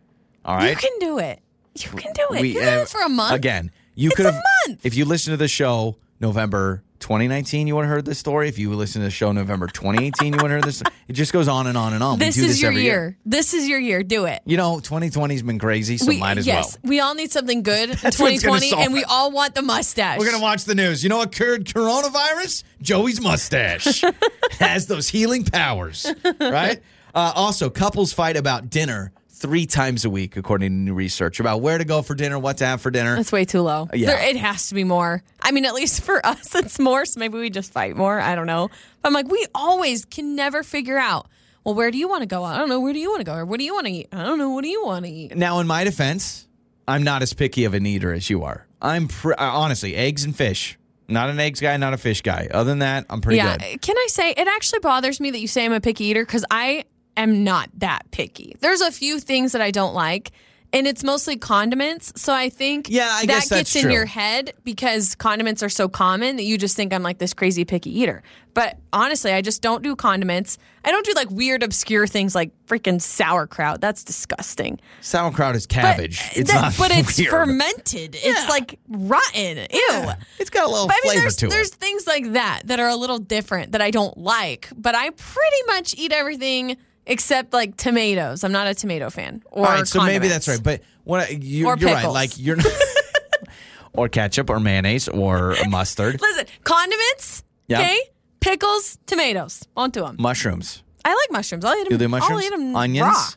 All 0.44 0.62
You 0.62 0.76
can 0.76 0.98
do 0.98 1.18
it. 1.18 1.40
You 1.76 1.90
can 1.90 2.12
do 2.12 2.26
it. 2.34 2.40
We, 2.40 2.48
you 2.48 2.60
can 2.60 2.62
do 2.62 2.78
uh, 2.80 2.82
it 2.82 2.88
for 2.88 3.00
a 3.00 3.08
month. 3.08 3.34
Again, 3.34 3.70
you 3.94 4.10
could 4.10 4.26
have. 4.26 4.40
month. 4.66 4.84
If 4.84 4.94
you 4.94 5.04
listen 5.04 5.32
to 5.32 5.36
the 5.36 5.48
show 5.48 5.96
November 6.20 6.82
2019, 7.00 7.66
you 7.66 7.74
would 7.74 7.84
have 7.84 7.90
heard 7.90 8.04
this 8.04 8.18
story. 8.18 8.48
If 8.48 8.58
you 8.58 8.70
listen 8.74 9.00
to 9.02 9.06
the 9.06 9.10
show 9.10 9.32
November 9.32 9.66
2018, 9.66 10.32
you 10.32 10.38
would 10.40 10.50
have 10.50 10.62
heard 10.62 10.64
this. 10.64 10.82
It 11.08 11.12
just 11.14 11.32
goes 11.32 11.48
on 11.48 11.66
and 11.66 11.76
on 11.76 11.92
and 11.92 12.02
on. 12.02 12.18
This 12.18 12.36
do 12.36 12.42
is 12.42 12.48
this 12.48 12.62
your 12.62 12.70
every 12.70 12.82
year. 12.82 13.18
This 13.26 13.54
is 13.54 13.68
your 13.68 13.78
year. 13.78 14.02
Do 14.02 14.24
it. 14.26 14.42
You 14.46 14.56
know, 14.56 14.76
2020's 14.76 15.42
been 15.42 15.58
crazy, 15.58 15.98
so 15.98 16.08
we, 16.08 16.18
might 16.18 16.38
as 16.38 16.46
well. 16.46 16.56
yes, 16.56 16.78
well. 16.82 16.88
we 16.88 17.00
all 17.00 17.14
need 17.14 17.30
something 17.30 17.62
good 17.62 17.90
in 17.90 17.96
That's 17.96 18.18
what's 18.18 18.42
gonna 18.42 18.60
2020, 18.60 18.84
and 18.84 18.94
we 18.94 19.04
all 19.04 19.30
want 19.32 19.54
the 19.54 19.62
mustache. 19.62 20.18
We're 20.18 20.30
gonna 20.30 20.42
watch 20.42 20.64
the 20.64 20.74
news. 20.74 21.02
You 21.02 21.08
know 21.08 21.18
what 21.18 21.32
cured 21.32 21.66
coronavirus? 21.66 22.64
Joey's 22.80 23.20
mustache 23.20 24.02
has 24.60 24.86
those 24.86 25.08
healing 25.08 25.44
powers, 25.44 26.06
right? 26.40 26.80
Uh, 27.14 27.30
also, 27.36 27.70
couples 27.70 28.12
fight 28.12 28.36
about 28.36 28.68
dinner 28.68 29.12
three 29.44 29.66
times 29.66 30.06
a 30.06 30.10
week, 30.10 30.38
according 30.38 30.70
to 30.70 30.74
new 30.74 30.94
research 30.94 31.38
about 31.38 31.60
where 31.60 31.76
to 31.76 31.84
go 31.84 32.00
for 32.00 32.14
dinner, 32.14 32.38
what 32.38 32.56
to 32.56 32.64
have 32.64 32.80
for 32.80 32.90
dinner. 32.90 33.14
That's 33.14 33.30
way 33.30 33.44
too 33.44 33.60
low. 33.60 33.90
Yeah. 33.92 34.06
There, 34.06 34.30
it 34.30 34.36
has 34.36 34.68
to 34.68 34.74
be 34.74 34.84
more. 34.84 35.22
I 35.38 35.50
mean, 35.50 35.66
at 35.66 35.74
least 35.74 36.00
for 36.00 36.24
us, 36.26 36.54
it's 36.54 36.78
more. 36.78 37.04
So 37.04 37.20
maybe 37.20 37.36
we 37.36 37.50
just 37.50 37.70
fight 37.70 37.94
more. 37.94 38.18
I 38.18 38.36
don't 38.36 38.46
know. 38.46 38.70
But 39.02 39.08
I'm 39.08 39.12
like, 39.12 39.28
we 39.28 39.44
always 39.54 40.06
can 40.06 40.34
never 40.34 40.62
figure 40.62 40.96
out. 40.96 41.28
Well, 41.62 41.74
where 41.74 41.90
do 41.90 41.98
you 41.98 42.08
want 42.08 42.22
to 42.22 42.26
go? 42.26 42.42
I 42.42 42.56
don't 42.56 42.70
know. 42.70 42.80
Where 42.80 42.94
do 42.94 42.98
you 42.98 43.10
want 43.10 43.20
to 43.20 43.24
go? 43.24 43.34
Or 43.34 43.44
what 43.44 43.58
do 43.58 43.64
you 43.64 43.74
want 43.74 43.86
to 43.86 43.92
eat? 43.92 44.08
I 44.12 44.24
don't 44.24 44.38
know. 44.38 44.48
What 44.48 44.62
do 44.62 44.70
you 44.70 44.82
want 44.82 45.04
to 45.04 45.10
eat? 45.10 45.36
Now, 45.36 45.60
in 45.60 45.66
my 45.66 45.84
defense, 45.84 46.48
I'm 46.88 47.02
not 47.02 47.20
as 47.20 47.34
picky 47.34 47.66
of 47.66 47.74
an 47.74 47.84
eater 47.84 48.14
as 48.14 48.30
you 48.30 48.44
are. 48.44 48.66
I'm 48.80 49.08
pr- 49.08 49.32
uh, 49.32 49.36
honestly 49.38 49.94
eggs 49.94 50.24
and 50.24 50.34
fish. 50.34 50.78
Not 51.06 51.28
an 51.28 51.38
eggs 51.38 51.60
guy, 51.60 51.76
not 51.76 51.92
a 51.92 51.98
fish 51.98 52.22
guy. 52.22 52.48
Other 52.50 52.70
than 52.70 52.78
that, 52.78 53.04
I'm 53.10 53.20
pretty 53.20 53.36
yeah. 53.36 53.58
good. 53.58 53.82
Can 53.82 53.96
I 53.98 54.06
say 54.08 54.30
it 54.30 54.48
actually 54.48 54.78
bothers 54.78 55.20
me 55.20 55.30
that 55.32 55.38
you 55.38 55.48
say 55.48 55.66
I'm 55.66 55.74
a 55.74 55.80
picky 55.82 56.04
eater 56.04 56.24
because 56.24 56.46
I 56.50 56.84
am 57.16 57.44
not 57.44 57.70
that 57.78 58.10
picky. 58.10 58.56
There's 58.60 58.80
a 58.80 58.90
few 58.90 59.18
things 59.20 59.52
that 59.52 59.62
I 59.62 59.70
don't 59.70 59.94
like. 59.94 60.32
And 60.72 60.88
it's 60.88 61.04
mostly 61.04 61.36
condiments. 61.36 62.12
So 62.20 62.34
I 62.34 62.48
think 62.48 62.88
Yeah, 62.90 63.08
I 63.08 63.26
that 63.26 63.48
gets 63.48 63.76
in 63.76 63.82
true. 63.82 63.92
your 63.92 64.06
head 64.06 64.54
because 64.64 65.14
condiments 65.14 65.62
are 65.62 65.68
so 65.68 65.88
common 65.88 66.34
that 66.34 66.42
you 66.42 66.58
just 66.58 66.74
think 66.74 66.92
I'm 66.92 67.04
like 67.04 67.18
this 67.18 67.32
crazy 67.32 67.64
picky 67.64 67.96
eater. 68.00 68.24
But 68.54 68.78
honestly, 68.92 69.32
I 69.32 69.40
just 69.40 69.62
don't 69.62 69.84
do 69.84 69.94
condiments. 69.94 70.58
I 70.84 70.90
don't 70.90 71.06
do 71.06 71.12
like 71.14 71.30
weird, 71.30 71.62
obscure 71.62 72.08
things 72.08 72.34
like 72.34 72.50
freaking 72.66 73.00
sauerkraut. 73.00 73.80
That's 73.80 74.02
disgusting. 74.02 74.80
Sauerkraut 75.00 75.54
is 75.54 75.68
But, 75.68 75.74
cabbage. 75.76 76.20
it's 76.34 76.50
that- 76.52 76.60
not 76.60 76.74
but 76.76 76.90
it's 76.96 77.18
weird. 77.18 77.30
fermented. 77.30 78.16
It's 78.20 78.48
like 78.48 78.80
rotten. 78.88 79.58
Ew. 79.58 79.66
Yeah, 79.90 80.16
It's 80.40 80.50
got 80.50 80.66
a 80.66 80.70
little 80.70 80.88
But 80.88 80.96
I 80.96 81.00
mean, 81.04 81.12
flavor 81.12 81.20
there's 81.22 81.36
to 81.36 81.46
there's 81.46 81.70
things 81.70 82.08
like 82.08 82.32
that 82.32 82.62
that 82.64 82.80
are 82.80 82.88
a 82.88 82.96
little 82.96 83.18
different 83.20 83.70
that 83.72 83.80
I 83.80 83.92
don't 83.92 84.18
like, 84.18 84.70
but 84.76 84.96
I 84.96 85.10
pretty 85.10 85.62
much 85.68 85.94
eat 85.96 86.10
everything 86.10 86.78
except 87.06 87.52
like 87.52 87.76
tomatoes. 87.76 88.44
I'm 88.44 88.52
not 88.52 88.66
a 88.66 88.74
tomato 88.74 89.10
fan. 89.10 89.42
Or 89.50 89.66
All 89.66 89.72
right, 89.72 89.86
so 89.86 90.02
maybe 90.02 90.28
that's 90.28 90.48
right. 90.48 90.62
But 90.62 90.82
what 91.04 91.20
I- 91.28 91.32
you, 91.32 91.66
you're 91.66 91.76
right. 91.76 92.06
Like 92.06 92.38
you're 92.38 92.56
not. 92.56 92.66
or 93.92 94.08
ketchup 94.08 94.50
or 94.50 94.60
mayonnaise 94.60 95.08
or 95.08 95.54
mustard, 95.68 96.20
Listen, 96.20 96.46
condiments. 96.64 97.44
Yeah. 97.68 97.80
Okay, 97.80 97.98
pickles, 98.40 98.98
tomatoes. 99.06 99.62
Won't 99.76 99.94
them. 99.94 100.16
mushrooms. 100.18 100.82
I 101.04 101.14
like 101.14 101.30
mushrooms. 101.30 101.64
I'll 101.64 101.76
eat 101.76 101.84
them. 101.84 101.92
You 101.92 101.98
do 101.98 102.08
mushrooms. 102.08 102.32
I'll 102.32 102.46
eat 102.46 102.50
them 102.50 102.76
Onions? 102.76 103.06
raw. 103.06 103.28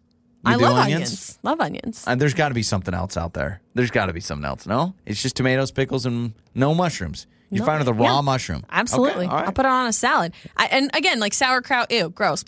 You 0.46 0.54
I 0.54 0.56
love 0.56 0.78
onions? 0.78 1.02
onions? 1.02 1.40
Love 1.44 1.60
onions. 1.62 2.04
Uh, 2.08 2.16
there's 2.16 2.34
got 2.34 2.50
to 2.50 2.54
be 2.56 2.64
something 2.64 2.94
else 2.94 3.18
out 3.18 3.34
there. 3.34 3.62
There's 3.74 3.92
got 3.92 4.06
to 4.06 4.14
be 4.14 4.22
something 4.22 4.46
else. 4.46 4.66
No, 4.66 4.94
it's 5.06 5.22
just 5.22 5.36
tomatoes, 5.36 5.72
pickles, 5.72 6.06
and 6.06 6.34
no 6.56 6.74
mushrooms. 6.74 7.28
You 7.50 7.60
No, 7.60 7.66
find 7.66 7.86
the 7.86 7.94
raw 7.94 8.16
yeah. 8.16 8.22
mushroom. 8.22 8.66
Absolutely. 8.70 9.26
Okay, 9.26 9.28
all 9.28 9.36
right. 9.38 9.46
I'll 9.48 9.52
put 9.54 9.66
it 9.66 9.72
on 9.72 9.88
a 9.88 9.94
salad. 9.94 10.34
I, 10.58 10.66
and 10.68 10.90
again, 10.94 11.20
like 11.20 11.34
sauerkraut. 11.34 11.92
Ew, 11.92 12.10
gross, 12.10 12.44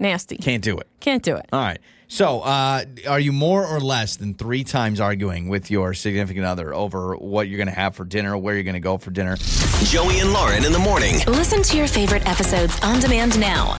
nasty. 0.00 0.36
Can't 0.36 0.62
do 0.62 0.78
it. 0.78 0.86
Can't 1.00 1.22
do 1.22 1.36
it. 1.36 1.46
All 1.52 1.60
right. 1.60 1.78
So, 2.08 2.40
uh, 2.40 2.84
are 3.08 3.20
you 3.20 3.30
more 3.30 3.64
or 3.64 3.78
less 3.78 4.16
than 4.16 4.34
three 4.34 4.64
times 4.64 4.98
arguing 4.98 5.48
with 5.48 5.70
your 5.70 5.94
significant 5.94 6.44
other 6.44 6.74
over 6.74 7.14
what 7.14 7.46
you're 7.46 7.58
going 7.58 7.68
to 7.68 7.72
have 7.72 7.94
for 7.94 8.04
dinner, 8.04 8.36
where 8.36 8.54
you're 8.54 8.64
going 8.64 8.74
to 8.74 8.80
go 8.80 8.98
for 8.98 9.12
dinner? 9.12 9.36
Joey 9.84 10.18
and 10.18 10.32
Lauren 10.32 10.64
in 10.64 10.72
the 10.72 10.78
morning. 10.78 11.20
Listen 11.28 11.62
to 11.62 11.76
your 11.76 11.86
favorite 11.86 12.26
episodes 12.26 12.76
on 12.82 12.98
demand 12.98 13.38
now 13.38 13.76